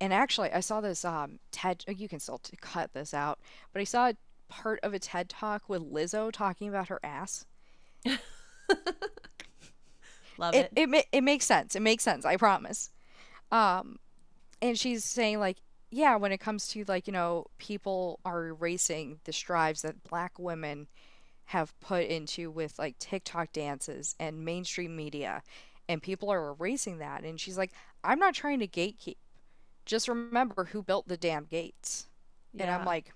[0.00, 1.84] And actually, I saw this um TED.
[1.88, 3.38] You can still t- cut this out,
[3.72, 4.12] but I saw
[4.48, 7.46] part of a TED talk with Lizzo talking about her ass.
[10.38, 10.88] Love It it.
[10.88, 11.74] it it makes sense.
[11.74, 12.24] It makes sense.
[12.24, 12.90] I promise.
[13.52, 13.98] Um,
[14.62, 15.58] and she's saying like,
[15.90, 20.38] yeah, when it comes to like you know people are erasing the strives that Black
[20.38, 20.88] women
[21.46, 25.42] have put into with like TikTok dances and mainstream media,
[25.88, 27.24] and people are erasing that.
[27.24, 27.72] And she's like,
[28.04, 29.16] I'm not trying to gatekeep.
[29.84, 32.08] Just remember who built the damn gates.
[32.52, 32.64] yeah.
[32.64, 33.12] And I'm like,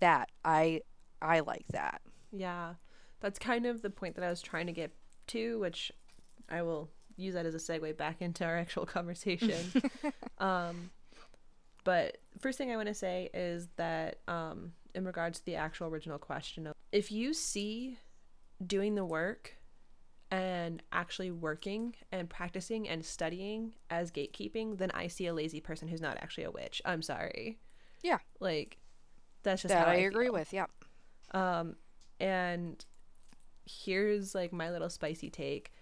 [0.00, 0.82] that I
[1.20, 2.00] I like that.
[2.32, 2.74] yeah,
[3.20, 4.92] that's kind of the point that I was trying to get
[5.28, 5.92] to, which
[6.48, 9.54] I will use that as a segue back into our actual conversation.
[10.38, 10.90] um,
[11.84, 15.88] but first thing I want to say is that um, in regards to the actual
[15.88, 17.98] original question of if you see
[18.64, 19.56] doing the work
[20.30, 25.88] and actually working and practicing and studying as gatekeeping, then I see a lazy person
[25.88, 26.80] who's not actually a witch.
[26.84, 27.58] I'm sorry.
[28.02, 28.18] Yeah.
[28.38, 28.78] Like
[29.42, 30.32] that's just that I, I agree feel.
[30.34, 30.52] with.
[30.52, 30.70] Yep.
[31.32, 31.76] Um,
[32.20, 32.84] and
[33.66, 35.72] here's like my little spicy take.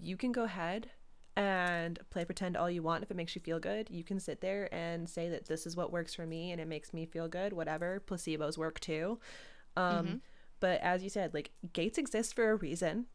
[0.00, 0.90] You can go ahead
[1.36, 3.88] and play pretend all you want if it makes you feel good.
[3.90, 6.68] You can sit there and say that this is what works for me and it
[6.68, 8.02] makes me feel good, whatever.
[8.06, 9.18] Placebos work too.
[9.76, 10.20] Um, Mhm.
[10.60, 13.06] But as you said, like gates exist for a reason.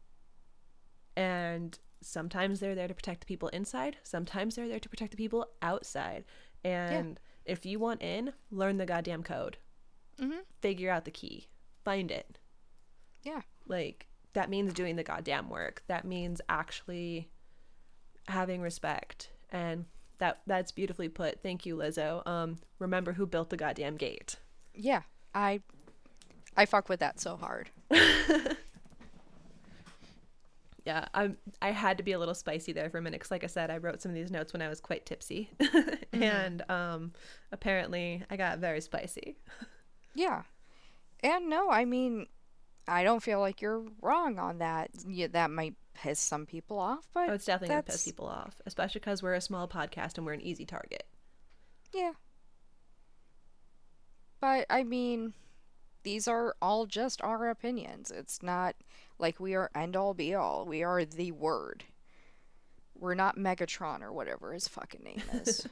[1.16, 5.16] And sometimes they're there to protect the people inside, sometimes they're there to protect the
[5.16, 6.24] people outside.
[6.64, 9.56] And if you want in, learn the goddamn code
[10.18, 10.42] Mhm.
[10.60, 11.48] figure out the key,
[11.84, 12.38] find it.
[13.22, 13.42] Yeah.
[13.66, 15.82] Like that means doing the goddamn work.
[15.88, 17.28] That means actually
[18.28, 19.30] having respect.
[19.50, 19.86] And
[20.18, 21.42] that that's beautifully put.
[21.42, 22.26] Thank you, Lizzo.
[22.26, 24.36] Um, remember who built the goddamn gate.
[24.74, 25.02] Yeah.
[25.34, 25.60] I
[26.56, 27.70] I fuck with that so hard.
[30.88, 33.44] Yeah, I I had to be a little spicy there for a minute because, like
[33.44, 35.50] I said, I wrote some of these notes when I was quite tipsy,
[36.14, 37.12] and um,
[37.52, 39.36] apparently I got very spicy.
[40.14, 40.42] Yeah.
[41.22, 42.26] And no, I mean,
[42.88, 44.90] I don't feel like you're wrong on that.
[45.06, 48.60] Yeah, that might piss some people off, but Oh, it's definitely gonna piss people off,
[48.66, 51.04] especially because we're a small podcast and we're an easy target.
[51.92, 52.12] Yeah.
[54.40, 55.34] But I mean,
[56.04, 58.10] these are all just our opinions.
[58.10, 58.76] It's not
[59.18, 60.64] like we are end all be all.
[60.64, 61.84] We are the word.
[62.94, 65.66] We're not Megatron or whatever his fucking name is.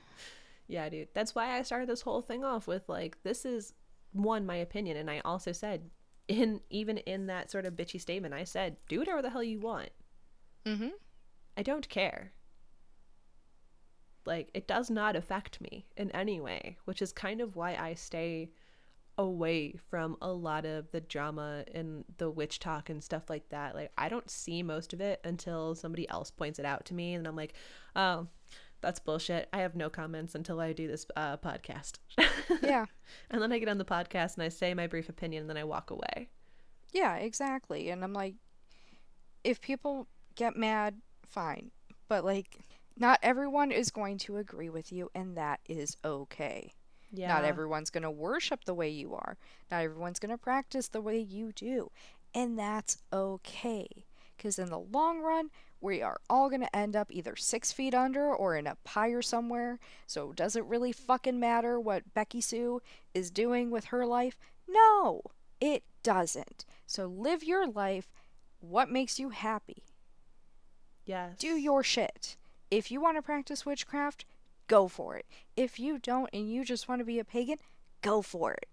[0.68, 1.08] Yeah, dude.
[1.14, 3.72] That's why I started this whole thing off with like this is
[4.12, 5.90] one my opinion and I also said
[6.28, 9.60] in even in that sort of bitchy statement I said do whatever the hell you
[9.60, 9.90] want.
[10.64, 10.88] mm-hmm.
[11.56, 12.32] I don't care.
[14.26, 17.94] Like it does not affect me in any way, which is kind of why I
[17.94, 18.50] stay
[19.18, 23.74] away from a lot of the drama and the witch talk and stuff like that.
[23.74, 27.14] Like I don't see most of it until somebody else points it out to me
[27.14, 27.54] and I'm like,
[27.94, 28.26] "Oh,
[28.80, 29.48] that's bullshit.
[29.52, 31.94] I have no comments until I do this uh, podcast."
[32.62, 32.86] Yeah.
[33.30, 35.56] and then I get on the podcast and I say my brief opinion and then
[35.56, 36.28] I walk away.
[36.92, 37.90] Yeah, exactly.
[37.90, 38.34] And I'm like,
[39.44, 40.06] if people
[40.36, 40.96] get mad,
[41.28, 41.70] fine.
[42.08, 42.60] But like,
[42.96, 46.72] not everyone is going to agree with you, and that is okay.
[47.12, 47.28] Yeah.
[47.28, 49.36] Not everyone's going to worship the way you are.
[49.70, 51.90] Not everyone's going to practice the way you do.
[52.34, 53.88] And that's okay.
[54.36, 55.50] Because in the long run,
[55.86, 59.22] we are all going to end up either six feet under or in a pyre
[59.22, 59.78] somewhere.
[60.06, 62.82] So does it really fucking matter what Becky Sue
[63.14, 64.36] is doing with her life?
[64.68, 65.22] No,
[65.60, 66.64] it doesn't.
[66.86, 68.10] So live your life.
[68.58, 69.84] What makes you happy?
[71.04, 71.38] Yes.
[71.38, 72.36] do your shit.
[72.68, 74.24] If you want to practice witchcraft,
[74.66, 75.26] go for it.
[75.56, 77.58] If you don't and you just want to be a pagan,
[78.02, 78.66] go for it.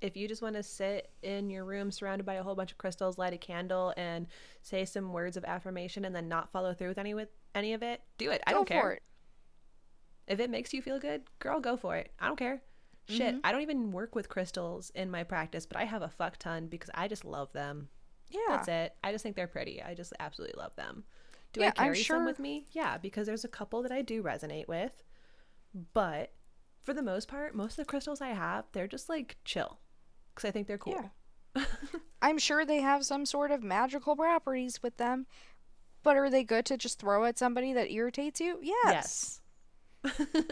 [0.00, 2.78] If you just want to sit in your room surrounded by a whole bunch of
[2.78, 4.26] crystals, light a candle, and
[4.62, 7.82] say some words of affirmation, and then not follow through with any with any of
[7.82, 8.42] it, do it.
[8.46, 8.80] I go don't care.
[8.82, 9.02] for it.
[10.26, 12.12] If it makes you feel good, girl, go for it.
[12.20, 12.62] I don't care.
[13.08, 13.40] Shit, Mhm.
[13.42, 16.66] I don't even work with crystals in my practice, but I have a fuck ton
[16.68, 17.88] because I just love them.
[18.28, 18.40] Yeah.
[18.48, 18.96] That's it.
[19.02, 19.82] I just think they're pretty.
[19.82, 21.04] I just absolutely love them.
[21.54, 22.66] Do Yeah, I carry sure- some with me?
[22.72, 25.02] Yeah, because there's a couple that I do resonate with.
[25.94, 26.34] But
[26.82, 29.80] for the most part, most of the crystals I have, they're just like chill
[30.38, 30.94] because I think they're cool.
[31.56, 31.64] Yeah.
[32.22, 35.26] I'm sure they have some sort of magical properties with them,
[36.04, 38.58] but are they good to just throw at somebody that irritates you?
[38.62, 39.40] Yes.
[40.04, 40.14] Yes.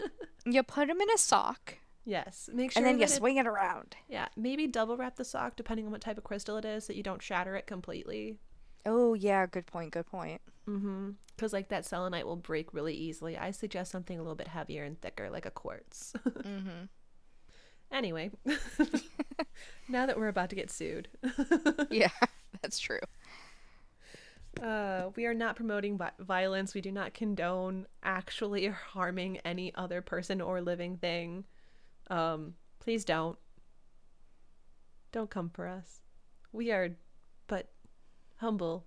[0.45, 2.49] You put them in a sock Yes.
[2.53, 3.97] Make sure and then you it- swing it around.
[4.07, 6.87] yeah, maybe double wrap the sock depending on what type of crystal it is, so
[6.87, 8.37] that you don't shatter it completely.
[8.85, 10.41] Oh, yeah, good point, good point.
[10.69, 11.11] Mm-hmm.
[11.35, 13.37] Because like that selenite will break really easily.
[13.37, 16.13] I suggest something a little bit heavier and thicker, like a quartz.
[16.25, 16.85] mm-hmm.
[17.91, 18.31] Anyway,
[19.87, 21.07] now that we're about to get sued,
[21.89, 22.09] Yeah,
[22.61, 22.99] that's true.
[24.61, 26.73] uh, we are not promoting violence.
[26.73, 31.45] We do not condone actually harming any other person or living thing.
[32.09, 33.37] Um, please don't.
[35.11, 36.01] Don't come for us.
[36.53, 36.95] We are
[37.47, 37.71] but
[38.37, 38.85] humble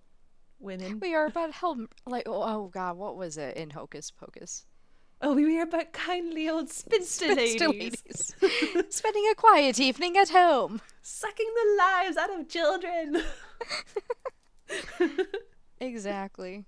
[0.59, 1.01] women.
[1.01, 4.67] We are but held like oh, oh god, what was it in Hocus Pocus?
[5.23, 8.35] Oh, we are but kindly old spinster ladies, ladies.
[8.89, 10.81] Spending a quiet evening at home.
[11.03, 13.23] sucking the lives out of children.
[15.81, 16.67] Exactly.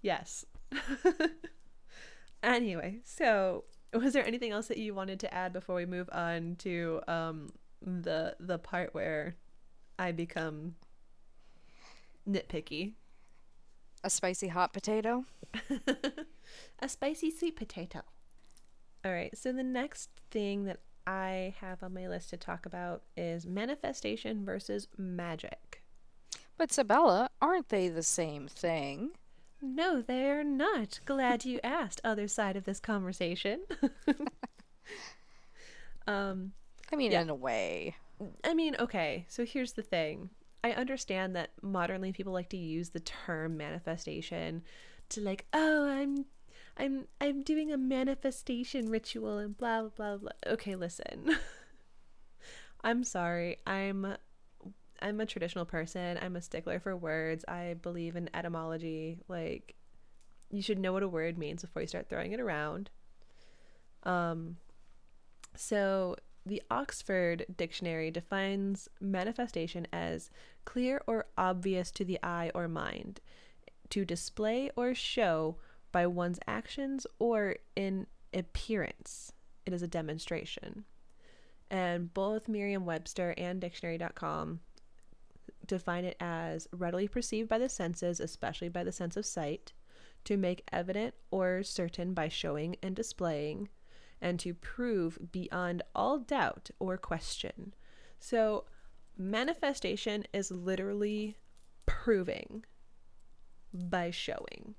[0.00, 0.46] yes.
[2.42, 6.56] anyway, so was there anything else that you wanted to add before we move on
[6.60, 7.50] to um
[7.82, 9.36] the the part where
[9.98, 10.76] I become
[12.28, 12.94] nitpicky?
[14.06, 15.24] A spicy hot potato.
[16.78, 18.02] A spicy sweet potato.
[19.04, 19.36] All right.
[19.36, 20.78] So the next thing that
[21.08, 25.82] I have on my list to talk about is manifestation versus magic.
[26.56, 29.10] But Sybella, aren't they the same thing?
[29.60, 31.00] No, they're not.
[31.04, 33.62] Glad you asked, other side of this conversation.
[36.06, 36.52] um,
[36.92, 37.22] I mean, Yeah.
[37.22, 37.96] in a way.
[38.44, 40.30] I mean, okay, so here's the thing.
[40.66, 44.62] I understand that modernly people like to use the term manifestation
[45.10, 46.24] to like, oh, I'm
[46.76, 50.16] I'm I'm doing a manifestation ritual and blah blah blah.
[50.16, 50.52] blah.
[50.54, 51.36] Okay, listen.
[52.82, 53.58] I'm sorry.
[53.64, 54.16] I'm
[55.00, 56.18] I'm a traditional person.
[56.20, 57.44] I'm a stickler for words.
[57.46, 59.20] I believe in etymology.
[59.28, 59.76] Like
[60.50, 62.90] you should know what a word means before you start throwing it around.
[64.02, 64.56] Um
[65.54, 70.30] so the Oxford Dictionary defines manifestation as
[70.64, 73.20] clear or obvious to the eye or mind,
[73.90, 75.56] to display or show
[75.90, 79.32] by one's actions or in appearance.
[79.66, 80.84] It is a demonstration.
[81.68, 84.60] And both Merriam Webster and Dictionary.com
[85.66, 89.72] define it as readily perceived by the senses, especially by the sense of sight,
[90.24, 93.68] to make evident or certain by showing and displaying,
[94.20, 97.74] and to prove beyond all doubt or question.
[98.18, 98.64] So,
[99.16, 101.36] manifestation is literally
[101.84, 102.64] proving
[103.72, 104.74] by showing.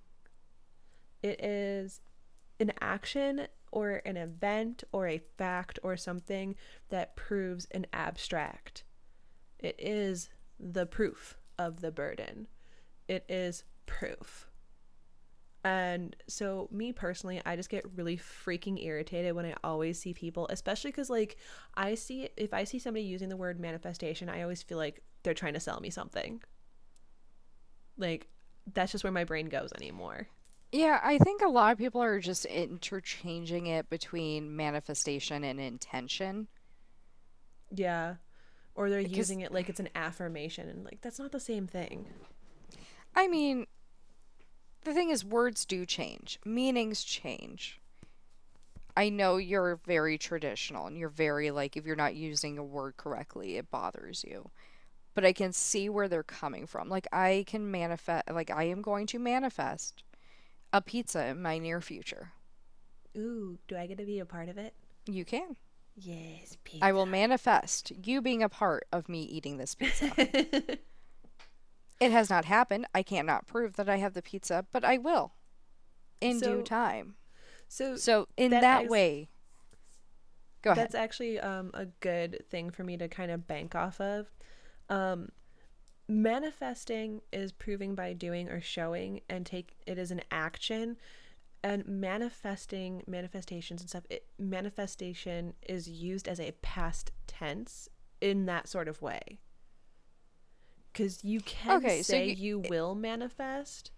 [1.21, 2.01] It is
[2.59, 6.55] an action or an event or a fact or something
[6.89, 8.83] that proves an abstract.
[9.59, 10.29] It is
[10.59, 12.47] the proof of the burden.
[13.07, 14.46] It is proof.
[15.67, 20.47] And so, me personally, I just get really freaking irritated when I always see people,
[20.49, 21.35] especially because, like,
[21.75, 25.33] I see if I see somebody using the word manifestation, I always feel like they're
[25.33, 26.41] trying to sell me something.
[27.97, 28.29] Like,
[28.73, 30.27] that's just where my brain goes anymore.
[30.71, 36.47] Yeah, I think a lot of people are just interchanging it between manifestation and intention.
[37.75, 38.15] Yeah.
[38.73, 41.67] Or they're Because- using it like it's an affirmation, and like, that's not the same
[41.67, 42.07] thing.
[43.15, 43.67] I mean,
[44.83, 47.79] the thing is, words do change, meanings change.
[48.95, 52.97] I know you're very traditional and you're very like, if you're not using a word
[52.97, 54.49] correctly, it bothers you.
[55.13, 56.89] But I can see where they're coming from.
[56.89, 60.03] Like, I can manifest, like, I am going to manifest
[60.73, 62.31] a pizza in my near future.
[63.15, 64.73] Ooh, do I get to be a part of it?
[65.05, 65.55] You can.
[65.95, 66.85] Yes, pizza.
[66.85, 70.11] I will manifest you being a part of me eating this pizza.
[71.99, 72.85] It has not happened.
[72.93, 75.33] I cannot not prove that I have the pizza, but I will
[76.21, 77.15] in So- due time.
[77.67, 79.29] so, So in that that, is- way,
[80.61, 80.83] go ahead.
[80.83, 84.27] That's actually um, a good thing for me to kind of bank off of.
[84.89, 85.29] Um,
[86.07, 90.97] manifesting is proving by doing or showing, and take it is an action.
[91.63, 97.89] And manifesting, manifestations and stuff, it, manifestation is used as a past tense
[98.21, 99.39] in that sort of way.
[100.97, 103.91] Because you can Okay, so say you- you will manifest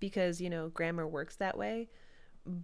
[0.00, 1.88] because, you know, grammar works that way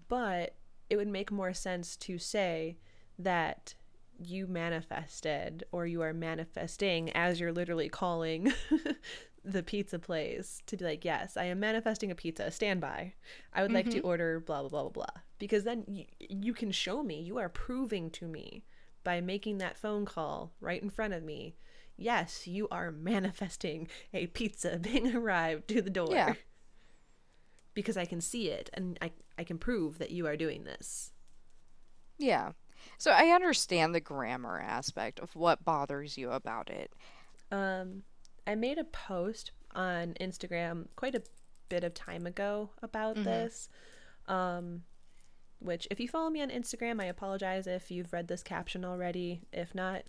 [0.08, 0.54] but
[0.88, 2.76] it would make more sense to say
[3.18, 3.74] that
[4.18, 8.52] you manifested or you are manifesting as you're literally calling
[9.44, 12.50] the pizza place to be like yes i am manifesting a pizza.
[12.50, 13.14] Stand by.
[13.54, 14.06] I would like to mm-hmm.
[14.06, 15.22] order blah blah blah blah blah.
[15.38, 18.64] Because then y- you can show me you are proving to me
[19.02, 21.56] by making that phone call right in front of me
[22.00, 26.34] yes you are manifesting a pizza being arrived to the door Yeah.
[27.74, 31.12] because I can see it and I, I can prove that you are doing this.
[32.18, 32.52] yeah.
[32.96, 36.90] So I understand the grammar aspect of what bothers you about it.
[37.52, 38.04] Um,
[38.46, 41.22] I made a post on Instagram quite a
[41.68, 43.68] bit of time ago about this.
[44.28, 44.84] Um,
[45.58, 49.42] which, if you follow me on Instagram, I apologize if you've read this caption already.
[49.52, 50.02] If not,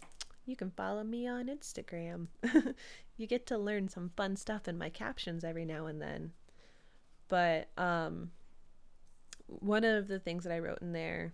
[0.45, 2.27] you can follow me on Instagram.
[3.17, 6.31] you get to learn some fun stuff in my captions every now and then.
[7.27, 8.31] But um,
[9.47, 11.33] one of the things that I wrote in there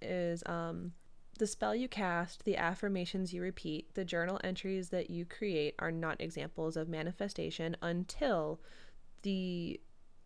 [0.00, 0.92] is um,
[1.38, 5.92] the spell you cast, the affirmations you repeat, the journal entries that you create are
[5.92, 8.60] not examples of manifestation until
[9.22, 9.80] the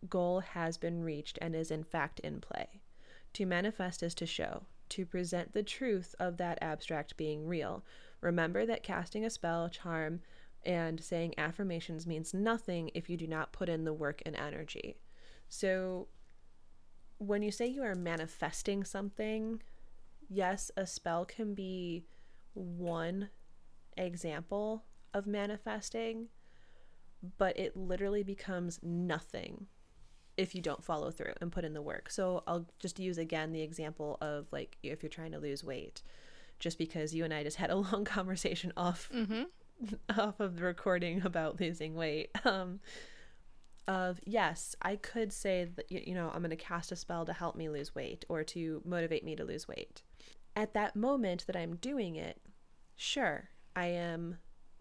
[0.09, 2.81] goal has been reached and is in fact in play.
[3.33, 7.83] To manifest is to show, to present the truth of that abstract being real.
[8.23, 10.21] Remember that casting a spell, charm,
[10.65, 14.95] and saying affirmations means nothing if you do not put in the work and energy.
[15.49, 16.07] So,
[17.17, 19.61] when you say you are manifesting something,
[20.29, 22.05] yes, a spell can be
[22.53, 23.29] one
[23.97, 26.29] example of manifesting,
[27.37, 29.67] but it literally becomes nothing
[30.37, 32.09] if you don't follow through and put in the work.
[32.09, 36.01] So I'll just use again the example of like if you're trying to lose weight,
[36.63, 39.43] just because you and I just had a long conversation off Mm-hmm.
[40.17, 42.29] off of the recording about losing weight.
[42.45, 42.79] Um,
[43.85, 47.33] of yes, I could say that you know I'm going to cast a spell to
[47.33, 50.01] help me lose weight or to motivate me to lose weight.
[50.55, 52.39] At that moment that I'm doing it,
[52.95, 54.37] sure, I am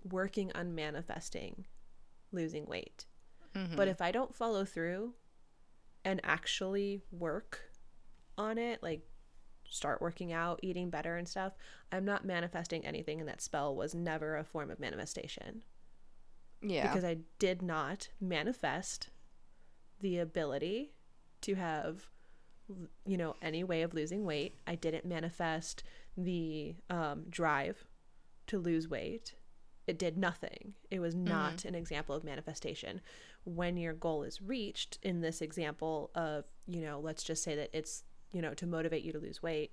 [0.09, 1.66] working on manifesting
[2.30, 3.07] losing weight.
[3.57, 3.74] Mm-hmm.
[3.74, 5.14] But if I don't follow through
[6.05, 7.61] and actually work
[8.39, 9.03] on it, like
[9.73, 11.55] start working out, eating better and stuff,
[11.91, 15.62] I'm not manifesting anything, and that spell was never a form of manifestation
[16.62, 16.87] yeah.
[16.87, 19.09] because I did not manifest
[20.01, 20.93] the ability
[21.43, 22.11] to have,
[23.07, 24.59] you know, any way of losing weight.
[24.66, 25.83] I didn't manifest
[26.16, 27.85] the um, drive
[28.49, 29.35] to lose weight.
[29.87, 30.75] It did nothing.
[30.91, 33.01] It was not an example of manifestation.
[33.45, 37.70] When your goal is reached, in this example of, you know, let's just say that
[37.73, 39.72] it's, you know, to motivate you to lose weight,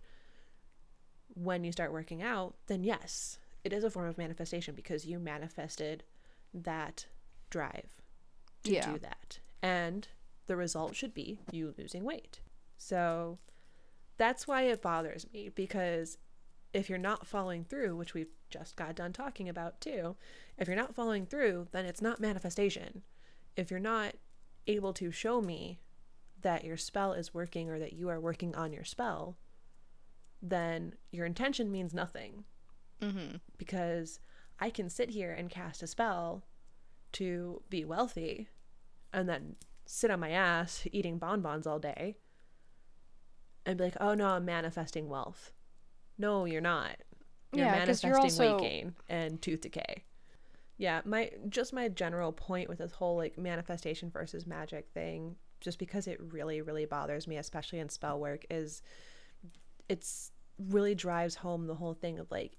[1.34, 5.20] when you start working out, then yes, it is a form of manifestation because you
[5.20, 6.03] manifested
[6.53, 7.05] that
[7.49, 8.01] drive
[8.64, 8.93] to Yeah.
[8.93, 9.39] do that.
[9.62, 10.07] And
[10.47, 12.41] the result should be you losing weight.
[12.78, 13.39] So
[14.18, 16.18] that's why it bothers me because
[16.74, 20.16] if you're not following through, which we've just got done talking about too,
[20.57, 23.03] if you're not following through, then it's not manifestation.
[23.55, 24.16] If you're not
[24.68, 25.80] able to show me
[26.42, 29.38] that your spell is working or that you are working on your spell,
[30.42, 32.44] then your intention means nothing
[33.02, 33.38] Mm-hmm.
[33.58, 34.20] because
[34.60, 36.44] I can sit here and cast a spell
[37.14, 38.50] to be wealthy
[39.14, 42.18] and then sit on my ass eating bonbons all day
[43.66, 45.54] and be like, oh no, I'm manifesting wealth.
[46.18, 46.98] No, you're not.
[47.54, 50.04] You're Yeah, manifesting you're also- weight gain and tooth decay.
[50.78, 55.80] Yeah, my just my general point with this whole like manifestation versus magic thing, just
[55.80, 58.82] because it really, really bothers me, especially in spell work, is
[59.88, 62.57] it's really drives home the whole thing of like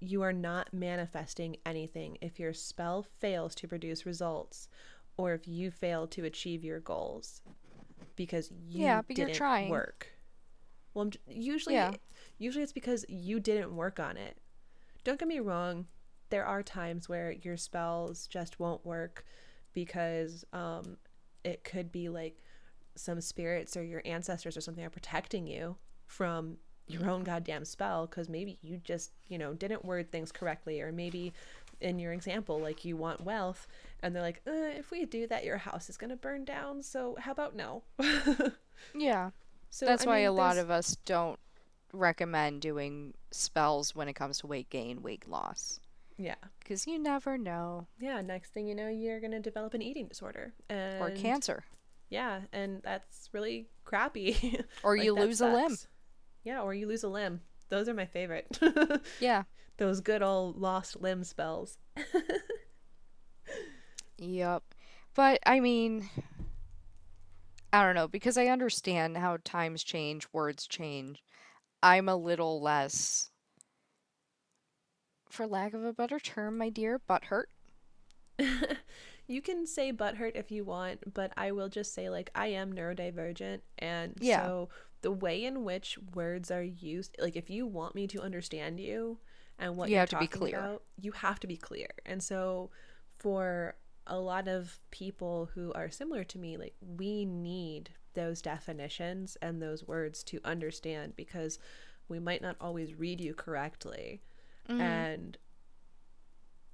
[0.00, 4.68] you are not manifesting anything if your spell fails to produce results
[5.16, 7.42] or if you fail to achieve your goals
[8.16, 9.68] because you Yeah, but you're didn't trying.
[9.68, 10.08] work.
[10.94, 11.92] Well, I'm usually Yeah.
[12.38, 14.38] usually it's because you didn't work on it.
[15.04, 15.86] Don't get me wrong,
[16.30, 19.24] there are times where your spells just won't work
[19.74, 20.96] because um
[21.48, 22.36] it could be like
[22.94, 25.76] some spirits or your ancestors or something are protecting you
[26.06, 30.80] from your own goddamn spell because maybe you just you know didn't word things correctly
[30.80, 31.32] or maybe
[31.80, 33.68] in your example like you want wealth
[34.02, 36.82] and they're like uh, if we do that your house is going to burn down
[36.82, 37.82] so how about no
[38.94, 39.30] Yeah.
[39.70, 41.38] so That's I why mean, a lot there's- of us don't
[41.92, 45.80] recommend doing spells when it comes to weight gain, weight loss.
[46.18, 47.86] Yeah Because you never know.
[48.00, 51.64] yeah next thing you know you're going to develop an eating disorder and Or cancer.
[52.10, 55.76] yeah and that's really crappy Or Like, you lose a limb.
[56.44, 58.58] yeah or you lose a limb those are my favorite
[59.20, 59.44] Yeah.
[59.76, 61.78] those good old lost limb spells
[64.18, 64.62] Yep.
[65.14, 66.08] But I mean,
[67.72, 71.22] I don't know, because I understand how times change, words change.
[71.82, 73.30] I'm a little less,
[75.30, 77.44] for lack of a better term, my dear, butthurt.
[79.26, 82.72] you can say butthurt if you want, but I will just say like I am
[82.72, 84.42] neurodivergent, and Yeah.
[84.42, 84.68] so
[85.02, 89.18] the way in which words are used, like if you want me to understand you
[89.58, 90.58] and what You you're have to be talking clear.
[90.58, 91.88] about, you have to be clear.
[92.06, 92.70] And so
[93.18, 93.76] for
[94.06, 99.60] a lot of people who are similar to me, like we need those definitions and
[99.62, 101.58] those words to understand because
[102.08, 104.22] we might not always read you correctly.
[104.68, 104.80] Mm.
[104.80, 105.38] And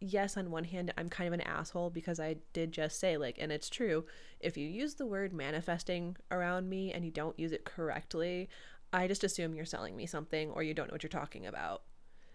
[0.00, 3.36] yes, on one hand, I'm kind of an asshole because I did just say, like,
[3.38, 4.04] and it's true,
[4.40, 8.48] if you use the word manifesting around me and you don't use it correctly,
[8.92, 11.82] I just assume you're selling me something or you don't know what you're talking about.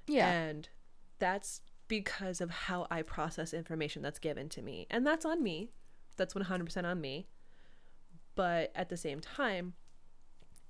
[0.07, 0.29] Yeah.
[0.29, 0.67] And
[1.19, 4.87] that's because of how I process information that's given to me.
[4.89, 5.71] And that's on me.
[6.17, 7.27] That's 100% on me.
[8.35, 9.73] But at the same time,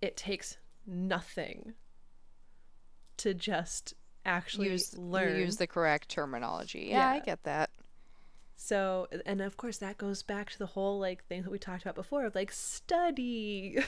[0.02, 1.74] it takes nothing
[3.18, 3.94] to just
[4.30, 5.40] actually use, learn.
[5.40, 6.88] use the correct terminology.
[6.92, 7.70] Yeah, I get that.
[8.56, 11.82] So, and of course, that goes back to the whole like thing that we talked
[11.84, 13.80] about before of like study.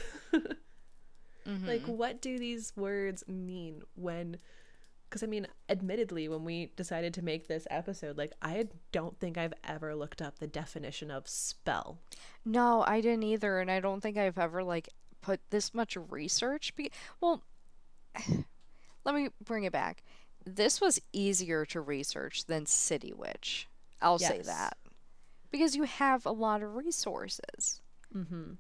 [1.44, 1.94] Like, Mm-hmm.
[1.94, 4.38] what do these words mean when?
[5.10, 9.40] Because I mean, admittedly, when we decided to make this episode, like, I don't think
[9.40, 11.98] I've ever looked up the definition of spell.
[12.46, 14.90] No, I didn't either, and I don't think I've ever like
[15.22, 16.76] put this much research.
[16.76, 17.42] Be- well,
[19.04, 20.04] let me bring it back.
[20.46, 23.68] This was easier to research than City Witch.
[24.02, 24.78] I'll say that
[25.52, 27.82] because you have a lot of resources.
[28.16, 28.54] Mm-hmm.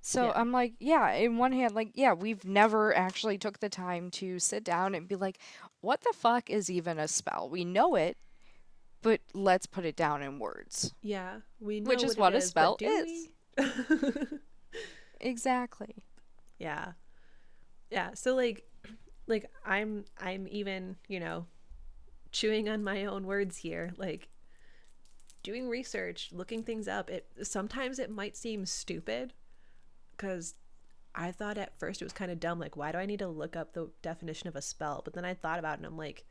[0.00, 0.32] So Yeah.
[0.36, 4.38] I'm like, yeah, in one hand, like, yeah, we've never actually took the time to
[4.38, 5.38] sit down and be like,
[5.80, 7.48] what the fuck is even a spell?
[7.50, 8.16] We know it,
[9.02, 10.94] but let's put it down in words.
[11.02, 13.28] Yeah, we know Which is it what a spell is.
[15.20, 15.94] Exactly.
[16.58, 16.92] yeah.
[17.90, 18.64] Yeah, so like
[19.26, 21.46] like I'm I'm even, you know,
[22.32, 24.28] chewing on my own words here, like
[25.42, 27.10] doing research, looking things up.
[27.10, 29.32] It sometimes it might seem stupid
[30.16, 30.54] cuz
[31.14, 33.28] I thought at first it was kind of dumb like why do I need to
[33.28, 35.02] look up the definition of a spell?
[35.04, 36.24] But then I thought about it and I'm like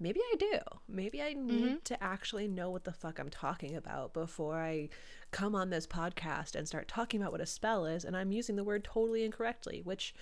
[0.00, 0.58] maybe I do.
[0.88, 1.76] Maybe I need mm-hmm.
[1.84, 4.88] to actually know what the fuck I'm talking about before I
[5.30, 8.56] come on this podcast and start talking about what a spell is and I'm using
[8.56, 10.14] the word totally incorrectly, which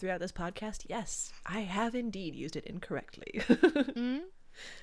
[0.00, 3.42] throughout this podcast, yes, I have indeed used it incorrectly.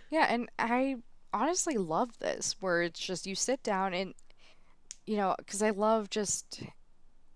[0.09, 0.97] Yeah, and I
[1.33, 4.13] honestly love this where it's just you sit down and,
[5.05, 6.63] you know, because I love just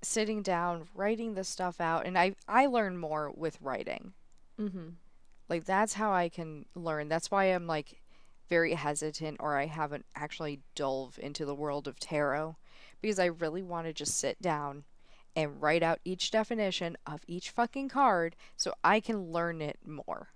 [0.02, 4.14] sitting down, writing this stuff out, and I I learn more with writing.
[4.60, 4.90] mm-hmm.
[5.50, 7.10] Like that's how I can learn.
[7.10, 8.02] That's why I'm like
[8.50, 12.56] very hesitant or I haven't actually dove into the world of tarot
[13.02, 14.86] because I really want to just sit down
[15.36, 20.30] and write out each definition of each fucking card so I can learn it more.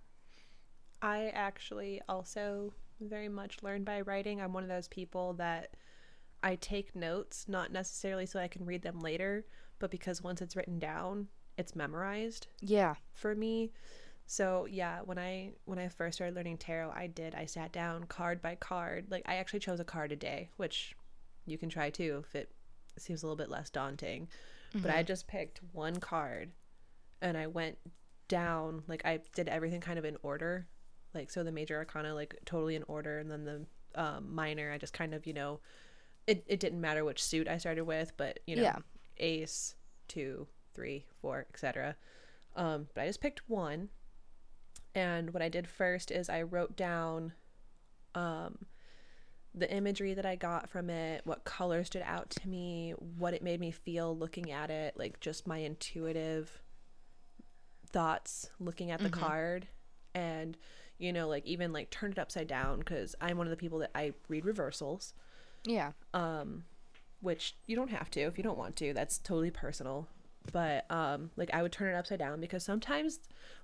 [1.02, 4.41] I actually also very much learn by writing.
[4.41, 5.72] I'm one of those people that
[6.41, 9.46] I take notes, not necessarily so I can read them later,
[9.80, 11.28] but because once it's written down,
[11.58, 12.96] it's memorized Yeah.
[13.14, 13.72] for me.
[14.28, 17.36] So yeah, when I when I first started learning tarot, I did.
[17.36, 19.08] I sat down card by card.
[19.12, 20.96] Like I actually chose a card a day, which
[21.46, 22.52] you can try too if it
[22.98, 24.28] seems a little bit less daunting.
[24.82, 26.51] But I just picked one card
[27.21, 27.78] and I went
[28.28, 30.67] down like I did everything kind of in order.
[31.13, 33.65] Like so the major arcana like totally in order and then the
[33.95, 35.59] um, minor I just kind of, you know,
[36.28, 38.78] it, it didn't matter which suit I started with, but you know, Yeah.
[39.17, 39.76] ace,
[40.07, 41.95] two, three, four, etc.
[42.55, 43.89] Um, but I just picked one.
[44.93, 47.34] And what I did first is I wrote down
[48.13, 48.65] um,
[49.58, 53.41] the imagery that I got from it, what color stood out to me, what it
[53.41, 56.62] made me feel looking at it, like just my intuitive
[57.89, 59.68] thoughts looking at the card.
[60.14, 60.58] And,
[60.97, 63.80] you know, like even like turned it upside down because I'm one of the people
[63.80, 65.14] that I read reversals.
[65.66, 65.93] Yeah.
[66.14, 66.66] um
[67.22, 68.93] which you don't have to if you don't want to.
[68.93, 70.08] That's totally personal.
[70.51, 73.20] But um like i would turn it upside down because sometimes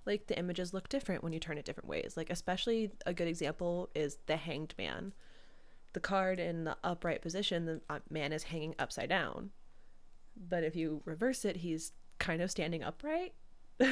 [0.06, 2.14] like the images look different when you turn it different ways.
[2.18, 5.14] Like especially a good example is the hanged man
[5.94, 9.52] the card in the upright position the man is hanging upside down
[10.50, 13.34] but if you reverse it he's kind of standing upright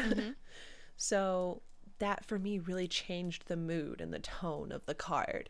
[0.97, 1.61] so
[1.99, 5.49] that for me really changed the mood and the tone of the card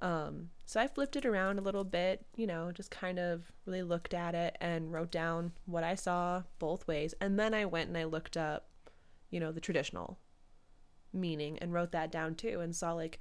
[0.00, 3.82] um, so I flipped it around a little bit, you know, just kind of really
[3.82, 7.14] looked at it and wrote down what I saw both ways.
[7.20, 8.68] And then I went and I looked up,
[9.30, 10.18] you know, the traditional
[11.12, 13.18] meaning and wrote that down too and saw like,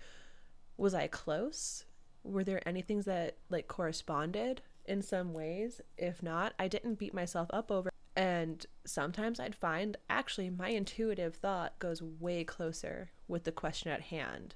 [0.77, 1.85] was I close?
[2.27, 5.81] Were there any things that like corresponded in some ways?
[5.97, 7.89] If not, I didn't beat myself up over.
[8.15, 14.01] And sometimes I'd find actually my intuitive thought goes way closer with the question at
[14.01, 14.55] hand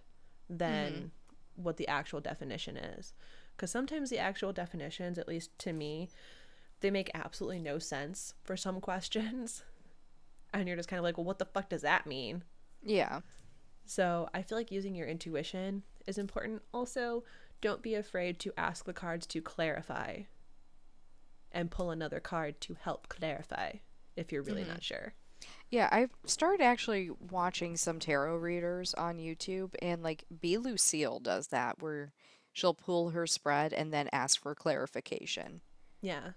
[0.50, 1.06] than mm-hmm.
[1.56, 3.14] what the actual definition is.
[3.56, 6.10] Because sometimes the actual definitions, at least to me,
[6.80, 9.64] they make absolutely no sense for some questions.
[10.54, 12.44] And you're just kind of like, well, what the fuck does that mean?
[12.84, 13.22] Yeah.
[13.86, 16.62] So I feel like using your intuition is important.
[16.74, 17.24] Also,
[17.62, 20.22] don't be afraid to ask the cards to clarify
[21.52, 23.74] and pull another card to help clarify
[24.16, 24.72] if you're really mm-hmm.
[24.72, 25.14] not sure.
[25.70, 30.58] Yeah, I've started actually watching some tarot readers on YouTube, and like B.
[30.58, 32.14] Lucille does that, where
[32.52, 35.62] she'll pull her spread and then ask for clarification.
[36.02, 36.32] Yeah.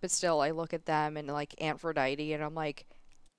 [0.00, 2.86] But still, I look at them and like Aphrodite, and I'm like,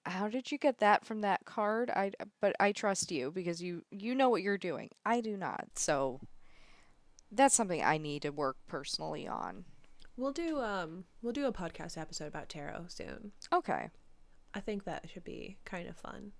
[0.06, 1.90] how did you get that from that card?
[1.90, 2.11] I
[2.41, 4.90] but I trust you because you you know what you're doing.
[5.06, 6.19] I do not, so
[7.36, 9.66] that's something I need to work personally on.
[10.18, 13.32] We'll do um we'll do a podcast episode about tarot soon.
[13.53, 13.90] Okay.
[14.53, 16.32] I think that should be kind of fun.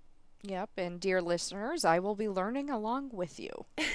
[0.42, 3.66] Yep, and dear listeners, I will be learning along with you.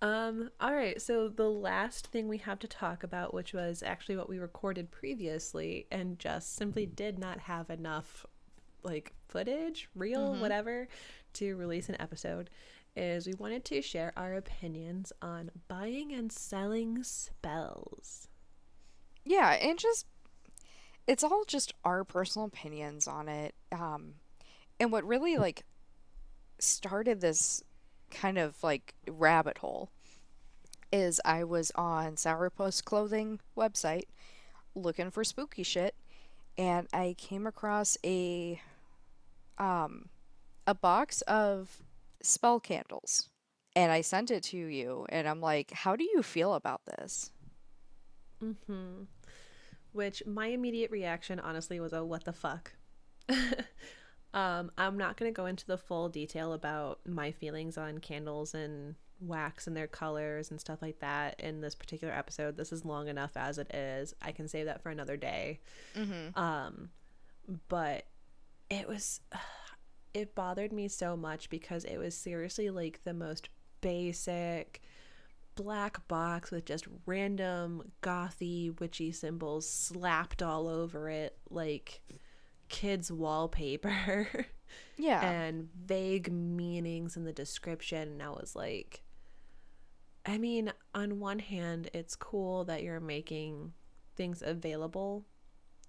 [0.00, 4.16] Um, all right, so the last thing we have to talk about, which was actually
[4.16, 8.24] what we recorded previously and just simply did not have enough
[8.84, 10.86] like footage, reel, whatever,
[11.34, 12.48] to release an episode,
[12.98, 18.28] is we wanted to share our opinions on buying and selling spells.
[19.24, 20.06] Yeah, and just
[21.06, 23.54] it's all just our personal opinions on it.
[23.72, 24.14] Um
[24.80, 25.64] and what really like
[26.58, 27.62] started this
[28.10, 29.90] kind of like rabbit hole
[30.90, 34.06] is I was on Sourpuss clothing website
[34.74, 35.94] looking for spooky shit
[36.56, 38.60] and I came across a
[39.58, 40.08] um
[40.66, 41.82] a box of
[42.22, 43.28] spell candles
[43.78, 47.30] and I sent it to you and I'm like, "How do you feel about this?"
[48.42, 49.04] Mm-hmm.
[49.92, 52.72] Which my immediate reaction honestly was a what the fuck.
[54.34, 58.96] um, I'm not gonna go into the full detail about my feelings on candles and
[59.20, 62.56] wax and their colors and stuff like that in this particular episode.
[62.56, 64.14] This is long enough as it is.
[64.22, 65.60] I can save that for another day.
[65.96, 66.38] Mm-hmm.
[66.38, 66.90] Um,
[67.68, 68.06] but
[68.70, 69.20] it was
[70.14, 73.48] it bothered me so much because it was seriously like the most
[73.80, 74.80] basic
[75.54, 82.00] black box with just random gothy witchy symbols slapped all over it like
[82.68, 84.28] kids wallpaper
[84.96, 85.28] Yeah.
[85.28, 89.02] and vague meanings in the description and I was like
[90.26, 93.72] I mean on one hand it's cool that you're making
[94.14, 95.24] things available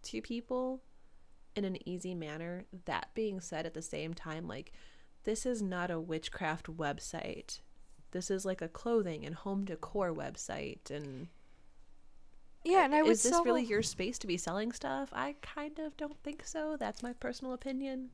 [0.04, 0.82] to people
[1.56, 4.72] in an easy manner that being said at the same time like
[5.24, 7.60] this is not a witchcraft website
[8.12, 11.28] this is like a clothing and home decor website and
[12.64, 13.20] yeah, and I was.
[13.20, 16.46] is this sell really your space to be selling stuff i kind of don't think
[16.46, 18.12] so that's my personal opinion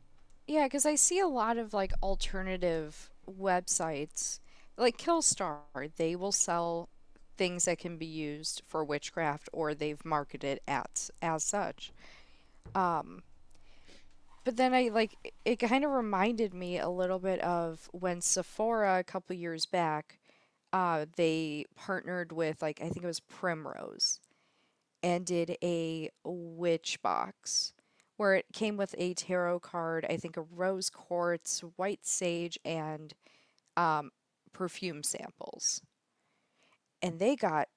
[0.47, 4.39] Yeah, because I see a lot of like alternative websites,
[4.77, 5.61] like Killstar.
[5.97, 6.89] They will sell
[7.37, 11.91] things that can be used for witchcraft, or they've marketed as as such.
[12.73, 13.23] Um,
[14.43, 18.99] but then I like it- kind of reminded me a little bit of when Sephora
[18.99, 20.19] a couple years back,
[20.71, 24.19] uh, they partnered with like I think it was Pinrose,
[25.03, 27.73] and did a witch box
[28.17, 33.13] where it came with a tarot card, I think a rose quartz, white sage, and
[33.75, 34.11] um,
[34.53, 35.81] perfume samples.
[37.01, 37.67] And they got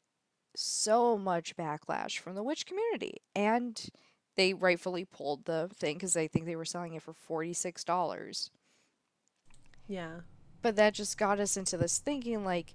[0.55, 3.21] so much backlash from the witch community.
[3.35, 3.85] And
[4.39, 8.51] they rightfully pulled the thing because I think they were selling it for $46.
[9.89, 10.21] yeah
[10.63, 12.75] But that just got us into this thinking like,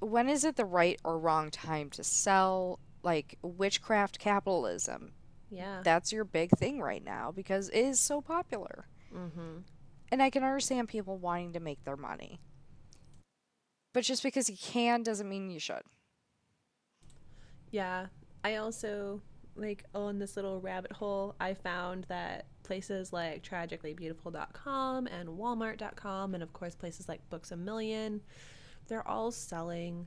[0.00, 5.12] when is it the right or wrong time to sell like witchcraft capitalism?
[5.50, 8.86] yeah that's your big thing right now because it is so popular.
[9.14, 9.58] mm-hmm
[10.10, 12.40] And I can understand people wanting to make their money.
[13.94, 15.82] But just because you can doesn't mean you should.
[17.70, 18.06] Yeah.
[18.44, 19.20] I also
[19.58, 26.42] like on this little rabbit hole, I found that places like tragicallybeautiful.com and walmart.com and
[26.42, 28.20] of course places like Books a Million,
[28.86, 30.06] they're all selling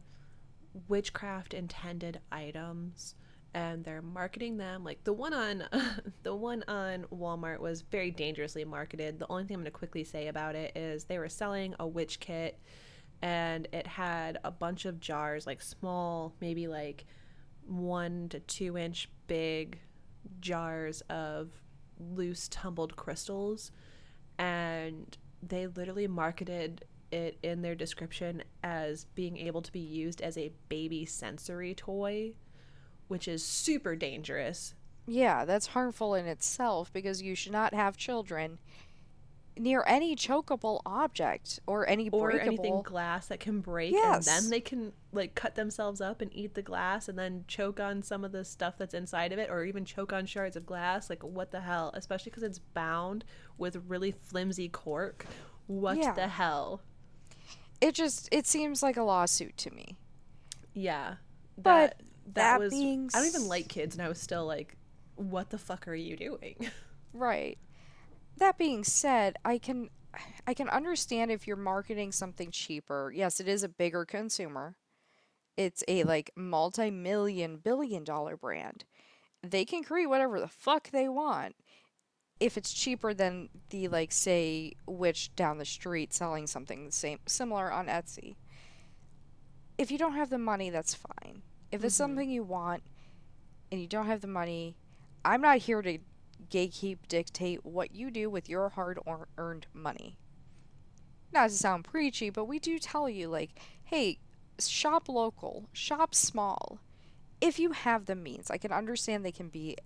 [0.88, 3.16] witchcraft intended items
[3.54, 5.64] and they're marketing them like the one on
[6.24, 9.20] the one on Walmart was very dangerously marketed.
[9.20, 11.88] The only thing I'm going to quickly say about it is they were selling a
[11.88, 12.58] witch kit
[13.22, 17.06] and it had a bunch of jars like small maybe like
[17.66, 19.80] one to two inch big
[20.40, 21.50] jars of
[22.00, 23.72] loose tumbled crystals.
[24.38, 30.38] And they literally marketed it in their description as being able to be used as
[30.38, 32.34] a baby sensory toy
[33.12, 34.74] which is super dangerous.
[35.06, 38.58] Yeah, that's harmful in itself because you should not have children
[39.58, 42.48] near any chokeable object or any or breakable.
[42.48, 44.26] anything glass that can break Yes.
[44.28, 47.80] and then they can like cut themselves up and eat the glass and then choke
[47.80, 50.66] on some of the stuff that's inside of it or even choke on shards of
[50.66, 53.26] glass like what the hell especially because it's bound
[53.58, 55.26] with really flimsy cork
[55.68, 56.14] what Yeah.
[56.14, 56.82] the hell
[57.82, 59.98] It just it seems like a lawsuit to me.
[60.74, 61.16] yeah
[61.58, 61.98] But that
[62.28, 64.78] that, that was being i don't even like kids and i was still like
[65.16, 66.56] what the fuck are you doing
[67.14, 67.58] Right.
[68.42, 69.92] That being said, I can
[70.48, 73.14] I can understand if you're marketing something cheaper.
[73.16, 74.78] Yes, it is a bigger consumer.
[75.58, 78.86] It's a like multi-million billion dollar brand.
[79.44, 81.56] They can create whatever the fuck they want.
[82.40, 87.20] If it's cheaper than the like say witch down the street selling something the same
[87.28, 88.38] similar on Etsy.
[89.78, 91.44] If you don't have the money, that's fine.
[91.72, 91.98] If it's Mhm.
[91.98, 92.82] something you want
[93.72, 94.78] and you don't have the money,
[95.24, 96.00] I'm not here to
[96.52, 99.00] gatekeep dictate what you do with your hard
[99.38, 100.18] earned money.
[101.34, 104.20] Not to sound preachy, but we do tell you, like, hey,
[104.60, 106.80] shop local, shop small.
[107.40, 109.78] If you have the means, I can understand they can be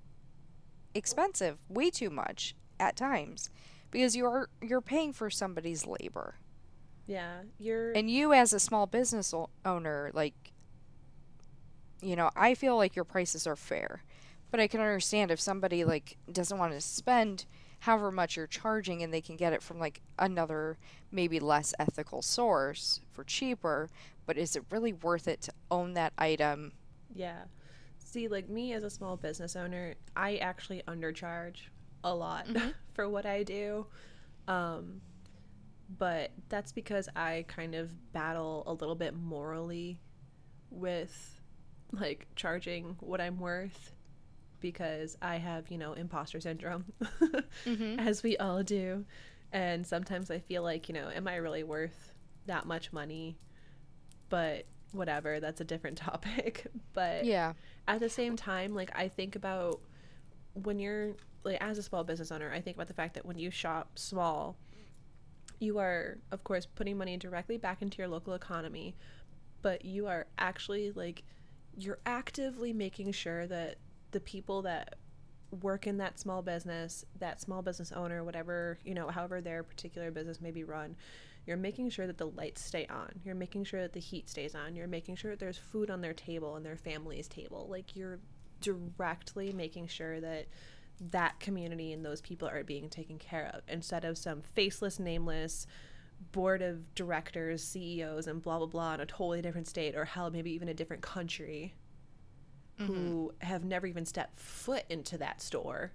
[0.93, 3.49] expensive, way too much at times,
[3.91, 6.35] because you're you're paying for somebody's labor.
[7.07, 10.51] yeah you're And you as a small business o- owner, like,
[12.01, 14.03] you know, I feel like your prices are fair.
[14.55, 17.45] But I can understand if somebody like doesn't want to spend
[17.79, 20.77] however much you're charging and they can get it from like another
[21.11, 23.89] maybe less ethical source for cheaper
[24.25, 26.71] but is it really worth it to own that item
[27.13, 27.43] Yeah.
[27.97, 31.67] See, like me as a small business owner, I actually undercharge
[32.05, 32.47] a lot
[32.93, 33.87] for what I do.
[34.47, 35.01] Um,
[35.97, 39.99] but that's because I kind of battle a little bit morally
[40.69, 41.41] with
[41.91, 43.94] like charging what I'm worth
[44.59, 46.85] because I have, you know, imposter syndrome,
[47.65, 47.99] mm-hmm.
[48.07, 49.05] as we all do.
[49.51, 52.13] And sometimes I feel like, you know, am I really worth
[52.45, 53.37] that much money?
[54.29, 56.67] But whatever, that's a different topic.
[56.93, 57.53] But yeah
[57.87, 59.79] at the same time, like I think about
[60.53, 63.37] when you're like as a small business owner, I think about the fact that when
[63.37, 64.57] you shop small,
[65.59, 68.95] you are of course putting money directly back into your local economy,
[69.61, 71.23] but you are actually like
[71.77, 73.75] you're actively making sure that
[74.15, 74.95] the people that
[75.61, 80.09] work in that small business, that small business owner, whatever, you know, however their particular
[80.09, 80.95] business may be run,
[81.45, 83.09] you're making sure that the lights stay on.
[83.25, 84.73] You're making sure that the heat stays on.
[84.73, 87.67] You're making sure that there's food on their table and their family's table.
[87.69, 88.19] Like you're
[88.61, 90.45] directly making sure that
[91.11, 95.67] that community and those people are being taken care of instead of some faceless, nameless
[96.31, 100.31] board of directors, CEOs, and blah blah blah in a totally different state or hell,
[100.31, 101.73] maybe even a different country
[102.77, 105.91] who have never even stepped foot into that store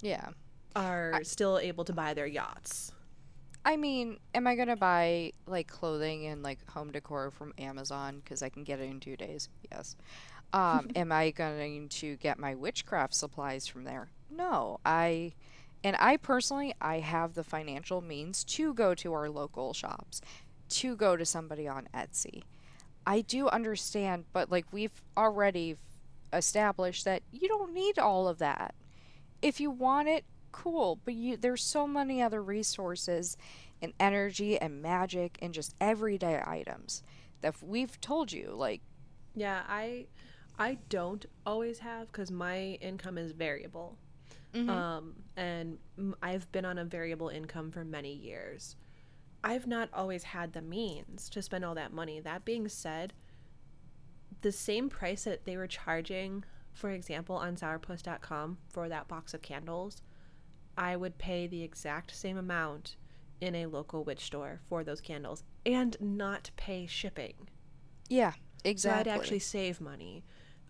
[0.00, 0.28] yeah
[0.76, 2.92] are still able to buy their yachts.
[3.64, 8.42] I mean, am I gonna buy like clothing and like home decor from Amazon because
[8.42, 9.48] I can get it in two days?
[9.70, 9.96] Yes.
[10.52, 14.08] Um, am I going to get my witchcraft supplies from there?
[14.30, 14.80] No.
[14.86, 15.34] I,
[15.84, 20.22] and I personally, I have the financial means to go to our local shops,
[20.70, 22.44] to go to somebody on Etsy.
[23.08, 25.78] I do understand, but like we've already
[26.32, 28.76] established that you don't need all of that.
[29.42, 33.36] If you want it, cool, but you there's so many other resources
[33.82, 37.02] and energy and magic and just everyday items
[37.42, 38.82] that we've told you like
[39.34, 40.08] Yeah, I
[40.58, 43.98] I don't always have cuz my income is variable.
[44.68, 45.78] Um and
[46.22, 48.76] I've been on a variable income for many years.
[49.44, 52.20] I've not always had the means to spend all that money.
[52.20, 53.12] That being said,
[54.40, 59.42] the same price that they were charging, for example, on sourpuss.com for that box of
[59.42, 60.02] candles,
[60.76, 62.96] I would pay the exact same amount
[63.40, 67.34] in a local witch store for those candles and not pay shipping.
[68.08, 68.32] yeah,
[68.64, 69.10] exactly.
[69.10, 69.14] So.
[69.14, 70.24] I'd actually save money.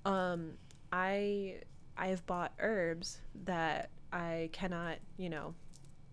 [0.05, 0.53] Um,
[0.93, 1.61] I
[1.97, 5.55] I've bought herbs that I cannot, you know,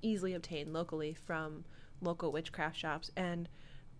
[0.01, 1.63] easily obtain locally from
[2.05, 3.49] local witchcraft shops, and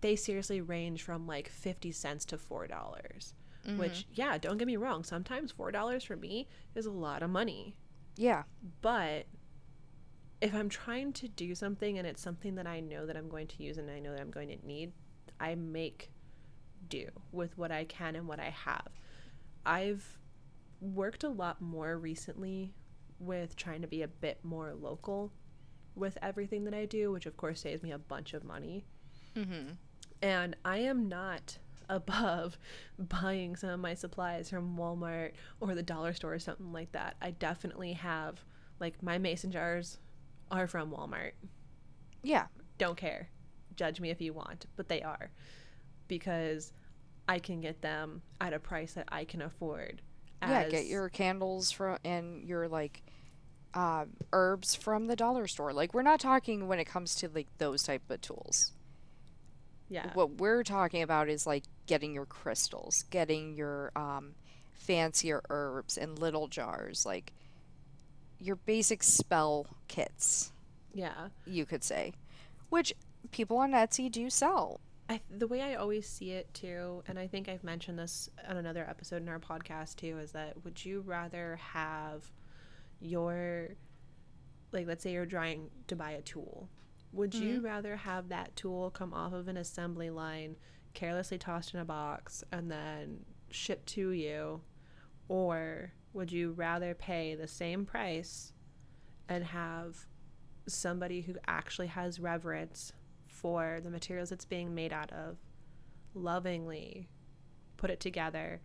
[0.00, 3.34] they seriously range from like fifty cents to four dollars.
[3.66, 3.78] Mm-hmm.
[3.78, 5.02] Which, yeah, don't get me wrong.
[5.02, 7.76] Sometimes four dollars for me is a lot of money,
[8.16, 8.44] yeah.
[8.80, 9.26] but
[10.40, 13.46] if I'm trying to do something and it's something that I know that I'm going
[13.48, 14.92] to use and I know that I'm going to need,
[15.40, 16.10] I make
[16.88, 18.88] do with what I can and what I have.
[19.64, 20.18] I've
[20.80, 22.74] worked a lot more recently
[23.18, 25.32] with trying to be a bit more local
[25.96, 28.84] with everything that I do, which of course saves me a bunch of money.
[29.34, 29.72] Mm-hmm.
[30.22, 31.58] And I am not
[31.88, 32.58] above
[32.98, 37.16] buying some of my supplies from Walmart or the dollar store or something like that.
[37.22, 38.44] I definitely have,
[38.80, 39.98] like, my mason jars
[40.50, 41.32] are from Walmart.
[42.22, 42.46] Yeah.
[42.78, 43.28] Don't care.
[43.76, 45.30] Judge me if you want, but they are.
[46.08, 46.72] Because
[47.28, 50.02] I can get them at a price that I can afford.
[50.42, 53.02] Yeah, get your candles from and your like
[53.76, 55.72] um, herbs from the dollar store.
[55.72, 58.72] Like we're not talking when it comes to like those type of tools.
[59.88, 60.10] Yeah.
[60.14, 64.34] What we're talking about is like getting your crystals, getting your um,
[64.74, 67.32] fancier herbs in little jars, like
[68.40, 70.52] your basic spell kits,
[70.92, 71.28] Yeah.
[71.46, 72.14] you could say,
[72.68, 72.94] which
[73.30, 74.80] people on Etsy do sell.
[75.08, 78.56] I, the way I always see it too, and I think I've mentioned this on
[78.56, 82.24] another episode in our podcast too, is that would you rather have
[83.00, 83.68] your,
[84.72, 86.68] like, let's say you're trying to buy a tool,
[87.12, 87.66] would you mm-hmm.
[87.66, 90.56] rather have that tool come off of an assembly line,
[90.94, 94.60] carelessly tossed in a box, and then shipped to you,
[95.28, 98.52] or would you rather pay the same price
[99.28, 100.06] and have
[100.66, 102.92] somebody who actually has reverence
[103.26, 105.36] for the materials it's being made out of,
[106.14, 107.08] lovingly
[107.76, 108.60] put it together,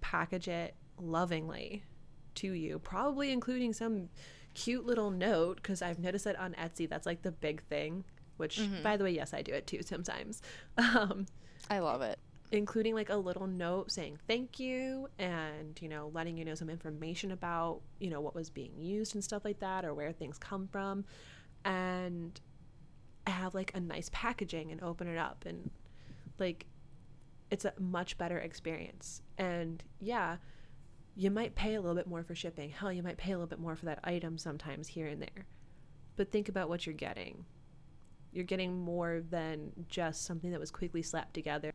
[0.00, 1.82] package it lovingly
[2.36, 4.08] to you, probably including some
[4.54, 8.04] cute little note because I've noticed that on Etsy that's like the big thing.
[8.36, 10.42] Which, by the way, yes, I do it too sometimes.
[10.78, 11.26] Um,
[11.70, 12.18] I love it.
[12.50, 16.68] including like a little note saying thank you and you know letting you know some
[16.68, 20.36] information about you know what was being used and stuff like that or where things
[20.38, 21.04] come from
[21.64, 22.40] and
[23.26, 25.70] I have like a nice packaging and open it up and
[26.38, 26.66] like
[27.50, 30.36] it's a much better experience and yeah
[31.16, 33.46] you might pay a little bit more for shipping hell you might pay a little
[33.48, 35.46] bit more for that item sometimes here and there
[36.16, 37.44] but think about what you're getting
[38.32, 41.72] you're getting more than just something that was quickly slapped together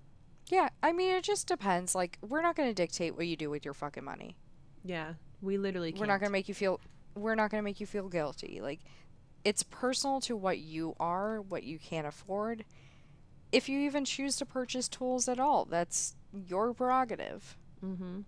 [0.50, 1.96] Yeah, I mean, it just depends.
[1.96, 4.36] Like, we're not going to dictate what you do with your fucking money.
[4.84, 6.02] yeah we literally can't.
[6.02, 6.82] We're not going to make you feel.
[7.16, 8.60] We're not going to make you feel guilty.
[8.62, 8.82] Like,
[9.46, 12.66] it's personal to what you are, what you can afford.
[13.52, 17.58] If you even choose to purchase tools at all, that's your prerogative.
[17.84, 18.22] Mm-hmm.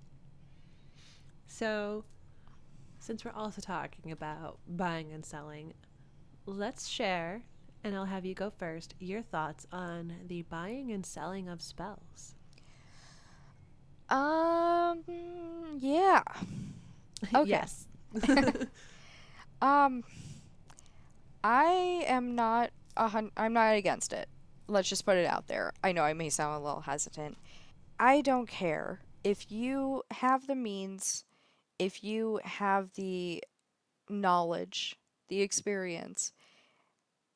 [1.52, 2.06] So,
[3.00, 5.74] since we're also talking about buying and selling,
[6.46, 7.44] let's share,
[7.84, 12.36] and I'll have you go first, your thoughts on the buying and selling of spells.
[14.10, 15.04] Um,
[15.78, 16.24] yeah.
[17.36, 17.50] Okay.
[17.52, 17.86] yes.
[19.62, 20.04] Um,
[21.44, 24.28] I am not a hun- I'm not against it.
[24.68, 25.72] Let's just put it out there.
[25.84, 27.38] I know I may sound a little hesitant.
[28.00, 31.26] I don't care if you have the means,
[31.82, 33.44] if you have the
[34.08, 34.96] knowledge,
[35.30, 36.32] the experience.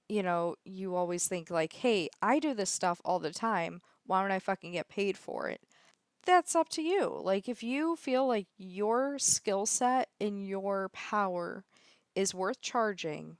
[0.07, 3.81] You know, you always think like, "Hey, I do this stuff all the time.
[4.05, 5.61] Why don't I fucking get paid for it?"
[6.25, 7.07] That's up to you.
[7.23, 11.65] Like if you feel like your skill set and your power
[12.15, 13.37] is worth charging,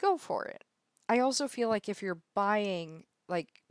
[0.00, 0.64] go for it.
[1.08, 3.62] I also feel like if you're buying like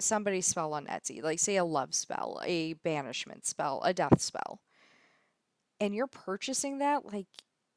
[0.00, 4.60] somebody's spell on Etsy, like say a love spell, a banishment spell, a death spell,
[5.80, 7.26] and you're purchasing that, like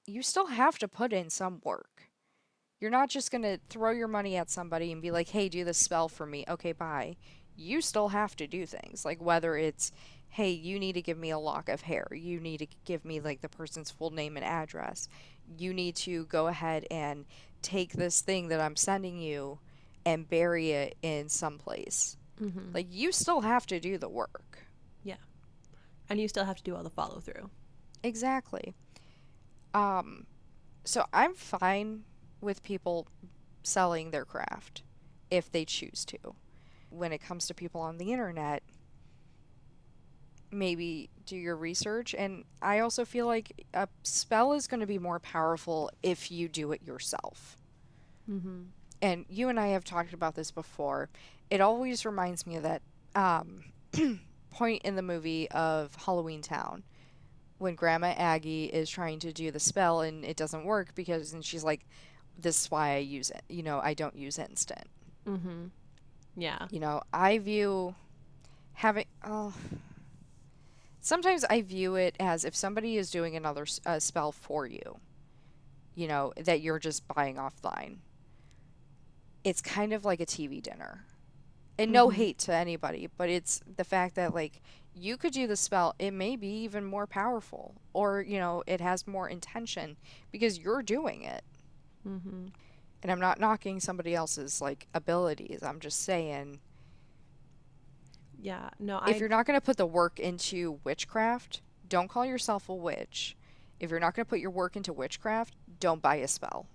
[0.06, 2.10] you still have to put in some work.
[2.80, 5.64] You're not just going to throw your money at somebody and be like, "Hey, do
[5.64, 7.16] this spell for me." Okay, bye.
[7.56, 9.06] You still have to do things.
[9.06, 9.92] Like whether it's
[10.34, 12.08] hey, you need to give me a lock of hair.
[12.12, 15.08] You need to give me like the person's full name and address.
[15.60, 17.26] You need to go ahead and
[17.62, 19.60] take this thing that I'm sending you
[20.08, 22.18] and bury it in some place.
[22.42, 22.74] Mm-hmm.
[22.74, 24.66] Like you still have to do the work.
[25.04, 25.18] Yeah.
[26.10, 27.52] And you still have to do all the follow through.
[28.04, 28.74] Exactly.
[29.74, 30.26] Um
[30.84, 32.04] so I'm fine
[32.42, 33.08] with people
[33.64, 34.84] selling their craft
[35.32, 36.18] if they choose to.
[36.90, 38.62] When it comes to people on the internet,
[40.52, 45.00] maybe do your research and I also feel like a spell is going to be
[45.00, 47.58] more powerful if you do it yourself.
[48.30, 48.62] Mm-hmm.
[49.02, 51.10] and you and I have talked about this before.
[51.50, 52.82] It always reminds me of that
[53.16, 53.66] um,
[54.50, 56.84] point in the movie of Halloween Town
[57.64, 61.44] when Grandma Aggie is trying to do the spell and it doesn't work because, and
[61.44, 61.86] she's like,
[62.38, 63.42] "This is why I use it.
[63.50, 64.88] You know, I don't use instant.
[65.26, 65.66] Mm-hmm.
[66.36, 66.68] Yeah.
[66.70, 67.96] You know, I view
[68.74, 69.54] having oh."
[71.02, 75.00] Sometimes I view it as if somebody is doing another uh, spell for you,
[75.96, 77.98] you know, that you're just buying offline
[79.44, 81.04] it's kind of like a TV dinner.
[81.78, 82.14] And no Mhm.
[82.14, 84.62] hate to anybody, but it's the fact that like
[84.96, 88.80] you could do the spell, it may be even more powerful or, you know, it
[88.82, 89.98] has more intention
[90.32, 91.44] because you're doing it.
[92.08, 92.48] Mm-hmm.
[93.02, 95.62] And I'm not knocking somebody else's like abilities.
[95.64, 96.60] I'm just saying
[98.42, 98.70] Yeah.
[98.80, 102.70] No, if I you're not going to put the work into witchcraft, don't call yourself
[102.70, 103.36] a witch.
[103.80, 106.68] If you're not going to put your work into witchcraft, don't buy a spell.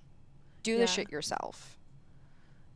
[0.63, 0.79] Do Yeah.
[0.79, 1.79] the shit yourself.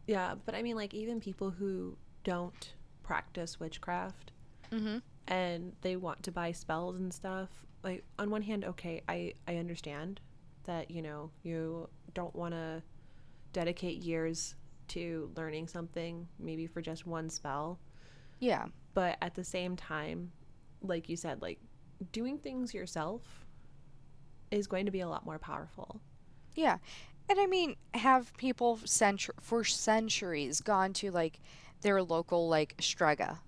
[0.07, 4.33] Yeah, but I mean, like, even people who don't practice witchcraft
[4.73, 4.99] Mm-hmm.
[5.29, 7.49] And they want to buy spells and stuff,
[7.83, 10.21] like, on one hand, okay, I, I understand
[10.65, 12.83] that, you know, you don't want to
[13.53, 14.55] dedicate years
[14.89, 17.79] to learning something, maybe for just one spell.
[18.41, 18.67] Yeah.
[18.95, 20.33] But at the same time,
[20.83, 21.59] like you said, like,
[22.13, 23.47] doing things yourself
[24.51, 26.01] is going to be a lot more powerful.
[26.55, 26.79] Yeah.
[27.29, 31.41] And I mean, have people centu- for centuries gone to like
[31.81, 33.39] their local like strega,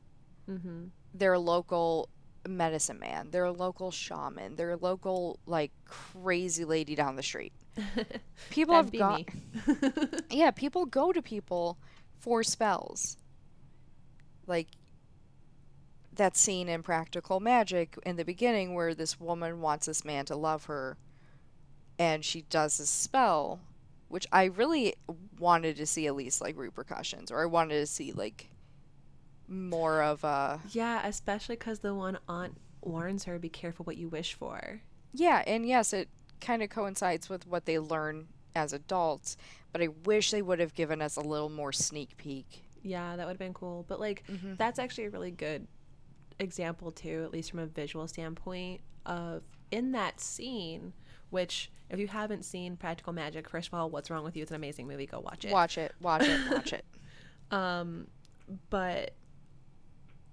[0.51, 0.85] Mm-hmm.
[1.15, 2.09] Their local
[2.47, 7.53] medicine man, their local shaman, their local like crazy lady down the street.
[8.51, 9.25] People have gone.
[10.31, 11.79] Yeah, people go to people
[12.19, 13.17] for spells.
[14.47, 14.69] Like
[16.13, 20.37] that scene in Practical Magic in the beginning where this woman wants this man to
[20.37, 20.97] love her
[21.99, 23.61] and she does this spell,
[24.09, 24.95] which I really
[25.39, 28.51] wanted to see at least like repercussions or I wanted to see like
[29.49, 34.09] more of a Yeah, especially because the one aunt warns her, be careful what you
[34.09, 34.81] wish for.
[35.13, 36.09] Yeah, and yes, it
[36.41, 39.37] kind of coincides with what they learn as adults,
[39.73, 42.65] but I wish they would have given us a little more sneak peek.
[42.83, 43.85] Yeah, that would have been cool.
[43.89, 44.57] But, like, Mhm.
[44.59, 45.67] that's actually a really good
[46.39, 50.93] example too, at least from a visual standpoint, of in that scene,
[51.31, 54.43] which if you haven't seen Practical Magic, first of all, what's wrong with you?
[54.43, 55.07] It's an amazing movie.
[55.07, 55.53] Go watch it.
[55.53, 56.85] Watch it, watch it, watch it.
[57.51, 58.09] Um,
[58.71, 59.13] but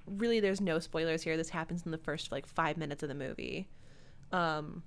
[0.05, 1.37] really, there's no spoilers here.
[1.37, 3.69] This happens in the first like five minutes of the movie.
[4.31, 4.83] Um,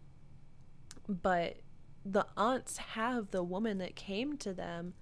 [1.08, 1.58] but
[2.04, 4.94] the aunts have the woman that came to them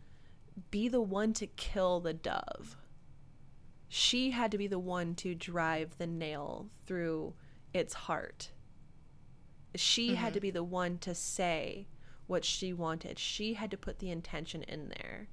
[0.71, 2.77] be the one to kill the dove.
[3.89, 7.35] She had to be the one to drive the nail through
[7.75, 8.51] its heart.
[9.75, 11.89] She had to be the one to say
[12.27, 13.19] what she wanted.
[13.19, 15.29] She had to put the intention in there.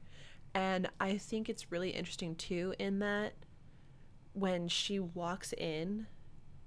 [0.53, 3.33] And I think it's really interesting too, in that
[4.39, 6.07] when she walks in,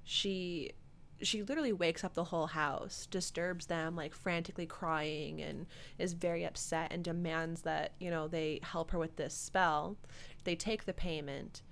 [0.04, 0.72] she
[1.20, 5.66] she literally wakes up the whole house, disturbs them, like frantically crying, and
[5.96, 9.96] is very upset and demands that, you know, they help her with this spell.
[10.42, 11.62] They take the payment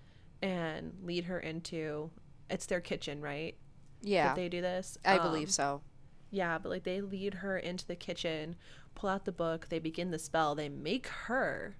[0.41, 2.11] and lead her into
[2.49, 3.57] it's their kitchen, right?
[4.03, 4.99] Yeah, That they do this.
[5.05, 5.83] I Um, believe so.
[6.31, 8.57] yeah, but like they lead her into the kitchen,
[8.95, 11.77] pull out the book, they begin the spell, they make her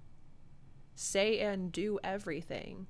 [0.95, 2.87] say and do everything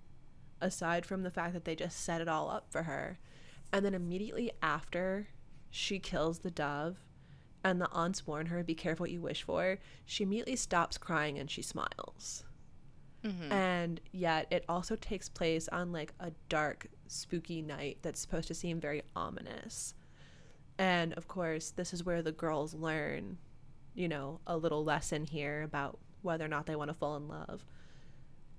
[0.61, 3.19] aside from the fact that they just set it all up for her.
[3.73, 5.29] And then immediately after
[5.71, 6.99] she kills the dove
[7.63, 11.39] and the aunts warn her, be careful what you wish for, she immediately stops crying
[11.39, 12.45] and she smiles.
[13.25, 13.53] Mm-hmm.
[13.53, 18.55] And yet it also takes place on like a dark, spooky night that's supposed to
[18.55, 19.95] seem very ominous.
[20.79, 23.37] And of course, this is where the girls learn,
[23.95, 27.29] you know, a little lesson here about whether or not they want to fall in
[27.29, 27.65] love.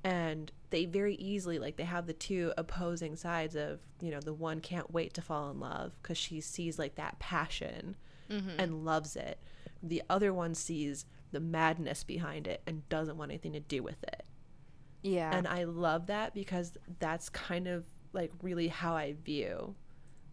[0.03, 4.33] And they very easily, like, they have the two opposing sides of, you know, the
[4.33, 7.95] one can't wait to fall in love because she sees, like, that passion
[8.29, 8.59] mm-hmm.
[8.59, 9.39] and loves it.
[9.83, 14.01] The other one sees the madness behind it and doesn't want anything to do with
[14.03, 14.23] it.
[15.03, 19.75] Yeah, And I love that because that's kind of like really how I view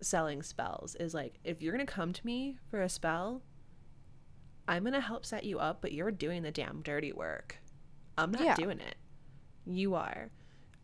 [0.01, 3.43] selling spells is like if you're going to come to me for a spell,
[4.66, 7.56] I'm going to help set you up, but you're doing the damn dirty work.
[8.19, 8.55] I'm not Yeah.
[8.56, 8.97] doing it.
[9.69, 10.31] You are.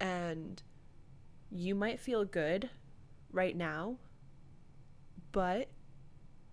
[0.00, 0.62] And
[1.50, 2.70] you might feel good
[3.32, 3.96] right now,
[5.32, 5.68] but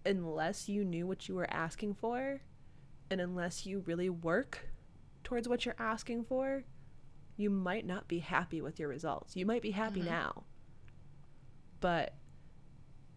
[0.05, 2.41] unless you knew what you were asking for
[3.09, 4.69] and unless you really work
[5.23, 6.63] towards what you're asking for,
[7.37, 9.35] you might not be happy with your results.
[9.35, 10.09] You might be happy mm-hmm.
[10.09, 10.43] now,
[11.79, 12.13] but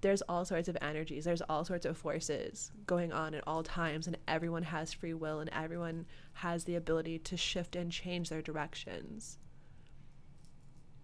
[0.05, 4.07] there's all sorts of energies, there's all sorts of forces going on at all times,
[4.07, 6.05] and everyone has free will and everyone
[6.35, 9.39] has the ability to shift and change their directions.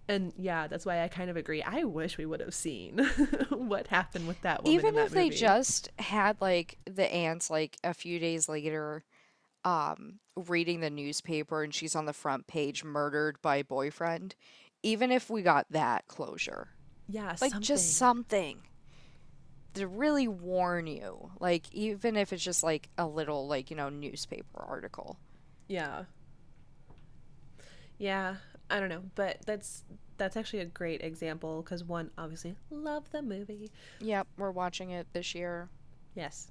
[0.07, 1.63] And yeah, that's why I kind of agree.
[1.63, 2.99] I wish we would have seen
[3.49, 4.79] what happened with that woman.
[4.79, 9.05] even that if they just had like the aunts like a few days later
[9.65, 14.35] um reading the newspaper and she's on the front page murdered by boyfriend
[14.83, 16.69] even if we got that closure
[17.11, 17.61] yeah, like something.
[17.61, 18.63] just something
[19.75, 23.89] to really warn you like even if it's just like a little like you know
[23.89, 25.19] newspaper article
[25.69, 26.05] Yeah.
[27.99, 28.37] Yeah,
[28.71, 29.85] I don't know, but that's
[30.17, 33.71] that's actually a great example because one obviously love the movie.
[34.01, 35.69] yep we're watching it this year
[36.15, 36.51] Yes.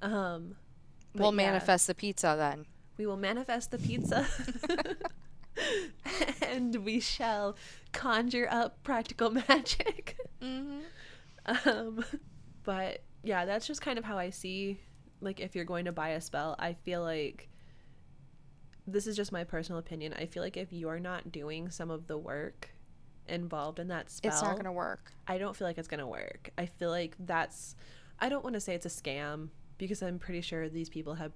[0.00, 0.56] Um
[1.14, 2.66] we'll yeah, manifest the pizza then
[2.96, 4.26] We will manifest the pizza.
[6.42, 7.56] and we shall
[7.92, 10.16] conjure up practical magic.
[10.40, 10.80] mm-hmm.
[11.68, 12.04] Um,
[12.64, 14.80] but yeah, that's just kind of how I see
[15.20, 17.48] like if you're going to buy a spell, I feel like
[18.86, 20.12] this is just my personal opinion.
[20.14, 22.70] I feel like if you're not doing some of the work
[23.28, 26.06] involved in that spell, it's not gonna work I don't feel like it's going to
[26.08, 26.50] work.
[26.58, 27.76] I feel like that's
[28.18, 31.32] I don't want to say it's a scam because I'm pretty sure these people have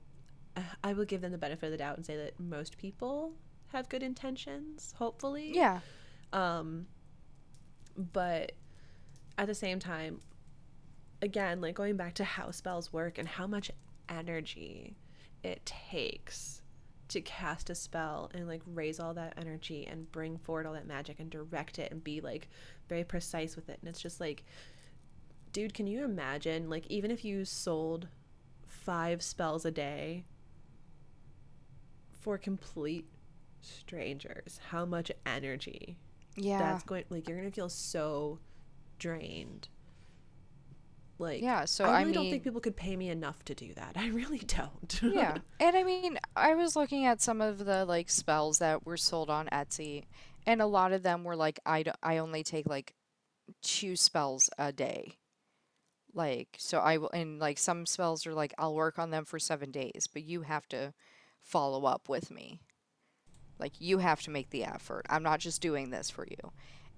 [0.83, 3.35] I will give them the benefit of the doubt and say that most people
[3.73, 5.81] have good intentions, hopefully yeah
[6.33, 6.87] um
[7.97, 8.53] but
[9.39, 10.21] at the same time
[11.23, 13.71] again like going back to how spells work and how much
[14.09, 14.97] energy
[15.43, 16.63] it takes
[17.09, 20.87] to cast a spell and like raise all that energy and bring forward all that
[20.87, 22.49] magic and direct it and be like
[22.89, 23.79] very precise with it.
[23.81, 24.45] And it's just like
[25.53, 28.09] dude can you imagine like even if you sold
[28.67, 30.25] five spells a day
[32.21, 33.07] for complete
[33.63, 35.97] strangers how much energy
[36.37, 36.59] yeah.
[36.59, 38.39] that's going like you're gonna feel so
[38.99, 39.69] drained
[41.19, 43.73] like Yeah, so i I really don't think people could pay me enough to do
[43.75, 43.93] that.
[43.97, 45.01] I really don't.
[45.03, 48.97] Yeah and i mean i was looking at some of the like spells that were
[48.97, 50.05] sold on etsy
[50.47, 52.95] and a lot of them were like i, d- I only take like
[53.63, 55.15] two spells a day.
[56.15, 59.39] Like so i will and like some spells are like i'll work on them for
[59.39, 60.93] seven days but you have to
[61.43, 62.61] follow up with me.
[63.59, 65.07] Like you have to make the effort.
[65.09, 66.53] I'm not just doing this for you.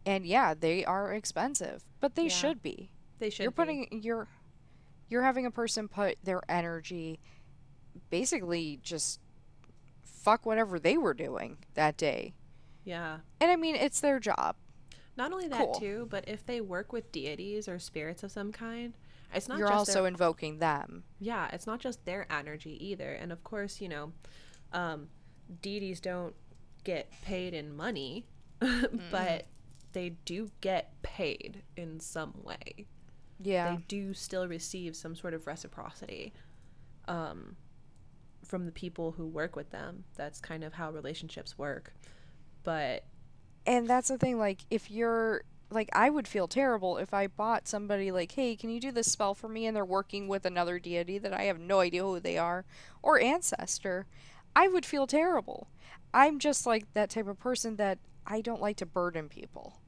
[0.07, 2.29] And yeah, they are expensive, but they Yeah.
[2.31, 2.91] should be.
[3.19, 3.57] They should you're be.
[3.57, 4.29] putting you're
[5.09, 7.19] you're having a person put their energy
[8.11, 9.21] basically just
[10.05, 12.35] fuck whatever they were doing that day.
[12.85, 13.19] Yeah.
[13.41, 14.57] And I mean, it's their job.
[15.17, 15.75] Not only that Cool.
[15.75, 18.95] too, but if they work with deities or spirits of some kind,
[19.35, 21.05] it's not you're also their, invoking them.
[21.19, 23.13] yeah, it's not just their energy either.
[23.13, 24.13] And of course, you know,
[24.73, 25.09] um,
[25.61, 26.35] deities don't
[26.85, 28.27] get paid in money,
[29.11, 29.47] but
[29.93, 32.87] they do get paid in some way.
[33.41, 33.77] Yeah.
[33.77, 36.33] They do still receive some sort of reciprocity
[37.07, 37.57] um,
[38.45, 40.05] from the people who work with them.
[40.17, 41.93] That's kind of how relationships work.
[42.65, 43.05] But
[43.67, 47.69] and that's the thing like if you're like i would feel terrible if i bought
[47.69, 50.79] somebody like hey can you do this spell for me and they're working with another
[50.79, 52.65] deity that i have no idea who they are
[53.03, 54.07] or ancestor
[54.57, 55.69] i would feel terrible
[56.15, 59.81] i'm just like that type of person that i don't like to burden people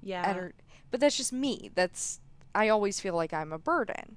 [0.00, 0.54] yeah, are-
[0.92, 2.20] but that's just me that's
[2.56, 4.16] i always feel like i'm a burden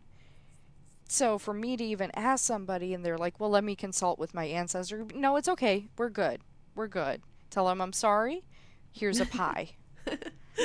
[1.07, 4.34] so for me to even ask somebody and they're like well let me consult with
[4.34, 6.41] my ancestor no it's okay we're good
[6.76, 8.44] we're good tell them i'm sorry
[8.91, 9.72] here's a pie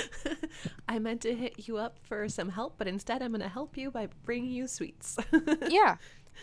[0.89, 3.77] I meant to hit you up for some help, but instead I'm going to help
[3.77, 5.17] you by bringing you sweets.
[5.69, 5.97] yeah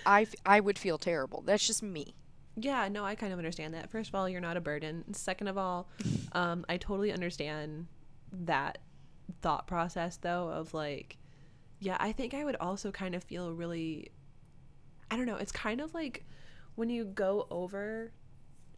[0.05, 2.15] I, f- I would feel terrible that's just me
[2.57, 3.89] yeah, no, I kind of understand that.
[3.89, 5.13] First of all, you're not a burden.
[5.13, 5.87] Second of all,
[6.33, 7.87] um, I totally understand
[8.33, 8.79] that
[9.41, 11.17] thought process, though, of like,
[11.81, 14.11] yeah, I think I would also kind of feel really,
[15.09, 16.23] I don't know, it's kind of like
[16.75, 18.13] when you go over.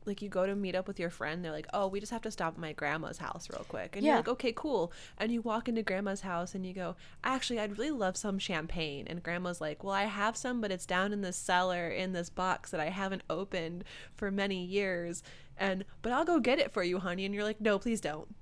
[0.06, 2.24] Like you go to meet up with your friend, they're like, "Oh, we just have
[2.24, 5.42] to stop at my grandma's house real quick," and you're like, "Okay, cool." And you
[5.42, 9.62] walk into grandma's house and you go, "Actually, I'd really love some champagne." And grandma's
[9.62, 12.82] like, "Well, I have some, but it's down in the cellar in this box that
[12.82, 15.24] I haven't opened for many years."
[15.58, 17.24] And but I'll go get it for you, honey.
[17.24, 18.36] And you're like, "No, please don't."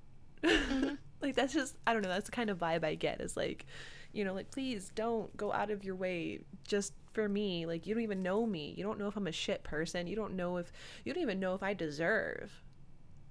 [0.44, 0.96] Mm-hmm.
[1.22, 2.10] like that's just I don't know.
[2.10, 3.22] That's the kind of vibe I get.
[3.22, 3.68] Is like,
[4.14, 7.66] you know, like please don't go out of your way just for me.
[7.66, 8.74] Like you don't even know me.
[8.78, 10.08] You don't know if I'm a shit person.
[10.08, 10.72] You don't know if
[11.06, 12.64] you don't even know if I deserve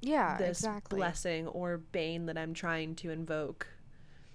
[0.03, 3.67] yeah this exactly blessing or bane that I'm trying to invoke.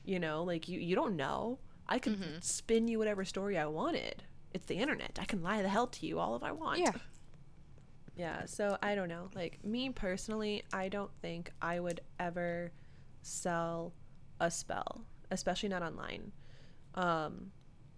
[0.03, 1.59] You know, like you you don't know.
[1.87, 2.39] I could Mm-hmm.
[2.41, 4.23] spin you whatever story I wanted.
[4.53, 5.17] It's the internet.
[5.21, 6.79] I can lie the hell to you all if I want.
[6.79, 6.93] Yeah.
[8.15, 9.29] Yeah, so I don't know.
[9.35, 12.71] Like me personally, I don't think I would ever
[13.21, 13.93] sell
[14.39, 15.01] a spell,
[15.31, 16.31] especially not online.
[16.95, 17.51] Um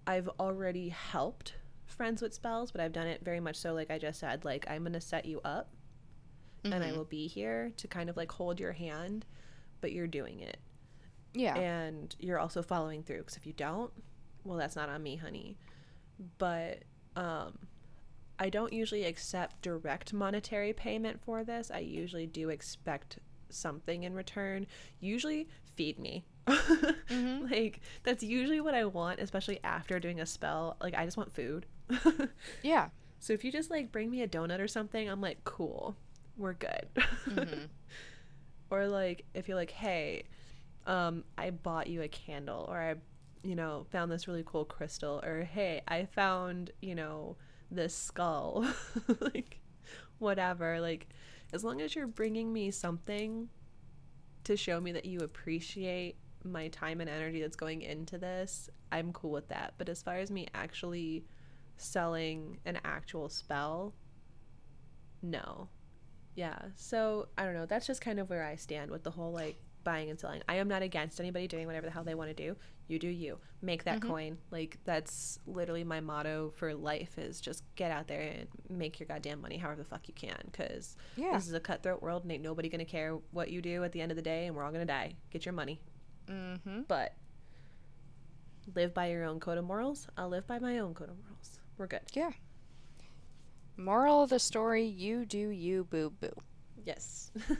[0.05, 1.55] I've already helped
[1.85, 4.65] friends with spells, but I've done it very much so like I just said, like
[4.69, 5.69] I'm going to set you up
[6.63, 6.95] and I Mhm.
[6.97, 9.25] will be here to kind of like hold your hand,
[9.81, 10.57] but you're doing it.
[11.33, 13.91] yeah And you're also following through because if you don't,
[14.43, 15.57] well that's not on me, honey.
[16.37, 16.83] But
[17.15, 17.59] um
[18.39, 21.71] I don't usually accept direct monetary payment for this.
[21.71, 24.67] I usually do expect something in return.
[24.99, 26.23] Usually feed me.
[26.47, 27.49] Mhm.
[27.51, 30.77] Like that's usually what I want, especially after doing a spell.
[30.81, 31.65] Like I just want food.
[32.63, 35.95] yeah so if you just like bring me a donut or something, I'm like, cool.
[36.37, 36.87] We're good.
[37.27, 37.67] Mhm.
[38.69, 40.23] or like if you're like, "Hey,
[40.85, 42.95] um I bought you a candle or I
[43.43, 47.37] you know, found this really cool crystal or hey, I found, you know,
[47.71, 48.65] this skull."
[49.21, 49.59] like
[50.19, 51.07] whatever, like
[51.53, 53.49] as long as you're bringing me something
[54.43, 56.17] to show me that you appreciate
[56.51, 59.73] my time and energy that's going into this, I'm cool with that.
[59.77, 61.25] But as far as me actually
[61.77, 63.93] selling an actual spell,
[65.21, 65.69] no.
[66.35, 66.57] Yeah.
[66.75, 67.65] So I don't know.
[67.65, 70.41] That's just kind of where I stand with the whole like buying and selling.
[70.49, 72.55] I am not against anybody doing whatever the hell they want to do.
[72.87, 73.39] You do you.
[73.61, 74.07] Make that Mhm.
[74.07, 74.37] coin.
[74.51, 79.07] Like that's literally my motto for life is just get out there and make your
[79.07, 82.31] goddamn money however the fuck you can cuz yeah this is a cutthroat world and
[82.31, 84.55] ain't nobody going to care what you do at the end of the day and
[84.55, 85.15] we're all going to die.
[85.31, 85.81] Get your money.
[86.29, 86.81] Mm-hmm.
[86.87, 87.13] But
[88.75, 90.07] live by your own code of morals.
[90.17, 91.59] I'll live by my own code of morals.
[91.77, 92.01] We're good.
[92.13, 92.31] yeah
[93.79, 96.31] moral of the story you do you boo boo
[96.83, 97.31] Yes.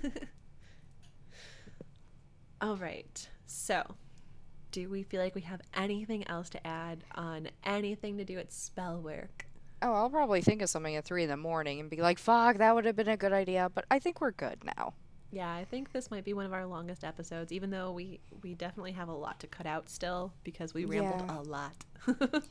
[2.61, 3.29] All right.
[3.45, 3.83] So,
[4.71, 8.51] do we feel like we have anything else to add on anything to do with
[8.51, 9.45] spell work?
[9.83, 12.57] oh i'll probably think of something at three in the morning and be like fuck
[12.57, 14.91] that would have been a good idea but i think we're good now
[15.31, 18.55] Yeah, I think this might be one of our longest episodes, even though we we
[18.55, 21.39] definitely have a lot to cut out still because we rambled Yeah.
[21.39, 21.85] a lot.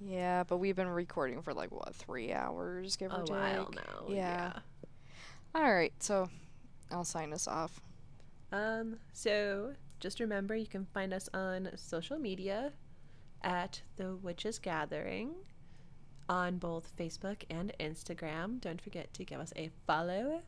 [0.00, 3.30] yeah but we've been recording for like what three hours give or take.
[3.30, 4.04] a while now.
[4.08, 4.52] Yeah.
[5.54, 6.28] all right so
[6.90, 7.80] i'll sign us off
[8.52, 12.72] Um, so just remember you can find us on social media
[13.42, 15.30] at The Witches Gathering
[16.28, 18.60] on both Facebook and Instagram.
[18.60, 20.42] Don't forget to give us a follow.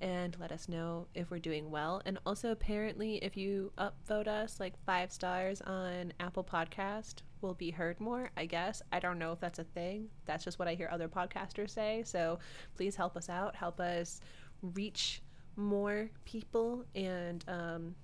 [0.00, 2.02] And let us know if we're doing well.
[2.04, 7.70] And also, apparently, if you upvote us like five stars on Apple Podcast, we'll be
[7.70, 8.30] heard more.
[8.36, 10.08] I guess I don't know if that's a thing.
[10.26, 12.02] That's just what I hear other podcasters say.
[12.04, 12.38] So
[12.76, 13.56] please help us out.
[13.56, 14.20] Help us
[14.62, 15.22] reach
[15.56, 17.94] more people and um,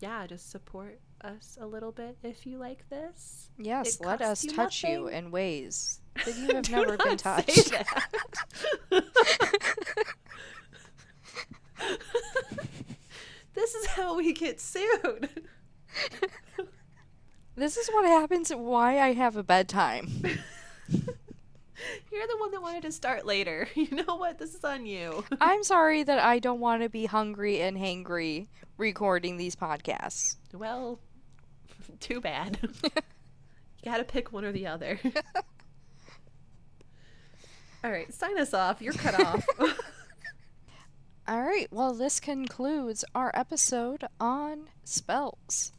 [0.00, 3.50] yeah, just support us a little bit if you like this.
[3.58, 7.72] Yes, It let us you touch you in ways that you have never been touched.
[13.54, 15.28] this is how we get sued.
[17.54, 20.08] This is what happens why I have a bedtime.
[20.88, 23.68] You're the one that wanted to start later.
[23.74, 24.38] You know what?
[24.38, 25.24] This is on you.
[25.40, 28.46] I'm sorry that I don't want to be hungry and hangry
[28.78, 30.36] recording these podcasts.
[30.54, 30.98] Well,
[32.00, 32.58] too bad.
[32.82, 32.90] you
[33.84, 34.98] gotta pick one or the other.
[37.84, 38.80] All right, sign us off.
[38.80, 39.44] You're cut off.
[41.28, 45.72] All right, well, this concludes our episode on spells.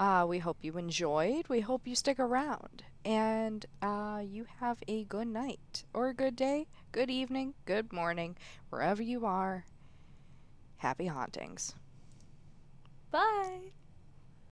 [0.00, 1.46] Uh, we hope you enjoyed.
[1.48, 2.84] We hope you stick around.
[3.04, 8.36] And uh, you have a good night, or a good day, good evening, good morning,
[8.70, 9.66] wherever you are.
[10.78, 11.74] Happy hauntings.
[13.10, 13.72] Bye.